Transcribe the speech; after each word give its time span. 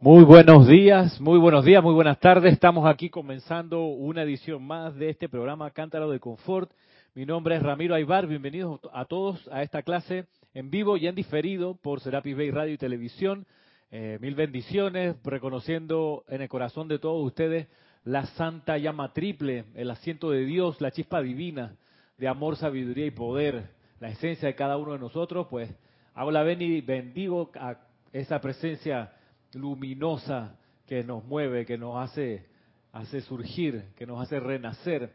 Muy 0.00 0.24
buenos 0.24 0.66
días, 0.66 1.18
muy 1.20 1.38
buenos 1.38 1.64
días, 1.64 1.82
muy 1.82 1.94
buenas 1.94 2.18
tardes. 2.18 2.52
Estamos 2.52 2.86
aquí 2.86 3.08
comenzando 3.08 3.84
una 3.84 4.22
edición 4.22 4.62
más 4.62 4.94
de 4.96 5.08
este 5.08 5.28
programa 5.28 5.70
Cántaro 5.70 6.10
de 6.10 6.20
Confort. 6.20 6.70
Mi 7.14 7.24
nombre 7.24 7.56
es 7.56 7.62
Ramiro 7.62 7.94
Aybar. 7.94 8.26
Bienvenidos 8.26 8.80
a 8.92 9.06
todos 9.06 9.48
a 9.50 9.62
esta 9.62 9.82
clase 9.82 10.26
en 10.52 10.70
vivo 10.70 10.98
y 10.98 11.06
en 11.06 11.14
diferido 11.14 11.76
por 11.76 12.00
Serapis 12.00 12.36
Bay 12.36 12.50
Radio 12.50 12.74
y 12.74 12.78
Televisión. 12.78 13.46
Eh, 13.90 14.18
mil 14.20 14.34
bendiciones, 14.34 15.16
reconociendo 15.24 16.24
en 16.28 16.42
el 16.42 16.48
corazón 16.48 16.88
de 16.88 16.98
todos 16.98 17.24
ustedes 17.24 17.68
la 18.02 18.26
santa 18.26 18.76
llama 18.76 19.14
triple, 19.14 19.64
el 19.74 19.90
asiento 19.90 20.30
de 20.30 20.44
Dios, 20.44 20.80
la 20.80 20.90
chispa 20.90 21.22
divina 21.22 21.76
de 22.18 22.28
amor, 22.28 22.56
sabiduría 22.56 23.06
y 23.06 23.10
poder, 23.10 23.70
la 24.00 24.10
esencia 24.10 24.48
de 24.48 24.54
cada 24.54 24.76
uno 24.76 24.92
de 24.92 24.98
nosotros. 24.98 25.46
Pues 25.48 25.70
hago 26.14 26.30
la 26.30 26.42
ven 26.42 26.60
y 26.60 26.82
bendigo 26.82 27.50
a 27.54 27.76
esa 28.12 28.40
presencia 28.40 29.12
luminosa 29.54 30.56
que 30.86 31.02
nos 31.02 31.24
mueve, 31.24 31.64
que 31.64 31.78
nos 31.78 31.96
hace, 31.96 32.46
hace 32.92 33.20
surgir, 33.22 33.84
que 33.96 34.06
nos 34.06 34.20
hace 34.20 34.40
renacer. 34.40 35.12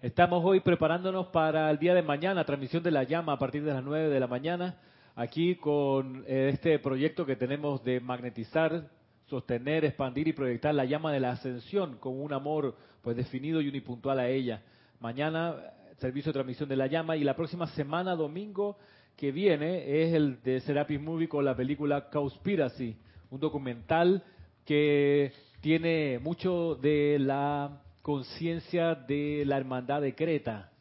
Estamos 0.00 0.42
hoy 0.44 0.60
preparándonos 0.60 1.28
para 1.28 1.70
el 1.70 1.78
día 1.78 1.94
de 1.94 2.02
mañana, 2.02 2.44
transmisión 2.44 2.82
de 2.82 2.90
la 2.90 3.04
llama 3.04 3.34
a 3.34 3.38
partir 3.38 3.62
de 3.64 3.72
las 3.72 3.84
9 3.84 4.08
de 4.08 4.20
la 4.20 4.26
mañana, 4.26 4.76
aquí 5.14 5.56
con 5.56 6.24
eh, 6.26 6.50
este 6.52 6.78
proyecto 6.78 7.24
que 7.24 7.36
tenemos 7.36 7.82
de 7.84 8.00
magnetizar, 8.00 8.88
sostener, 9.26 9.84
expandir 9.84 10.28
y 10.28 10.32
proyectar 10.32 10.74
la 10.74 10.84
llama 10.84 11.12
de 11.12 11.20
la 11.20 11.30
ascensión 11.30 11.98
con 11.98 12.20
un 12.20 12.32
amor 12.32 12.76
pues 13.00 13.16
definido 13.16 13.60
y 13.60 13.68
unipuntual 13.68 14.18
a 14.18 14.28
ella. 14.28 14.62
Mañana 15.00 15.56
servicio 16.02 16.30
de 16.30 16.34
transmisión 16.34 16.68
de 16.68 16.76
la 16.76 16.88
llama 16.88 17.16
y 17.16 17.22
la 17.22 17.36
próxima 17.36 17.68
semana, 17.68 18.16
domingo, 18.16 18.76
que 19.22 19.30
viene 19.30 20.02
es 20.02 20.14
el 20.14 20.42
de 20.42 20.58
Serapis 20.62 21.00
Movie 21.00 21.28
con 21.28 21.44
la 21.44 21.54
película 21.54 22.10
Cowspiracy, 22.10 22.96
un 23.30 23.38
documental 23.38 24.24
que 24.64 25.30
tiene 25.60 26.18
mucho 26.18 26.74
de 26.74 27.20
la 27.20 27.82
conciencia 28.02 28.96
de 28.96 29.44
la 29.46 29.58
hermandad 29.58 30.00
de 30.00 30.16
Creta, 30.16 30.72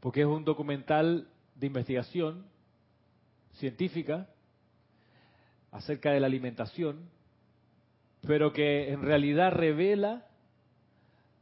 porque 0.00 0.22
es 0.22 0.26
un 0.26 0.42
documental 0.42 1.28
de 1.54 1.66
investigación 1.66 2.46
científica 3.56 4.26
acerca 5.70 6.12
de 6.12 6.20
la 6.20 6.28
alimentación, 6.28 7.10
pero 8.26 8.54
que 8.54 8.90
en 8.90 9.02
realidad 9.02 9.52
revela 9.52 10.26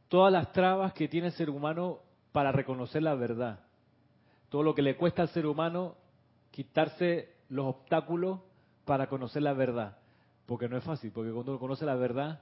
todas 0.09 0.33
las 0.33 0.51
trabas 0.51 0.91
que 0.91 1.07
tiene 1.07 1.27
el 1.27 1.33
ser 1.33 1.49
humano 1.49 1.99
para 2.33 2.51
reconocer 2.51 3.01
la 3.03 3.15
verdad 3.15 3.68
todo 4.49 4.63
lo 4.63 4.75
que 4.75 4.81
le 4.81 4.95
cuesta 4.95 5.21
al 5.21 5.29
ser 5.29 5.45
humano 5.45 5.95
quitarse 6.51 7.29
los 7.49 7.67
obstáculos 7.67 8.39
para 8.85 9.07
conocer 9.07 9.43
la 9.43 9.53
verdad. 9.53 9.97
Porque 10.45 10.67
no 10.67 10.77
es 10.77 10.83
fácil, 10.83 11.11
porque 11.11 11.31
cuando 11.31 11.51
uno 11.51 11.59
conoce 11.59 11.85
la 11.85 11.95
verdad, 11.95 12.41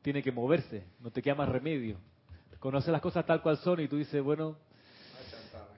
tiene 0.00 0.22
que 0.22 0.32
moverse, 0.32 0.84
no 1.00 1.10
te 1.10 1.22
queda 1.22 1.34
más 1.34 1.48
remedio. 1.48 1.96
Conoce 2.58 2.90
las 2.90 3.00
cosas 3.00 3.26
tal 3.26 3.42
cual 3.42 3.58
son 3.58 3.80
y 3.80 3.88
tú 3.88 3.96
dices, 3.96 4.22
bueno, 4.22 4.56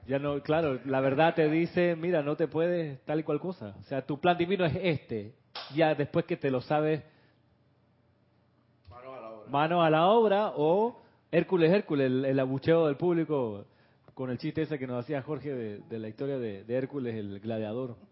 ya 0.07 0.19
no, 0.19 0.41
claro, 0.43 0.81
la 0.85 1.01
verdad 1.01 1.35
te 1.35 1.49
dice, 1.49 1.97
mira, 1.97 2.23
no 2.23 2.37
te 2.37 2.47
puedes 2.47 3.01
tal 3.05 3.21
y 3.21 3.23
cual 3.23 3.41
cosa. 3.41 3.75
O 3.81 3.83
sea, 3.85 4.07
tu 4.07 4.21
plan 4.21 4.37
divino 4.37 4.65
es 4.65 4.77
este. 4.77 5.35
Ya 5.75 5.95
después 5.95 6.27
que 6.27 6.37
te 6.37 6.51
lo 6.51 6.61
sabes, 6.61 7.03
mano 8.91 9.15
a 9.15 9.21
la 9.21 9.31
obra, 9.31 9.51
mano 9.51 9.83
a 9.83 9.91
la 9.91 10.07
obra 10.07 10.53
o 10.57 11.01
Hércules, 11.33 11.73
Hércules, 11.73 12.07
el, 12.07 12.25
el 12.25 12.39
abucheo 12.39 12.87
del 12.87 12.97
público 12.97 13.65
con 14.15 14.31
el 14.31 14.39
chiste 14.39 14.63
ese 14.63 14.79
que 14.79 14.87
nos 14.87 15.05
hacía 15.05 15.23
Jorge 15.23 15.53
de, 15.53 15.99
la 15.99 16.09
historia 16.09 16.39
de, 16.39 16.65
Hércules, 16.69 17.15
el 17.15 17.41
gladiador. 17.41 17.97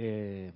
Eh, 0.00 0.52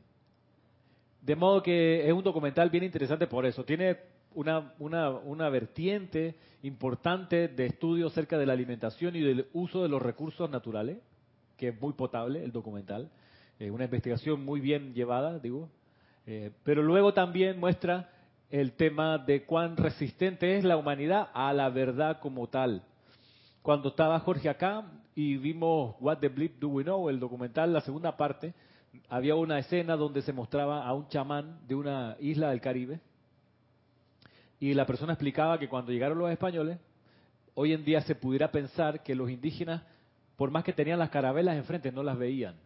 de 1.20 1.34
modo 1.34 1.64
que 1.64 2.06
es 2.06 2.12
un 2.12 2.22
documental 2.22 2.70
bien 2.70 2.84
interesante 2.84 3.26
por 3.26 3.44
eso. 3.44 3.64
Tiene 3.64 3.96
una, 4.34 4.72
una, 4.78 5.10
una, 5.10 5.48
vertiente 5.48 6.36
importante 6.62 7.48
de 7.48 7.66
estudio 7.66 8.06
acerca 8.06 8.38
de 8.38 8.46
la 8.46 8.52
alimentación 8.52 9.16
y 9.16 9.20
del 9.20 9.48
uso 9.52 9.82
de 9.82 9.88
los 9.88 10.00
recursos 10.00 10.48
naturales, 10.48 10.98
que 11.56 11.68
es 11.68 11.80
muy 11.80 11.92
potable 11.94 12.44
el 12.44 12.52
documental. 12.52 13.10
Eh, 13.58 13.72
una 13.72 13.86
investigación 13.86 14.44
muy 14.44 14.60
bien 14.60 14.94
llevada, 14.94 15.40
digo. 15.40 15.68
Eh, 16.24 16.52
pero 16.62 16.84
luego 16.84 17.12
también 17.12 17.58
muestra 17.58 18.12
el 18.48 18.74
tema 18.74 19.18
de 19.18 19.44
cuán 19.44 19.76
resistente 19.76 20.56
es 20.56 20.62
la 20.62 20.76
humanidad 20.76 21.30
a 21.34 21.52
la 21.52 21.68
verdad 21.68 22.20
como 22.20 22.48
tal 22.48 22.84
cuando 23.62 23.90
estaba 23.90 24.18
Jorge 24.20 24.48
acá 24.48 24.84
y 25.14 25.36
vimos 25.36 25.94
What 26.00 26.18
the 26.18 26.28
Bleep 26.28 26.58
Do 26.58 26.68
We 26.68 26.82
Know, 26.82 27.08
el 27.08 27.20
documental, 27.20 27.72
la 27.72 27.80
segunda 27.80 28.16
parte, 28.16 28.54
había 29.08 29.36
una 29.36 29.58
escena 29.58 29.96
donde 29.96 30.22
se 30.22 30.32
mostraba 30.32 30.84
a 30.84 30.92
un 30.92 31.08
chamán 31.08 31.60
de 31.66 31.76
una 31.76 32.16
isla 32.20 32.50
del 32.50 32.60
Caribe 32.60 33.00
y 34.58 34.74
la 34.74 34.84
persona 34.84 35.12
explicaba 35.12 35.58
que 35.58 35.68
cuando 35.68 35.92
llegaron 35.92 36.18
los 36.18 36.30
españoles, 36.30 36.78
hoy 37.54 37.72
en 37.72 37.84
día 37.84 38.00
se 38.02 38.14
pudiera 38.14 38.50
pensar 38.50 39.02
que 39.02 39.14
los 39.14 39.30
indígenas, 39.30 39.82
por 40.36 40.50
más 40.50 40.64
que 40.64 40.72
tenían 40.72 40.98
las 40.98 41.10
carabelas 41.10 41.56
enfrente, 41.56 41.92
no 41.92 42.02
las 42.02 42.18
veían. 42.18 42.56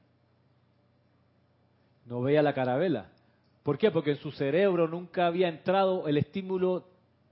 No 2.06 2.22
veía 2.22 2.42
la 2.42 2.54
carabela. 2.54 3.10
¿Por 3.62 3.78
qué? 3.78 3.90
Porque 3.90 4.12
en 4.12 4.18
su 4.18 4.30
cerebro 4.30 4.88
nunca 4.88 5.26
había 5.26 5.48
entrado 5.48 6.06
el 6.06 6.16
estímulo 6.16 6.88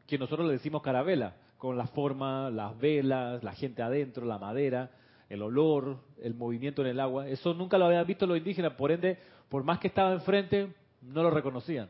que 0.06 0.18
nosotros 0.18 0.46
le 0.46 0.54
decimos 0.54 0.82
carabela 0.82 1.34
con 1.64 1.78
la 1.78 1.86
forma, 1.86 2.50
las 2.50 2.78
velas, 2.78 3.42
la 3.42 3.54
gente 3.54 3.80
adentro, 3.80 4.26
la 4.26 4.36
madera, 4.36 4.90
el 5.30 5.40
olor, 5.40 5.96
el 6.20 6.34
movimiento 6.34 6.82
en 6.82 6.88
el 6.88 7.00
agua. 7.00 7.26
Eso 7.26 7.54
nunca 7.54 7.78
lo 7.78 7.86
habían 7.86 8.06
visto 8.06 8.26
los 8.26 8.36
indígenas, 8.36 8.74
por 8.74 8.92
ende, 8.92 9.16
por 9.48 9.64
más 9.64 9.78
que 9.78 9.88
estaba 9.88 10.12
enfrente, 10.12 10.74
no 11.00 11.22
lo 11.22 11.30
reconocían. 11.30 11.88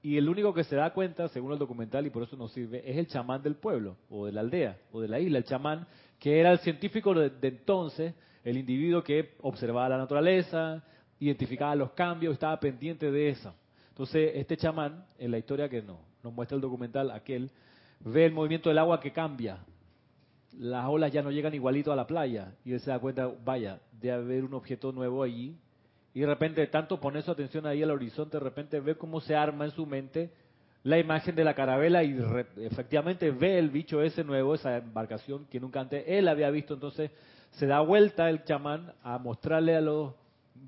Y 0.00 0.16
el 0.16 0.26
único 0.26 0.54
que 0.54 0.64
se 0.64 0.74
da 0.74 0.94
cuenta, 0.94 1.28
según 1.28 1.52
el 1.52 1.58
documental, 1.58 2.06
y 2.06 2.08
por 2.08 2.22
eso 2.22 2.34
nos 2.34 2.50
sirve, 2.52 2.82
es 2.90 2.96
el 2.96 3.06
chamán 3.08 3.42
del 3.42 3.56
pueblo, 3.56 3.98
o 4.08 4.24
de 4.24 4.32
la 4.32 4.40
aldea, 4.40 4.78
o 4.90 5.02
de 5.02 5.08
la 5.08 5.20
isla, 5.20 5.36
el 5.36 5.44
chamán, 5.44 5.86
que 6.18 6.40
era 6.40 6.50
el 6.50 6.60
científico 6.60 7.12
de, 7.12 7.30
entonces, 7.42 8.14
el 8.42 8.56
individuo 8.56 9.04
que 9.04 9.34
observaba 9.42 9.90
la 9.90 9.98
naturaleza, 9.98 10.82
identificaba 11.20 11.76
los 11.76 11.90
cambios, 11.90 12.32
estaba 12.32 12.58
pendiente 12.58 13.10
de 13.10 13.28
eso. 13.28 13.54
Entonces, 13.90 14.30
este 14.34 14.56
chamán, 14.56 15.04
en 15.18 15.30
la 15.30 15.36
historia 15.36 15.68
que 15.68 15.82
no, 15.82 16.00
nos 16.22 16.32
muestra 16.32 16.54
el 16.54 16.62
documental, 16.62 17.10
aquel, 17.10 17.50
ve 18.00 18.26
el 18.26 18.32
movimiento 18.32 18.68
del 18.68 18.78
agua 18.78 19.00
que 19.00 19.12
cambia. 19.12 19.58
Las 20.58 20.86
olas 20.86 21.12
ya 21.12 21.22
no 21.22 21.30
llegan 21.30 21.54
igualito 21.54 21.92
a 21.92 21.96
la 21.96 22.06
playa 22.06 22.54
y 22.64 22.72
él 22.72 22.80
se 22.80 22.90
da 22.90 22.98
cuenta, 22.98 23.30
vaya, 23.44 23.80
de 23.92 24.12
haber 24.12 24.44
un 24.44 24.54
objeto 24.54 24.92
nuevo 24.92 25.22
allí. 25.22 25.56
Y 26.14 26.20
de 26.20 26.26
repente, 26.26 26.66
tanto 26.68 26.98
pone 26.98 27.20
su 27.20 27.30
atención 27.30 27.66
ahí 27.66 27.82
al 27.82 27.90
horizonte, 27.90 28.38
de 28.38 28.44
repente 28.44 28.80
ve 28.80 28.94
cómo 28.94 29.20
se 29.20 29.36
arma 29.36 29.66
en 29.66 29.70
su 29.72 29.84
mente 29.84 30.30
la 30.82 30.98
imagen 30.98 31.34
de 31.34 31.44
la 31.44 31.54
carabela 31.54 32.04
y 32.04 32.16
efectivamente 32.58 33.32
ve 33.32 33.58
el 33.58 33.70
bicho 33.70 34.00
ese 34.00 34.22
nuevo, 34.22 34.54
esa 34.54 34.76
embarcación 34.76 35.44
que 35.46 35.58
nunca 35.58 35.80
antes 35.80 36.04
él 36.06 36.28
había 36.28 36.48
visto. 36.50 36.74
Entonces 36.74 37.10
se 37.50 37.66
da 37.66 37.80
vuelta 37.80 38.30
el 38.30 38.44
chamán 38.44 38.92
a 39.02 39.18
mostrarle 39.18 39.74
a 39.74 39.80
los 39.80 40.14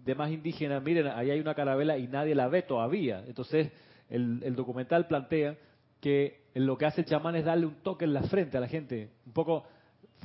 demás 0.04 0.32
indígenas, 0.32 0.82
miren, 0.82 1.06
ahí 1.06 1.30
hay 1.30 1.40
una 1.40 1.54
carabela 1.54 1.96
y 1.98 2.08
nadie 2.08 2.34
la 2.34 2.48
ve 2.48 2.62
todavía. 2.62 3.22
Entonces 3.26 3.70
el 4.10 4.56
documental 4.56 5.06
plantea 5.06 5.56
que 6.00 6.42
lo 6.54 6.76
que 6.76 6.86
hace 6.86 7.02
el 7.02 7.06
chamán 7.06 7.36
es 7.36 7.44
darle 7.44 7.66
un 7.66 7.76
toque 7.82 8.04
en 8.04 8.14
la 8.14 8.22
frente 8.22 8.56
a 8.56 8.60
la 8.60 8.68
gente, 8.68 9.10
un 9.26 9.32
poco 9.32 9.64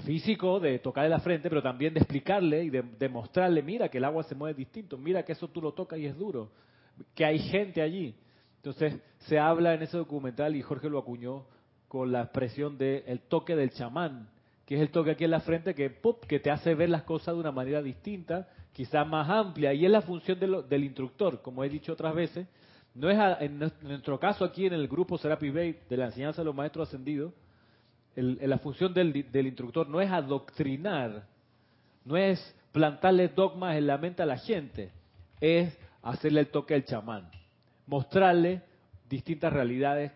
físico 0.05 0.59
de 0.59 0.79
tocarle 0.79 1.09
la 1.09 1.19
frente, 1.19 1.49
pero 1.49 1.61
también 1.61 1.93
de 1.93 1.99
explicarle 1.99 2.63
y 2.63 2.69
de, 2.69 2.83
demostrarle, 2.99 3.61
mira 3.61 3.89
que 3.89 3.99
el 3.99 4.05
agua 4.05 4.23
se 4.23 4.35
mueve 4.35 4.57
distinto, 4.57 4.97
mira 4.97 5.23
que 5.23 5.33
eso 5.33 5.47
tú 5.47 5.61
lo 5.61 5.73
tocas 5.73 5.99
y 5.99 6.05
es 6.05 6.17
duro, 6.17 6.51
que 7.15 7.25
hay 7.25 7.39
gente 7.39 7.81
allí. 7.81 8.15
Entonces 8.57 8.99
se 9.19 9.39
habla 9.39 9.73
en 9.73 9.83
ese 9.83 9.97
documental 9.97 10.55
y 10.55 10.61
Jorge 10.61 10.89
lo 10.89 10.99
acuñó 10.99 11.45
con 11.87 12.11
la 12.11 12.23
expresión 12.23 12.77
de 12.77 13.03
el 13.07 13.19
toque 13.19 13.55
del 13.55 13.71
chamán, 13.71 14.29
que 14.65 14.75
es 14.75 14.81
el 14.81 14.89
toque 14.89 15.11
aquí 15.11 15.25
en 15.25 15.31
la 15.31 15.41
frente 15.41 15.75
que, 15.75 15.99
que 16.27 16.39
te 16.39 16.49
hace 16.49 16.73
ver 16.73 16.89
las 16.89 17.03
cosas 17.03 17.35
de 17.35 17.41
una 17.41 17.51
manera 17.51 17.81
distinta, 17.81 18.47
quizás 18.71 19.07
más 19.07 19.29
amplia, 19.29 19.73
y 19.73 19.85
es 19.85 19.91
la 19.91 20.01
función 20.01 20.39
del 20.39 20.83
instructor, 20.83 21.41
como 21.41 21.63
he 21.63 21.69
dicho 21.69 21.93
otras 21.93 22.15
veces, 22.15 22.47
no 22.95 23.09
es 23.09 23.17
en 23.41 23.59
nuestro 23.59 24.19
caso 24.19 24.45
aquí 24.45 24.65
en 24.65 24.73
el 24.73 24.87
grupo 24.87 25.17
Serapis 25.17 25.53
Bay 25.53 25.79
de 25.89 25.97
la 25.97 26.05
enseñanza 26.05 26.41
de 26.41 26.45
los 26.45 26.55
maestros 26.55 26.87
ascendidos, 26.87 27.33
la 28.15 28.59
función 28.59 28.93
del, 28.93 29.15
instructor 29.33 29.89
no 29.89 29.99
es 29.99 30.11
adoctrinar, 30.11 31.25
no 32.05 32.15
es 32.15 32.55
plantarle 32.71 33.29
dogmas 33.29 33.75
en 33.75 33.87
la 33.87 33.97
mente 33.97 34.21
a 34.21 34.27
la 34.27 34.37
gente, 34.37 34.91
es 35.41 35.75
hacerle 36.03 36.41
el 36.41 36.47
toque 36.47 36.75
al 36.75 36.85
chamán, 36.85 37.31
mostrarle 37.87 38.61
distintas 39.09 39.51
realidades, 39.51 40.11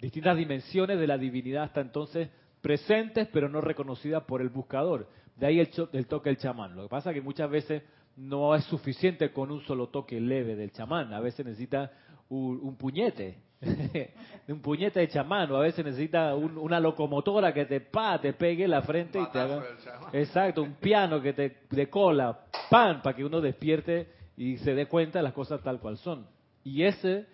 distintas 0.00 0.36
dimensiones 0.36 1.00
de 1.00 1.06
la 1.06 1.18
divinidad 1.18 1.64
hasta 1.64 1.80
entonces 1.80 2.28
presentes 2.60 3.28
pero 3.32 3.48
no 3.48 3.60
reconocidas 3.60 4.22
por 4.24 4.40
el 4.40 4.48
buscador. 4.48 5.08
De 5.34 5.46
ahí 5.46 5.60
el, 5.60 5.70
el 5.92 6.06
toque 6.06 6.30
del 6.30 6.38
chamán. 6.38 6.76
Lo 6.76 6.84
que 6.84 6.88
pasa 6.88 7.10
es 7.10 7.14
que 7.14 7.20
muchas 7.20 7.50
veces 7.50 7.82
no 8.16 8.54
es 8.54 8.64
suficiente 8.64 9.32
con 9.32 9.50
un 9.50 9.62
solo 9.62 9.88
toque 9.88 10.20
leve 10.20 10.56
del 10.56 10.72
chamán. 10.72 11.12
A 11.12 11.20
veces 11.20 11.44
necesita 11.44 11.92
un, 12.28 12.76
puñete, 12.76 13.38
un 14.48 14.60
puñete 14.60 15.00
de 15.00 15.08
chamán, 15.08 15.50
o 15.50 15.56
a 15.56 15.60
veces 15.60 15.84
necesita 15.84 16.34
una 16.34 16.80
locomotora 16.80 17.52
que 17.52 17.66
te 17.66 17.80
pa, 17.80 18.20
te 18.20 18.32
pegue 18.32 18.66
la 18.66 18.82
frente 18.82 19.20
y 19.20 19.26
te 19.30 19.38
haga. 19.38 19.64
Exacto, 20.12 20.62
un 20.62 20.74
piano 20.74 21.20
que 21.20 21.32
te 21.32 21.56
de 21.70 21.90
cola, 21.90 22.46
pan, 22.70 23.02
para 23.02 23.14
que 23.14 23.24
uno 23.24 23.40
despierte 23.40 24.08
y 24.36 24.56
se 24.58 24.74
dé 24.74 24.86
cuenta 24.86 25.18
de 25.18 25.22
las 25.22 25.32
cosas 25.32 25.62
tal 25.62 25.78
cual 25.78 25.98
son. 25.98 26.26
Y 26.64 26.82
ese, 26.82 27.26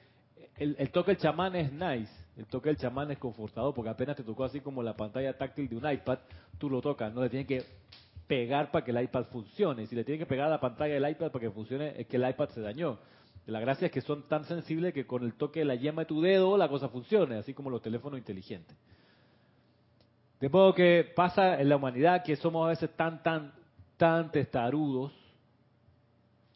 el, 0.56 0.76
el 0.78 0.90
toque 0.90 1.12
del 1.12 1.20
chamán 1.20 1.54
es 1.54 1.72
nice, 1.72 2.12
el 2.36 2.46
toque 2.46 2.70
del 2.70 2.76
chamán 2.76 3.10
es 3.12 3.18
confortador, 3.18 3.72
porque 3.72 3.90
apenas 3.90 4.16
te 4.16 4.24
tocó 4.24 4.44
así 4.44 4.60
como 4.60 4.82
la 4.82 4.96
pantalla 4.96 5.36
táctil 5.38 5.68
de 5.68 5.76
un 5.76 5.90
iPad, 5.90 6.18
tú 6.58 6.68
lo 6.68 6.80
tocas, 6.80 7.12
no 7.14 7.22
le 7.22 7.30
tienes 7.30 7.46
que 7.46 7.62
pegar 8.26 8.70
para 8.70 8.84
que 8.84 8.90
el 8.90 9.02
iPad 9.02 9.24
funcione. 9.26 9.86
Si 9.86 9.94
le 9.94 10.04
tienes 10.04 10.20
que 10.20 10.26
pegar 10.26 10.46
a 10.46 10.50
la 10.50 10.60
pantalla 10.60 10.94
del 10.94 11.10
iPad 11.10 11.30
para 11.30 11.40
que 11.40 11.50
funcione, 11.50 11.94
es 12.00 12.06
que 12.06 12.16
el 12.16 12.28
iPad 12.28 12.48
se 12.50 12.60
dañó. 12.60 12.98
La 13.46 13.60
gracia 13.60 13.86
es 13.86 13.92
que 13.92 14.00
son 14.00 14.28
tan 14.28 14.44
sensibles 14.44 14.94
que 14.94 15.06
con 15.06 15.24
el 15.24 15.34
toque 15.34 15.60
de 15.60 15.66
la 15.66 15.74
yema 15.74 16.02
de 16.02 16.06
tu 16.06 16.20
dedo 16.20 16.56
la 16.56 16.68
cosa 16.68 16.88
funcione, 16.88 17.36
así 17.36 17.54
como 17.54 17.70
los 17.70 17.82
teléfonos 17.82 18.18
inteligentes. 18.18 18.76
De 20.40 20.48
modo 20.48 20.74
que 20.74 21.10
pasa 21.14 21.60
en 21.60 21.68
la 21.68 21.76
humanidad 21.76 22.22
que 22.22 22.36
somos 22.36 22.66
a 22.66 22.70
veces 22.70 22.90
tan, 22.96 23.22
tan, 23.22 23.52
tan 23.96 24.30
testarudos 24.30 25.12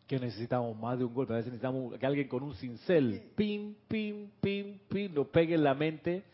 que 0.06 0.18
necesitamos 0.20 0.76
más 0.76 0.98
de 0.98 1.04
un 1.04 1.14
golpe. 1.14 1.32
A 1.32 1.36
veces 1.36 1.52
necesitamos 1.52 1.98
que 1.98 2.06
alguien 2.06 2.28
con 2.28 2.42
un 2.42 2.54
cincel, 2.54 3.30
pim, 3.34 3.74
pim, 3.88 4.30
pim, 4.40 4.78
pim, 4.88 5.12
lo 5.12 5.30
pegue 5.30 5.54
en 5.54 5.64
la 5.64 5.74
mente 5.74 6.24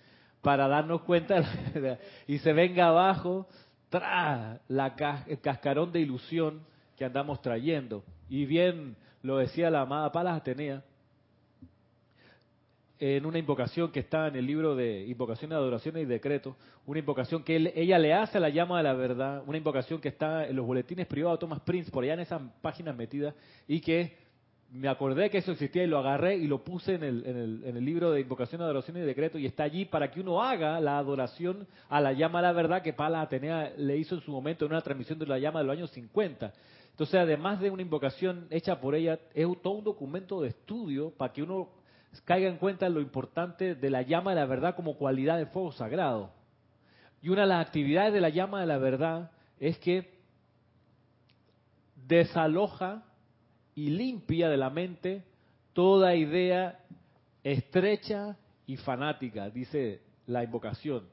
para 0.42 0.68
darnos 0.68 1.02
cuenta 1.02 1.42
y 2.26 2.38
se 2.38 2.52
venga 2.52 2.88
abajo 2.88 3.46
tras 3.92 4.58
la, 4.68 5.24
el 5.28 5.40
cascarón 5.40 5.92
de 5.92 6.00
ilusión 6.00 6.62
que 6.96 7.04
andamos 7.04 7.42
trayendo. 7.42 8.02
Y 8.30 8.46
bien 8.46 8.96
lo 9.22 9.36
decía 9.36 9.68
la 9.68 9.82
amada 9.82 10.10
Palas 10.10 10.38
Atenea 10.38 10.82
en 12.98 13.26
una 13.26 13.38
invocación 13.38 13.92
que 13.92 14.00
está 14.00 14.28
en 14.28 14.36
el 14.36 14.46
libro 14.46 14.74
de 14.74 15.04
invocaciones, 15.06 15.56
adoraciones 15.56 16.04
y 16.04 16.06
decretos, 16.06 16.54
una 16.86 17.00
invocación 17.00 17.42
que 17.42 17.72
ella 17.74 17.98
le 17.98 18.14
hace 18.14 18.38
a 18.38 18.40
la 18.40 18.48
llama 18.48 18.78
de 18.78 18.84
la 18.84 18.94
verdad, 18.94 19.42
una 19.46 19.58
invocación 19.58 20.00
que 20.00 20.08
está 20.08 20.46
en 20.46 20.56
los 20.56 20.64
boletines 20.64 21.06
privados 21.06 21.38
de 21.38 21.40
Thomas 21.40 21.60
Prince, 21.60 21.90
por 21.90 22.04
allá 22.04 22.14
en 22.14 22.20
esas 22.20 22.40
páginas 22.62 22.96
metidas, 22.96 23.34
y 23.68 23.80
que 23.80 24.16
me 24.72 24.88
acordé 24.88 25.30
que 25.30 25.38
eso 25.38 25.52
existía 25.52 25.84
y 25.84 25.86
lo 25.86 25.98
agarré 25.98 26.36
y 26.36 26.46
lo 26.46 26.64
puse 26.64 26.94
en 26.94 27.04
el, 27.04 27.26
en 27.26 27.36
el, 27.36 27.64
en 27.64 27.76
el 27.76 27.84
libro 27.84 28.10
de 28.10 28.20
invocaciones, 28.20 28.64
adoraciones 28.64 29.02
y 29.02 29.06
decretos, 29.06 29.40
y 29.40 29.46
está 29.46 29.64
allí 29.64 29.84
para 29.84 30.10
que 30.10 30.20
uno 30.20 30.42
haga 30.42 30.80
la 30.80 30.98
adoración 30.98 31.66
a 31.88 32.00
la 32.00 32.12
llama 32.12 32.40
de 32.40 32.48
la 32.48 32.52
verdad 32.52 32.82
que 32.82 32.92
Palas 32.92 33.26
Atenea 33.26 33.72
le 33.76 33.98
hizo 33.98 34.14
en 34.14 34.22
su 34.22 34.30
momento 34.30 34.64
en 34.64 34.72
una 34.72 34.80
transmisión 34.80 35.18
de 35.18 35.26
la 35.26 35.38
llama 35.38 35.60
de 35.60 35.66
los 35.66 35.76
años 35.76 35.90
50 35.90 36.52
entonces, 36.92 37.14
además 37.14 37.58
de 37.58 37.70
una 37.70 37.82
invocación 37.82 38.46
hecha 38.50 38.78
por 38.80 38.94
ella, 38.94 39.18
es 39.34 39.46
todo 39.62 39.74
un 39.74 39.84
documento 39.84 40.42
de 40.42 40.48
estudio 40.48 41.10
para 41.10 41.32
que 41.32 41.42
uno 41.42 41.70
caiga 42.24 42.48
en 42.48 42.58
cuenta 42.58 42.88
lo 42.90 43.00
importante 43.00 43.74
de 43.74 43.90
la 43.90 44.02
llama 44.02 44.32
de 44.32 44.40
la 44.40 44.46
verdad 44.46 44.76
como 44.76 44.98
cualidad 44.98 45.38
de 45.38 45.46
fuego 45.46 45.72
sagrado. 45.72 46.30
Y 47.22 47.30
una 47.30 47.42
de 47.42 47.48
las 47.48 47.66
actividades 47.66 48.12
de 48.12 48.20
la 48.20 48.28
llama 48.28 48.60
de 48.60 48.66
la 48.66 48.76
verdad 48.76 49.30
es 49.58 49.78
que 49.78 50.20
desaloja 51.96 53.04
y 53.74 53.90
limpia 53.90 54.48
de 54.48 54.56
la 54.56 54.70
mente 54.70 55.22
toda 55.72 56.14
idea 56.14 56.78
estrecha 57.42 58.36
y 58.66 58.76
fanática, 58.76 59.50
dice 59.50 60.00
la 60.26 60.44
invocación. 60.44 61.04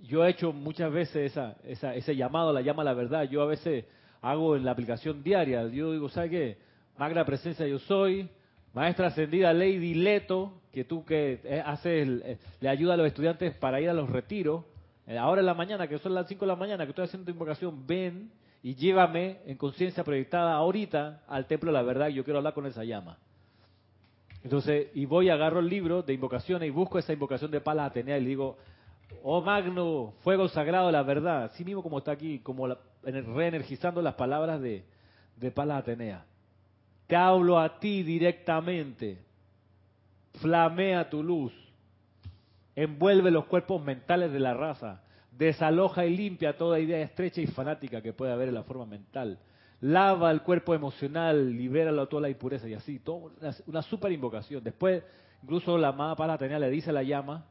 Yo 0.00 0.24
he 0.24 0.30
hecho 0.30 0.52
muchas 0.52 0.92
veces 0.92 1.32
esa, 1.32 1.56
ese 1.94 2.16
llamado 2.16 2.50
a 2.50 2.52
la 2.52 2.60
llama 2.60 2.82
de 2.82 2.90
la 2.90 2.94
verdad. 2.94 3.24
Yo 3.24 3.42
a 3.42 3.46
veces 3.46 3.84
hago 4.20 4.56
en 4.56 4.64
la 4.64 4.72
aplicación 4.72 5.22
diaria. 5.22 5.66
Yo 5.68 5.92
digo, 5.92 6.08
¿sabes 6.08 6.30
qué? 6.30 6.58
Magna 6.96 7.24
presencia 7.24 7.66
yo 7.66 7.78
soy, 7.80 8.28
maestra 8.74 9.08
ascendida 9.08 9.52
Lady 9.52 9.94
Leto, 9.94 10.52
que 10.72 10.84
tú 10.84 11.04
que 11.04 11.40
eh, 11.44 11.62
haces, 11.64 12.08
eh, 12.24 12.38
le 12.60 12.68
ayuda 12.68 12.94
a 12.94 12.96
los 12.96 13.06
estudiantes 13.06 13.54
para 13.54 13.80
ir 13.80 13.88
a 13.88 13.94
los 13.94 14.08
retiros. 14.08 14.64
Eh, 15.06 15.16
ahora 15.16 15.40
en 15.40 15.46
la 15.46 15.54
mañana, 15.54 15.88
que 15.88 15.98
son 15.98 16.14
las 16.14 16.28
5 16.28 16.44
de 16.44 16.46
la 16.46 16.56
mañana, 16.56 16.84
que 16.84 16.90
estoy 16.90 17.04
haciendo 17.04 17.30
invocación, 17.30 17.86
ven 17.86 18.30
y 18.62 18.74
llévame 18.74 19.38
en 19.46 19.56
conciencia 19.56 20.04
proyectada 20.04 20.54
ahorita 20.54 21.22
al 21.28 21.46
templo 21.46 21.70
de 21.70 21.78
la 21.78 21.82
verdad. 21.82 22.08
Yo 22.08 22.24
quiero 22.24 22.38
hablar 22.38 22.54
con 22.54 22.66
esa 22.66 22.84
llama. 22.84 23.18
Entonces, 24.42 24.88
y 24.94 25.06
voy, 25.06 25.30
agarro 25.30 25.60
el 25.60 25.68
libro 25.68 26.02
de 26.02 26.14
invocaciones 26.14 26.68
y 26.68 26.70
busco 26.70 26.98
esa 26.98 27.12
invocación 27.12 27.50
de 27.50 27.60
Palas 27.60 27.90
Atenea 27.90 28.18
y 28.18 28.22
le 28.22 28.28
digo, 28.28 28.56
oh 29.22 29.40
magno, 29.40 30.14
fuego 30.22 30.48
sagrado 30.48 30.86
de 30.86 30.92
la 30.92 31.02
verdad, 31.02 31.44
así 31.44 31.64
mismo 31.64 31.82
como 31.82 31.98
está 31.98 32.12
aquí, 32.12 32.38
como 32.40 32.68
reenergizando 33.02 34.00
las 34.02 34.14
palabras 34.14 34.60
de, 34.60 34.84
de 35.36 35.50
Palas 35.50 35.80
Atenea. 35.80 36.24
Te 37.06 37.16
hablo 37.16 37.58
a 37.58 37.80
ti 37.80 38.02
directamente. 38.02 39.18
Flamea 40.40 41.08
tu 41.08 41.22
luz. 41.22 41.52
Envuelve 42.76 43.30
los 43.30 43.46
cuerpos 43.46 43.82
mentales 43.82 44.30
de 44.32 44.38
la 44.38 44.54
raza. 44.54 45.02
Desaloja 45.38 46.04
y 46.04 46.16
limpia 46.16 46.56
toda 46.56 46.80
idea 46.80 47.00
estrecha 47.00 47.40
y 47.40 47.46
fanática 47.46 48.02
que 48.02 48.12
puede 48.12 48.32
haber 48.32 48.48
en 48.48 48.54
la 48.54 48.64
forma 48.64 48.84
mental. 48.84 49.38
Lava 49.80 50.32
el 50.32 50.42
cuerpo 50.42 50.74
emocional, 50.74 51.56
libéralo 51.56 52.02
a 52.02 52.08
toda 52.08 52.22
la 52.22 52.28
impureza 52.28 52.68
y 52.68 52.74
así. 52.74 52.98
Todo, 52.98 53.30
una, 53.66 53.82
super 53.82 54.10
invocación. 54.10 54.64
Después, 54.64 55.04
incluso 55.44 55.78
la 55.78 55.88
amada 55.88 56.16
Palas 56.16 56.34
Atenea 56.34 56.58
le 56.58 56.68
dice 56.70 56.90
a 56.90 56.92
la 56.92 57.04
llama, 57.04 57.46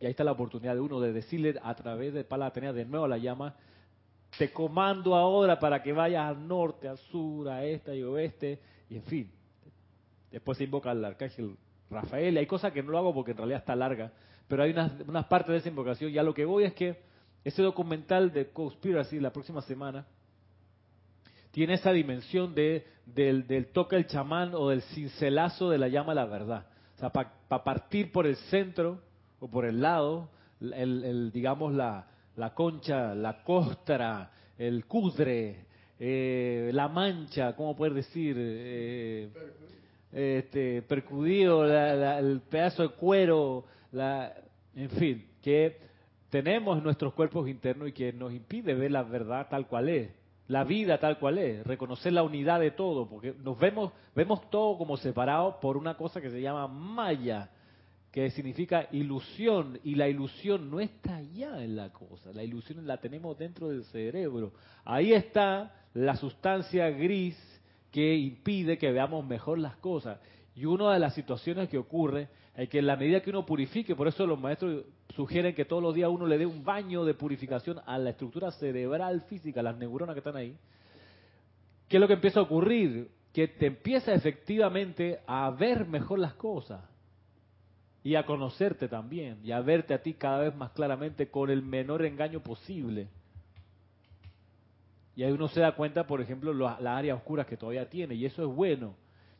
y 0.00 0.06
ahí 0.06 0.10
está 0.10 0.24
la 0.24 0.32
oportunidad 0.32 0.74
de 0.74 0.80
uno 0.80 0.98
de 0.98 1.12
decirle 1.12 1.54
a 1.62 1.76
través 1.76 2.12
de 2.12 2.24
Palas 2.24 2.48
Atenea 2.48 2.72
de 2.72 2.84
nuevo 2.84 3.04
a 3.04 3.08
la 3.08 3.18
llama, 3.18 3.54
te 4.36 4.52
comando 4.52 5.14
ahora 5.14 5.60
para 5.60 5.80
que 5.80 5.92
vayas 5.92 6.28
al 6.28 6.48
norte, 6.48 6.88
al 6.88 6.98
sur, 6.98 7.48
a 7.48 7.64
este 7.64 7.96
y 7.96 8.02
oeste, 8.02 8.58
y 8.90 8.96
en 8.96 9.04
fin. 9.04 9.30
Después 10.32 10.58
se 10.58 10.64
invoca 10.64 10.90
al 10.90 11.04
arcángel 11.04 11.56
Rafael, 11.88 12.34
y 12.34 12.38
hay 12.38 12.46
cosas 12.46 12.72
que 12.72 12.82
no 12.82 12.90
lo 12.90 12.98
hago 12.98 13.14
porque 13.14 13.30
en 13.30 13.36
realidad 13.36 13.60
está 13.60 13.76
larga, 13.76 14.10
pero 14.48 14.64
hay 14.64 14.72
unas, 14.72 14.90
unas 15.06 15.26
partes 15.26 15.52
de 15.52 15.58
esa 15.58 15.68
invocación, 15.68 16.10
y 16.10 16.18
a 16.18 16.24
lo 16.24 16.34
que 16.34 16.44
voy 16.44 16.64
es 16.64 16.74
que 16.74 17.06
ese 17.44 17.62
documental 17.62 18.32
de 18.32 18.50
Conspiracy 18.50 19.20
la 19.20 19.32
próxima 19.32 19.62
semana 19.62 20.06
tiene 21.50 21.74
esa 21.74 21.92
dimensión 21.92 22.54
de, 22.54 22.86
del, 23.06 23.46
del 23.46 23.66
toque 23.66 23.96
del 23.96 24.06
chamán 24.06 24.54
o 24.54 24.68
del 24.68 24.82
cincelazo 24.82 25.70
de 25.70 25.78
la 25.78 25.88
llama 25.88 26.12
a 26.12 26.16
la 26.16 26.26
verdad. 26.26 26.66
O 26.96 26.98
sea, 26.98 27.10
para 27.10 27.64
partir 27.64 28.12
por 28.12 28.26
el 28.26 28.36
centro 28.36 29.00
o 29.40 29.48
por 29.48 29.64
el 29.64 29.80
lado, 29.80 30.30
el, 30.60 31.30
digamos, 31.32 31.72
la, 31.72 32.06
la 32.36 32.54
concha, 32.54 33.14
la 33.14 33.42
costra, 33.42 34.30
el 34.58 34.84
cudre, 34.86 35.66
eh, 35.98 36.70
la 36.72 36.88
mancha, 36.88 37.54
¿cómo 37.56 37.74
puedes 37.76 37.94
decir? 37.94 38.36
Eh, 38.38 39.30
este, 40.12 40.82
percudido, 40.82 41.64
el 41.64 42.40
pedazo 42.42 42.82
de 42.82 42.88
cuero, 42.90 43.64
la, 43.92 44.34
en 44.74 44.90
fin, 44.90 45.26
que 45.42 45.87
tenemos 46.30 46.78
en 46.78 46.84
nuestros 46.84 47.14
cuerpos 47.14 47.48
internos 47.48 47.88
y 47.88 47.92
que 47.92 48.12
nos 48.12 48.32
impide 48.32 48.74
ver 48.74 48.90
la 48.90 49.02
verdad 49.02 49.46
tal 49.48 49.66
cual 49.66 49.88
es, 49.88 50.10
la 50.48 50.64
vida 50.64 50.98
tal 50.98 51.18
cual 51.18 51.38
es, 51.38 51.66
reconocer 51.66 52.12
la 52.12 52.22
unidad 52.22 52.60
de 52.60 52.70
todo, 52.70 53.08
porque 53.08 53.34
nos 53.42 53.58
vemos, 53.58 53.92
vemos 54.14 54.48
todo 54.50 54.78
como 54.78 54.96
separado 54.96 55.60
por 55.60 55.76
una 55.76 55.96
cosa 55.96 56.20
que 56.20 56.30
se 56.30 56.40
llama 56.40 56.66
maya, 56.68 57.50
que 58.10 58.30
significa 58.30 58.88
ilusión, 58.92 59.78
y 59.84 59.94
la 59.94 60.08
ilusión 60.08 60.70
no 60.70 60.80
está 60.80 61.16
allá 61.16 61.62
en 61.62 61.76
la 61.76 61.92
cosa, 61.92 62.32
la 62.32 62.42
ilusión 62.42 62.86
la 62.86 62.98
tenemos 62.98 63.38
dentro 63.38 63.68
del 63.68 63.84
cerebro. 63.84 64.52
Ahí 64.84 65.12
está 65.12 65.74
la 65.94 66.16
sustancia 66.16 66.88
gris 66.90 67.36
que 67.90 68.16
impide 68.16 68.78
que 68.78 68.92
veamos 68.92 69.26
mejor 69.26 69.58
las 69.58 69.76
cosas. 69.76 70.18
Y 70.54 70.64
una 70.64 70.92
de 70.92 70.98
las 70.98 71.14
situaciones 71.14 71.68
que 71.68 71.78
ocurre 71.78 72.28
es 72.58 72.68
que 72.68 72.80
en 72.80 72.88
la 72.88 72.96
medida 72.96 73.20
que 73.20 73.30
uno 73.30 73.46
purifique, 73.46 73.94
por 73.94 74.08
eso 74.08 74.26
los 74.26 74.38
maestros 74.38 74.84
sugieren 75.14 75.54
que 75.54 75.64
todos 75.64 75.80
los 75.80 75.94
días 75.94 76.10
uno 76.10 76.26
le 76.26 76.38
dé 76.38 76.44
un 76.44 76.64
baño 76.64 77.04
de 77.04 77.14
purificación 77.14 77.78
a 77.86 77.96
la 77.98 78.10
estructura 78.10 78.50
cerebral 78.50 79.20
física, 79.28 79.62
las 79.62 79.78
neuronas 79.78 80.14
que 80.14 80.18
están 80.18 80.34
ahí, 80.34 80.56
¿qué 81.88 81.98
es 81.98 82.00
lo 82.00 82.08
que 82.08 82.14
empieza 82.14 82.40
a 82.40 82.42
ocurrir? 82.42 83.12
Que 83.32 83.46
te 83.46 83.66
empieza 83.66 84.12
efectivamente 84.12 85.20
a 85.28 85.50
ver 85.50 85.86
mejor 85.86 86.18
las 86.18 86.34
cosas 86.34 86.82
y 88.02 88.16
a 88.16 88.26
conocerte 88.26 88.88
también 88.88 89.38
y 89.44 89.52
a 89.52 89.60
verte 89.60 89.94
a 89.94 90.02
ti 90.02 90.14
cada 90.14 90.40
vez 90.40 90.56
más 90.56 90.72
claramente 90.72 91.30
con 91.30 91.50
el 91.50 91.62
menor 91.62 92.04
engaño 92.04 92.40
posible. 92.40 93.06
Y 95.14 95.22
ahí 95.22 95.30
uno 95.30 95.46
se 95.46 95.60
da 95.60 95.76
cuenta, 95.76 96.08
por 96.08 96.20
ejemplo, 96.20 96.52
las 96.52 96.80
áreas 96.80 97.18
oscuras 97.18 97.46
que 97.46 97.56
todavía 97.56 97.88
tiene 97.88 98.16
y 98.16 98.26
eso 98.26 98.42
es 98.42 98.52
bueno. 98.52 98.96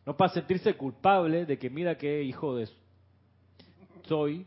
No 0.06 0.16
para 0.16 0.32
sentirse 0.32 0.75
culpable 0.75 1.46
de 1.46 1.58
que 1.58 1.68
mira 1.68 1.98
qué 1.98 2.22
hijo 2.22 2.54
de 2.54 2.68
soy, 4.05 4.47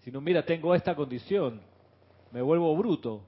sino 0.00 0.20
mira, 0.20 0.44
tengo 0.44 0.74
esta 0.74 0.94
condición, 0.94 1.60
me 2.32 2.42
vuelvo 2.42 2.76
bruto. 2.76 3.22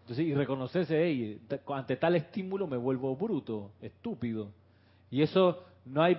Entonces, 0.00 0.26
y 0.26 0.34
reconocerse, 0.34 1.02
hey, 1.02 1.40
ante 1.68 1.96
tal 1.96 2.14
estímulo 2.14 2.66
me 2.66 2.76
vuelvo 2.76 3.16
bruto, 3.16 3.72
estúpido. 3.80 4.50
Y 5.10 5.22
eso 5.22 5.64
no 5.84 6.02
hay 6.02 6.18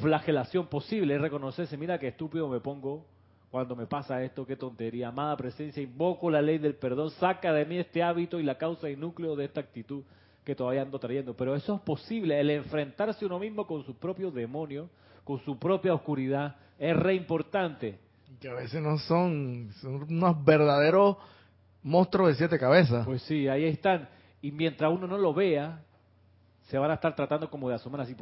flagelación 0.00 0.66
posible 0.66 1.14
es 1.14 1.20
reconocerse, 1.20 1.76
mira 1.76 1.98
qué 1.98 2.08
estúpido 2.08 2.48
me 2.48 2.60
pongo 2.60 3.06
cuando 3.50 3.76
me 3.76 3.86
pasa 3.86 4.22
esto, 4.22 4.44
qué 4.46 4.56
tontería. 4.56 5.08
Amada 5.08 5.36
presencia, 5.36 5.82
invoco 5.82 6.30
la 6.30 6.42
ley 6.42 6.58
del 6.58 6.74
perdón, 6.74 7.10
saca 7.10 7.52
de 7.52 7.64
mí 7.64 7.76
este 7.76 8.02
hábito 8.02 8.40
y 8.40 8.42
la 8.42 8.58
causa 8.58 8.90
y 8.90 8.96
núcleo 8.96 9.36
de 9.36 9.44
esta 9.44 9.60
actitud 9.60 10.02
que 10.44 10.54
todavía 10.54 10.82
ando 10.82 10.98
trayendo. 10.98 11.34
Pero 11.34 11.54
eso 11.54 11.76
es 11.76 11.80
posible, 11.82 12.40
el 12.40 12.50
enfrentarse 12.50 13.24
uno 13.24 13.38
mismo 13.38 13.66
con 13.66 13.84
su 13.84 13.94
propio 13.94 14.30
demonio, 14.30 14.88
con 15.24 15.40
su 15.40 15.58
propia 15.58 15.94
oscuridad, 15.94 16.56
es 16.78 16.96
re 16.96 17.14
importante. 17.14 17.98
Que 18.40 18.48
a 18.48 18.54
veces 18.54 18.82
no 18.82 18.98
son, 18.98 19.70
son 19.80 20.02
unos 20.02 20.44
verdaderos 20.44 21.16
monstruos 21.82 22.28
de 22.28 22.34
siete 22.34 22.58
cabezas. 22.58 23.06
Pues 23.06 23.22
sí, 23.22 23.48
ahí 23.48 23.64
están. 23.64 24.08
Y 24.42 24.52
mientras 24.52 24.92
uno 24.92 25.06
no 25.06 25.16
lo 25.16 25.32
vea, 25.32 25.82
se 26.68 26.78
van 26.78 26.90
a 26.90 26.94
estar 26.94 27.14
tratando 27.14 27.48
como 27.50 27.68
de 27.68 27.76
asomar 27.76 28.02
así. 28.02 28.14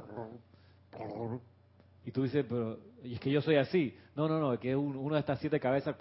Y 2.04 2.10
tú 2.10 2.22
dices, 2.22 2.44
pero 2.48 2.78
y 3.02 3.14
es 3.14 3.20
que 3.20 3.30
yo 3.30 3.40
soy 3.40 3.56
así. 3.56 3.96
No, 4.14 4.28
no, 4.28 4.38
no, 4.38 4.58
que 4.58 4.70
es 4.70 4.76
una 4.76 5.16
de 5.16 5.20
estas 5.20 5.40
siete 5.40 5.58
cabezas 5.58 5.96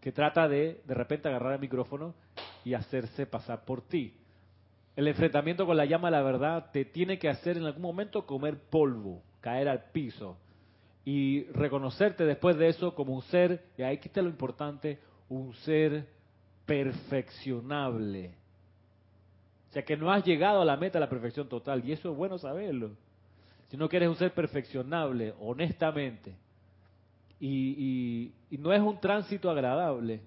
que 0.00 0.12
trata 0.12 0.48
de 0.48 0.82
de 0.84 0.94
repente 0.94 1.28
agarrar 1.28 1.54
el 1.54 1.60
micrófono 1.60 2.14
y 2.64 2.74
hacerse 2.74 3.26
pasar 3.26 3.64
por 3.64 3.82
ti. 3.82 4.14
El 4.96 5.08
enfrentamiento 5.08 5.66
con 5.66 5.76
la 5.76 5.84
llama 5.84 6.08
de 6.08 6.16
la 6.16 6.22
verdad 6.22 6.70
te 6.72 6.84
tiene 6.84 7.18
que 7.18 7.28
hacer 7.28 7.56
en 7.56 7.64
algún 7.64 7.82
momento 7.82 8.26
comer 8.26 8.58
polvo, 8.58 9.22
caer 9.40 9.68
al 9.68 9.84
piso 9.92 10.36
y 11.04 11.44
reconocerte 11.52 12.24
después 12.24 12.56
de 12.56 12.68
eso 12.68 12.94
como 12.94 13.14
un 13.14 13.22
ser, 13.22 13.64
y 13.76 13.82
ahí 13.82 13.98
está 14.02 14.22
lo 14.22 14.28
importante, 14.28 14.98
un 15.28 15.54
ser 15.54 16.06
perfeccionable. 16.66 18.34
O 19.70 19.72
sea 19.72 19.84
que 19.84 19.96
no 19.96 20.12
has 20.12 20.24
llegado 20.24 20.60
a 20.60 20.64
la 20.64 20.76
meta 20.76 20.98
de 20.98 21.04
la 21.04 21.10
perfección 21.10 21.48
total, 21.48 21.82
y 21.84 21.92
eso 21.92 22.10
es 22.10 22.16
bueno 22.16 22.38
saberlo. 22.38 22.90
Si 23.68 23.76
no 23.76 23.88
quieres 23.88 24.08
un 24.08 24.16
ser 24.16 24.34
perfeccionable, 24.34 25.32
honestamente, 25.40 26.34
y, 27.38 28.32
y, 28.50 28.58
no 28.58 28.72
es 28.72 28.80
un 28.82 29.00
tránsito 29.00 29.50
agradable. 29.50 30.20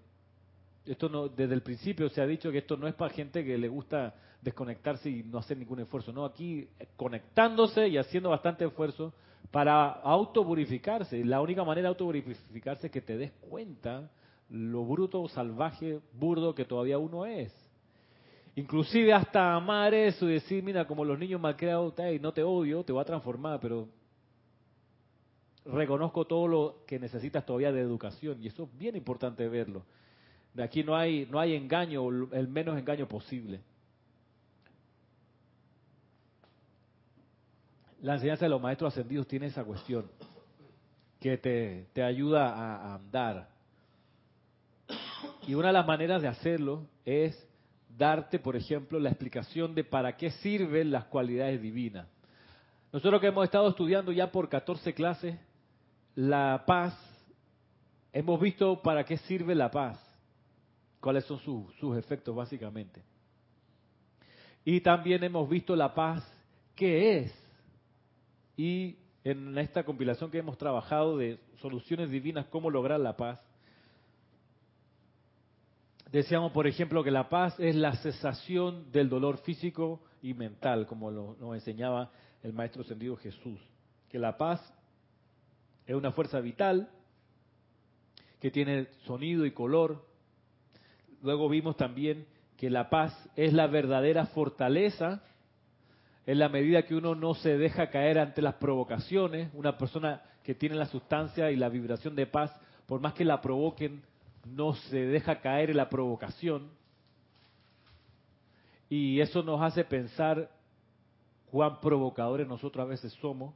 Esto 0.85 1.07
no, 1.07 1.29
desde 1.29 1.53
el 1.53 1.61
principio 1.61 2.09
se 2.09 2.21
ha 2.21 2.27
dicho 2.27 2.51
que 2.51 2.59
esto 2.59 2.75
no 2.75 2.87
es 2.87 2.93
para 2.93 3.13
gente 3.13 3.43
que 3.43 3.57
le 3.57 3.67
gusta 3.69 4.15
desconectarse 4.41 5.09
y 5.09 5.23
no 5.23 5.37
hacer 5.37 5.57
ningún 5.57 5.79
esfuerzo. 5.79 6.11
No, 6.11 6.25
aquí 6.25 6.67
conectándose 6.97 7.87
y 7.87 7.97
haciendo 7.97 8.29
bastante 8.29 8.65
esfuerzo 8.65 9.13
para 9.51 9.87
autopurificarse. 9.89 11.23
La 11.23 11.41
única 11.41 11.63
manera 11.63 11.87
de 11.87 11.89
autopurificarse 11.89 12.87
es 12.87 12.91
que 12.91 13.01
te 13.01 13.17
des 13.17 13.31
cuenta 13.49 14.09
lo 14.49 14.83
bruto, 14.83 15.27
salvaje, 15.29 15.99
burdo 16.13 16.53
que 16.53 16.65
todavía 16.65 16.97
uno 16.97 17.25
es. 17.25 17.53
Inclusive 18.55 19.13
hasta 19.13 19.55
amar 19.55 19.93
eso 19.93 20.29
y 20.29 20.33
decir, 20.33 20.63
mira, 20.63 20.85
como 20.85 21.03
los 21.03 21.17
niños 21.17 21.41
malcriados, 21.41 21.93
no 22.21 22.33
te 22.33 22.43
odio, 22.43 22.83
te 22.83 22.91
voy 22.91 23.01
a 23.01 23.05
transformar, 23.05 23.59
pero 23.59 23.87
reconozco 25.65 26.25
todo 26.25 26.47
lo 26.47 26.83
que 26.85 26.99
necesitas 26.99 27.45
todavía 27.45 27.71
de 27.71 27.81
educación 27.81 28.43
y 28.43 28.47
eso 28.47 28.63
es 28.63 28.77
bien 28.77 28.95
importante 28.95 29.47
verlo. 29.47 29.83
De 30.53 30.63
aquí 30.63 30.83
no 30.83 30.95
hay 30.95 31.27
no 31.29 31.39
hay 31.39 31.55
engaño, 31.55 32.07
el 32.31 32.48
menos 32.48 32.77
engaño 32.77 33.07
posible. 33.07 33.62
La 38.01 38.15
enseñanza 38.15 38.45
de 38.45 38.50
los 38.50 38.62
maestros 38.62 38.93
ascendidos 38.93 39.27
tiene 39.27 39.48
esa 39.48 39.63
cuestión 39.63 40.10
que 41.19 41.38
te, 41.38 41.88
te 41.93 42.03
ayuda 42.03 42.50
a, 42.50 42.95
andar. 42.95 43.48
Y 45.48 45.53
una 45.55 45.67
de 45.67 45.74
las 45.74 45.88
maneras 45.88 46.22
de 46.22 46.27
hacerlo 46.27 46.86
es 47.05 47.48
darte, 47.98 48.39
por 48.39 48.57
ejemplo, 48.57 49.00
la 49.00 49.10
explicación 49.10 49.74
de 49.74 49.86
para 49.86 50.17
qué 50.17 50.31
sirven 50.31 50.91
las 50.91 51.05
cualidades 51.05 51.62
divinas. 51.62 52.07
Nosotros 52.91 53.22
que 53.22 53.27
hemos 53.27 53.45
estado 53.45 53.69
estudiando 53.69 54.12
ya 54.12 54.31
por 54.31 54.50
14 54.50 54.93
clases, 54.93 55.39
la 56.13 56.63
paz, 56.67 56.93
hemos 58.12 58.39
visto 58.39 58.81
para 58.81 59.05
qué 59.05 59.17
sirve 59.19 59.55
la 59.55 59.72
paz, 59.72 59.98
cuáles 61.03 61.25
son 61.25 61.38
sus 61.39 61.98
efectos 61.98 62.33
básicamente. 62.33 63.03
Y 64.65 64.79
también 64.79 65.24
hemos 65.24 65.48
visto 65.50 65.75
la 65.75 65.93
paz, 65.93 66.25
qué 66.74 67.19
es 67.19 67.43
y 68.55 68.98
en 69.24 69.57
esta 69.57 69.83
compilación 69.83 70.29
que 70.29 70.38
hemos 70.38 70.57
trabajado 70.57 71.17
de 71.17 71.39
soluciones 71.60 72.10
divinas, 72.10 72.45
cómo 72.48 72.69
lograr 72.69 73.00
la 73.00 73.17
paz, 73.17 73.39
decíamos, 76.12 76.51
por 76.51 76.67
ejemplo, 76.67 77.03
que 77.03 77.12
la 77.12 77.29
paz 77.29 77.60
es 77.60 77.75
la 77.75 77.95
cesación 77.98 78.91
del 78.91 79.10
dolor 79.10 79.39
físico 79.39 80.01
y 80.22 80.33
mental, 80.33 80.86
como 80.86 81.10
lo, 81.10 81.36
nos 81.39 81.55
enseñaba 81.55 82.12
el 82.43 82.53
Maestro 82.53 82.83
Ascendido 82.83 83.15
Jesús. 83.17 83.60
Que 84.10 84.19
la 84.19 84.38
paz 84.38 84.62
es 85.88 85.95
una 85.95 86.12
fuerza 86.12 86.39
vital 86.39 86.89
que 88.39 88.51
tiene 88.51 88.88
sonido 89.05 89.45
y 89.45 89.51
color. 89.51 90.05
Luego 91.23 91.47
vimos 91.47 91.77
también 91.77 92.27
que 92.57 92.69
la 92.69 92.89
paz 92.89 93.17
es 93.37 93.53
la 93.53 93.67
verdadera 93.67 94.27
fortaleza 94.27 95.23
en 96.25 96.37
la 96.37 96.49
medida 96.49 96.83
que 96.83 96.95
uno 96.95 97.15
no 97.15 97.33
se 97.33 97.57
deja 97.57 97.89
caer 97.89 98.19
ante 98.19 98.41
las 98.41 98.55
provocaciones, 98.55 99.49
una 99.53 99.77
persona 99.77 100.21
que 100.43 100.53
tiene 100.53 100.75
la 100.75 100.85
sustancia 100.85 101.49
y 101.49 101.55
la 101.55 101.69
vibración 101.69 102.15
de 102.15 102.27
paz, 102.27 102.53
por 102.85 102.99
más 102.99 103.13
que 103.13 103.23
la 103.23 103.41
provoquen, 103.41 104.03
no 104.45 104.73
se 104.73 104.97
deja 104.97 105.39
caer 105.39 105.69
en 105.69 105.77
la 105.77 105.89
provocación. 105.89 106.69
Y 108.89 109.21
eso 109.21 109.43
nos 109.43 109.61
hace 109.61 109.85
pensar 109.85 110.49
cuán 111.49 111.79
provocadores 111.79 112.47
nosotros 112.47 112.85
a 112.85 112.89
veces 112.89 113.13
somos, 113.13 113.53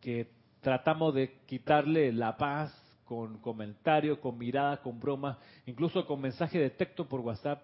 que 0.00 0.30
tratamos 0.60 1.12
de 1.14 1.40
quitarle 1.46 2.12
la 2.12 2.36
paz 2.36 2.72
con 3.08 3.38
comentarios, 3.38 4.18
con 4.18 4.36
miradas, 4.36 4.80
con 4.80 5.00
bromas, 5.00 5.38
incluso 5.64 6.06
con 6.06 6.20
mensajes 6.20 6.60
de 6.60 6.68
texto 6.68 7.08
por 7.08 7.20
WhatsApp, 7.20 7.62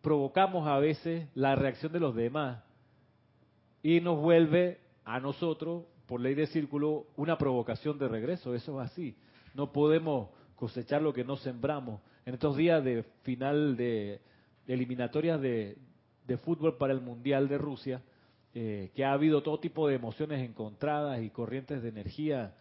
provocamos 0.00 0.68
a 0.68 0.78
veces 0.78 1.26
la 1.34 1.56
reacción 1.56 1.92
de 1.92 1.98
los 1.98 2.14
demás 2.14 2.62
y 3.82 4.00
nos 4.00 4.20
vuelve 4.20 4.78
a 5.04 5.18
nosotros, 5.18 5.84
por 6.06 6.20
ley 6.20 6.34
de 6.34 6.46
círculo, 6.46 7.06
una 7.16 7.36
provocación 7.36 7.98
de 7.98 8.06
regreso. 8.06 8.54
Eso 8.54 8.80
es 8.80 8.90
así. 8.90 9.16
No 9.54 9.72
podemos 9.72 10.28
cosechar 10.54 11.02
lo 11.02 11.12
que 11.12 11.24
no 11.24 11.36
sembramos. 11.36 12.00
En 12.24 12.34
estos 12.34 12.56
días 12.56 12.84
de 12.84 13.02
final 13.22 13.76
de, 13.76 14.20
eliminatorias 14.68 15.40
de, 15.40 15.76
fútbol 16.44 16.76
para 16.76 16.92
el 16.92 17.00
Mundial 17.00 17.48
de 17.48 17.58
Rusia, 17.58 18.02
eh, 18.54 18.92
que 18.94 19.04
ha 19.04 19.12
habido 19.12 19.42
todo 19.42 19.58
tipo 19.58 19.88
de 19.88 19.96
emociones 19.96 20.48
encontradas 20.48 21.20
y 21.22 21.30
corrientes 21.30 21.82
de 21.82 21.88
energía 21.88 22.54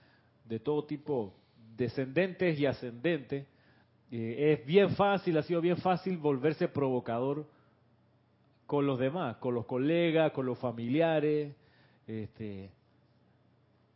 de 0.45 0.59
todo 0.59 0.85
tipo, 0.85 1.35
descendentes 1.79 2.59
y 2.59 2.65
ascendentes, 2.65 3.47
eh, 4.11 4.57
es 4.59 4.65
bien 4.65 4.91
fácil, 4.91 5.37
ha 5.37 5.43
sido 5.43 5.61
bien 5.61 5.77
fácil 5.77 6.17
volverse 6.17 6.67
provocador 6.67 7.47
con 8.67 8.85
los 8.85 8.99
demás, 8.99 9.37
con 9.37 9.55
los 9.55 9.65
colegas, 9.65 10.31
con 10.33 10.45
los 10.45 10.59
familiares, 10.59 11.55
este, 12.05 12.69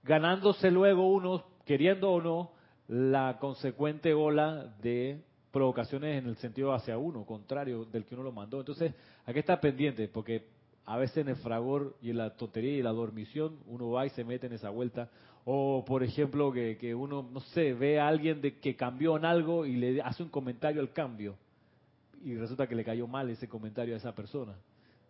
ganándose 0.04 0.72
luego 0.72 1.08
uno, 1.08 1.44
queriendo 1.66 2.12
o 2.12 2.22
no, 2.22 2.52
la 2.88 3.38
consecuente 3.40 4.14
ola 4.14 4.76
de 4.82 5.22
provocaciones 5.52 6.18
en 6.18 6.30
el 6.30 6.38
sentido 6.38 6.74
hacia 6.74 6.98
uno, 6.98 7.26
contrario 7.26 7.86
del 7.86 8.06
que 8.06 8.16
uno 8.16 8.24
lo 8.24 8.32
mandó. 8.32 8.60
Entonces, 8.60 8.94
hay 9.26 9.34
que 9.34 9.42
estar 9.42 9.60
pendiente, 9.60 10.08
porque 10.08 10.48
a 10.86 10.98
veces 10.98 11.18
en 11.18 11.30
el 11.30 11.36
fragor 11.38 11.96
y 12.02 12.10
en 12.10 12.18
la 12.18 12.36
tontería 12.36 12.78
y 12.78 12.82
la 12.82 12.92
dormición 12.92 13.60
uno 13.68 13.92
va 13.92 14.06
y 14.06 14.10
se 14.10 14.24
mete 14.24 14.48
en 14.48 14.54
esa 14.54 14.70
vuelta. 14.70 15.10
O, 15.46 15.84
por 15.86 16.04
ejemplo, 16.04 16.52
que, 16.52 16.78
que 16.78 16.96
uno, 16.96 17.28
no 17.32 17.40
sé, 17.40 17.74
ve 17.74 18.00
a 18.00 18.08
alguien 18.08 18.42
de 18.42 18.60
que 18.60 18.76
cambió 18.76 19.18
en 19.18 19.26
algo 19.26 19.66
y 19.66 19.76
le 19.76 20.02
hace 20.02 20.24
un 20.24 20.30
comentario 20.30 20.82
al 20.82 20.94
cambio 20.94 21.36
y 22.24 22.36
resulta 22.36 22.68
que 22.68 22.76
le 22.76 22.86
cayó 22.86 23.06
mal 23.06 23.30
ese 23.30 23.48
comentario 23.48 23.94
a 23.94 23.98
esa 23.98 24.16
persona. 24.16 24.56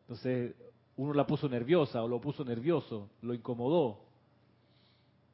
Entonces 0.01 0.55
uno 0.97 1.13
la 1.13 1.25
puso 1.25 1.47
nerviosa 1.47 2.03
o 2.03 2.07
lo 2.07 2.19
puso 2.19 2.43
nervioso, 2.43 3.09
lo 3.21 3.33
incomodó. 3.33 3.99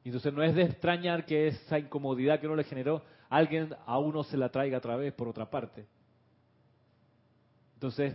Entonces 0.04 0.32
no 0.32 0.42
es 0.42 0.54
de 0.54 0.62
extrañar 0.62 1.24
que 1.24 1.48
esa 1.48 1.78
incomodidad 1.78 2.40
que 2.40 2.46
uno 2.46 2.56
le 2.56 2.64
generó, 2.64 3.02
alguien 3.28 3.74
a 3.86 3.98
uno 3.98 4.24
se 4.24 4.36
la 4.36 4.50
traiga 4.50 4.78
otra 4.78 4.96
vez 4.96 5.12
por 5.12 5.28
otra 5.28 5.48
parte. 5.48 5.86
Entonces, 7.74 8.14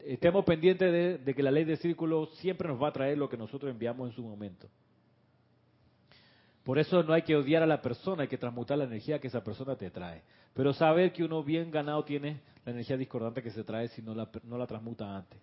estemos 0.00 0.44
pendientes 0.44 0.92
de, 0.92 1.18
de, 1.18 1.34
que 1.34 1.42
la 1.42 1.50
ley 1.50 1.64
de 1.64 1.76
círculo 1.76 2.26
siempre 2.26 2.68
nos 2.68 2.82
va 2.82 2.88
a 2.88 2.92
traer 2.92 3.16
lo 3.16 3.28
que 3.28 3.36
nosotros 3.36 3.70
enviamos 3.70 4.10
en 4.10 4.14
su 4.14 4.22
momento. 4.22 4.68
Por 6.68 6.78
eso 6.78 7.02
no 7.02 7.14
hay 7.14 7.22
que 7.22 7.34
odiar 7.34 7.62
a 7.62 7.66
la 7.66 7.80
persona, 7.80 8.24
hay 8.24 8.28
que 8.28 8.36
transmutar 8.36 8.76
la 8.76 8.84
energía 8.84 9.18
que 9.18 9.28
esa 9.28 9.42
persona 9.42 9.74
te 9.74 9.90
trae. 9.90 10.20
Pero 10.52 10.74
saber 10.74 11.14
que 11.14 11.24
uno 11.24 11.42
bien 11.42 11.70
ganado 11.70 12.04
tiene 12.04 12.42
la 12.62 12.72
energía 12.72 12.98
discordante 12.98 13.42
que 13.42 13.50
se 13.50 13.64
trae 13.64 13.88
si 13.88 14.02
no 14.02 14.14
la, 14.14 14.28
no 14.42 14.58
la 14.58 14.66
transmuta 14.66 15.16
antes. 15.16 15.40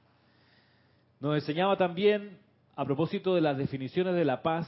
Nos 1.20 1.34
enseñaba 1.34 1.78
también, 1.78 2.38
a 2.76 2.86
propósito 2.86 3.34
de 3.34 3.42
las 3.42 3.58
definiciones 3.58 4.14
de 4.14 4.24
la 4.24 4.44
paz, 4.44 4.68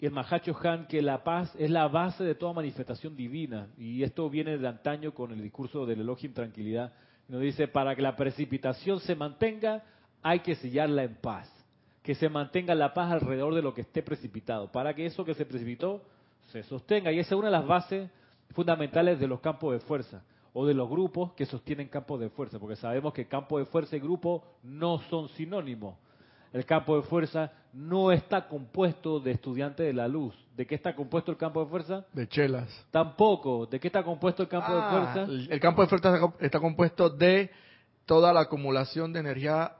el 0.00 0.10
Mahacho 0.10 0.56
Han, 0.64 0.88
que 0.88 1.00
la 1.00 1.22
paz 1.22 1.54
es 1.56 1.70
la 1.70 1.86
base 1.86 2.24
de 2.24 2.34
toda 2.34 2.52
manifestación 2.52 3.14
divina. 3.14 3.68
Y 3.78 4.02
esto 4.02 4.28
viene 4.28 4.58
de 4.58 4.66
antaño 4.66 5.14
con 5.14 5.30
el 5.30 5.40
discurso 5.40 5.86
del 5.86 6.00
elogio 6.00 6.26
en 6.28 6.34
tranquilidad. 6.34 6.94
Nos 7.28 7.42
dice, 7.42 7.68
para 7.68 7.94
que 7.94 8.02
la 8.02 8.16
precipitación 8.16 8.98
se 8.98 9.14
mantenga, 9.14 9.84
hay 10.20 10.40
que 10.40 10.56
sellarla 10.56 11.04
en 11.04 11.14
paz 11.14 11.55
que 12.06 12.14
se 12.14 12.28
mantenga 12.28 12.72
la 12.76 12.94
paz 12.94 13.10
alrededor 13.10 13.52
de 13.52 13.62
lo 13.62 13.74
que 13.74 13.80
esté 13.80 14.00
precipitado, 14.00 14.70
para 14.70 14.94
que 14.94 15.06
eso 15.06 15.24
que 15.24 15.34
se 15.34 15.44
precipitó 15.44 16.00
se 16.52 16.62
sostenga. 16.62 17.10
Y 17.10 17.18
esa 17.18 17.34
es 17.34 17.38
una 17.38 17.48
de 17.48 17.52
las 17.58 17.66
bases 17.66 18.08
fundamentales 18.54 19.18
de 19.18 19.26
los 19.26 19.40
campos 19.40 19.72
de 19.72 19.80
fuerza 19.80 20.22
o 20.52 20.64
de 20.64 20.72
los 20.72 20.88
grupos 20.88 21.32
que 21.32 21.46
sostienen 21.46 21.88
campos 21.88 22.20
de 22.20 22.30
fuerza, 22.30 22.60
porque 22.60 22.76
sabemos 22.76 23.12
que 23.12 23.26
campo 23.26 23.58
de 23.58 23.64
fuerza 23.64 23.96
y 23.96 23.98
grupo 23.98 24.44
no 24.62 25.00
son 25.10 25.28
sinónimos. 25.30 25.96
El 26.52 26.64
campo 26.64 26.94
de 26.94 27.02
fuerza 27.02 27.50
no 27.72 28.12
está 28.12 28.46
compuesto 28.46 29.18
de 29.18 29.32
estudiantes 29.32 29.84
de 29.84 29.92
la 29.92 30.06
luz. 30.06 30.32
¿De 30.56 30.64
qué 30.64 30.76
está 30.76 30.94
compuesto 30.94 31.32
el 31.32 31.36
campo 31.36 31.64
de 31.64 31.68
fuerza? 31.68 32.06
De 32.12 32.28
chelas. 32.28 32.86
Tampoco. 32.92 33.66
¿De 33.66 33.80
qué 33.80 33.88
está 33.88 34.04
compuesto 34.04 34.44
el 34.44 34.48
campo 34.48 34.72
de 34.72 34.80
Ah, 34.80 34.90
fuerza? 34.90 35.52
El 35.52 35.58
campo 35.58 35.82
de 35.82 35.88
fuerza 35.88 36.20
está 36.38 36.60
compuesto 36.60 37.10
de 37.10 37.50
toda 38.04 38.32
la 38.32 38.42
acumulación 38.42 39.12
de 39.12 39.18
energía 39.18 39.72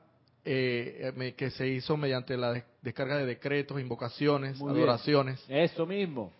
eh, 0.46 1.34
que 1.36 1.50
se 1.50 1.66
hizo 1.68 1.96
mediante 1.96 2.36
la 2.36 2.52
des- 2.52 2.64
descarga 2.80 3.16
de 3.18 3.26
decretos, 3.26 3.80
invocaciones, 3.80 4.56
Muy 4.58 4.72
bien. 4.72 4.84
adoraciones. 4.84 5.44
Eso 5.48 5.84
mismo. 5.86 6.32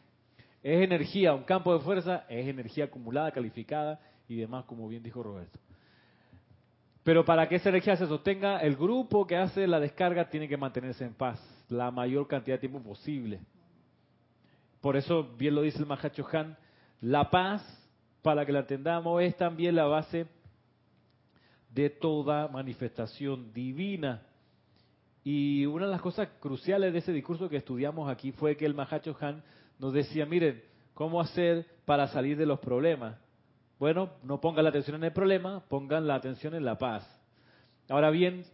Es 0.63 0.83
energía, 0.83 1.35
un 1.35 1.45
campo 1.45 1.73
de 1.77 1.81
fuerza 1.85 2.25
es 2.29 2.47
energía 2.47 2.85
acumulada, 2.87 3.31
calificada 3.33 4.01
y 4.29 4.37
demás, 4.37 4.65
como 4.65 4.89
bien 4.89 5.03
dijo 5.03 5.23
Roberto. 5.23 5.59
Pero 7.05 7.25
para 7.25 7.49
que 7.49 7.57
esa 7.57 7.69
energía 7.69 7.97
se 7.97 8.07
sostenga, 8.07 8.59
el 8.59 8.75
grupo 8.77 9.27
que 9.27 9.37
hace 9.37 9.67
la 9.67 9.79
descarga 9.79 10.29
tiene 10.29 10.49
que 10.49 10.57
mantenerse 10.57 11.05
en 11.05 11.15
paz 11.15 11.41
la 11.69 11.91
mayor 11.91 12.27
cantidad 12.27 12.57
de 12.57 12.61
tiempo 12.69 12.81
posible. 12.83 13.41
Por 14.81 14.97
eso, 14.97 15.23
bien 15.37 15.55
lo 15.55 15.63
dice 15.63 15.79
el 15.79 15.87
Mahacho 15.87 16.27
Han, 16.33 16.57
la 17.01 17.31
paz, 17.31 17.63
para 18.23 18.45
que 18.45 18.53
la 18.53 18.61
entendamos, 18.61 19.23
es 19.23 19.37
también 19.37 19.77
la 19.77 19.85
base 19.85 20.27
de 21.77 21.91
toda 21.91 22.49
manifestación 22.49 23.53
divina. 23.53 24.23
Y 25.23 25.67
una 25.67 25.85
de 25.85 25.91
las 25.93 26.01
cosas 26.01 26.29
cruciales 26.41 26.91
de 26.93 27.01
ese 27.01 27.13
discurso 27.13 27.51
que 27.51 27.59
estudiamos 27.59 28.09
aquí 28.11 28.33
fue 28.33 28.57
que 28.57 28.65
el 28.65 28.75
Mahacho 28.75 29.15
Han 29.21 29.43
nos 29.79 29.93
decía, 29.93 30.25
miren, 30.25 30.63
¿cómo 30.95 31.21
hacer 31.21 31.67
para 31.85 32.09
salir 32.09 32.39
de 32.39 32.47
los 32.47 32.61
problemas? 32.61 33.19
Bueno, 33.79 34.09
no 34.23 34.41
pongan 34.41 34.65
la 34.65 34.71
atención 34.71 34.97
en 34.97 35.05
el 35.05 35.13
problema, 35.13 35.65
pongan 35.69 36.07
la 36.07 36.15
atención 36.15 36.55
en 36.55 36.65
la 36.65 36.79
paz. 36.79 37.07
Ahora 37.91 38.09
bien, 38.09 38.47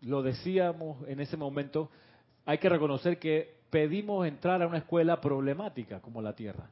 lo 0.00 0.22
decíamos 0.22 1.06
en 1.06 1.20
ese 1.20 1.36
momento, 1.36 1.90
hay 2.46 2.56
que 2.56 2.70
reconocer 2.70 3.18
que 3.18 3.58
pedimos 3.68 4.26
entrar 4.26 4.62
a 4.62 4.66
una 4.66 4.78
escuela 4.78 5.20
problemática 5.20 6.00
como 6.00 6.22
la 6.22 6.34
Tierra. 6.34 6.70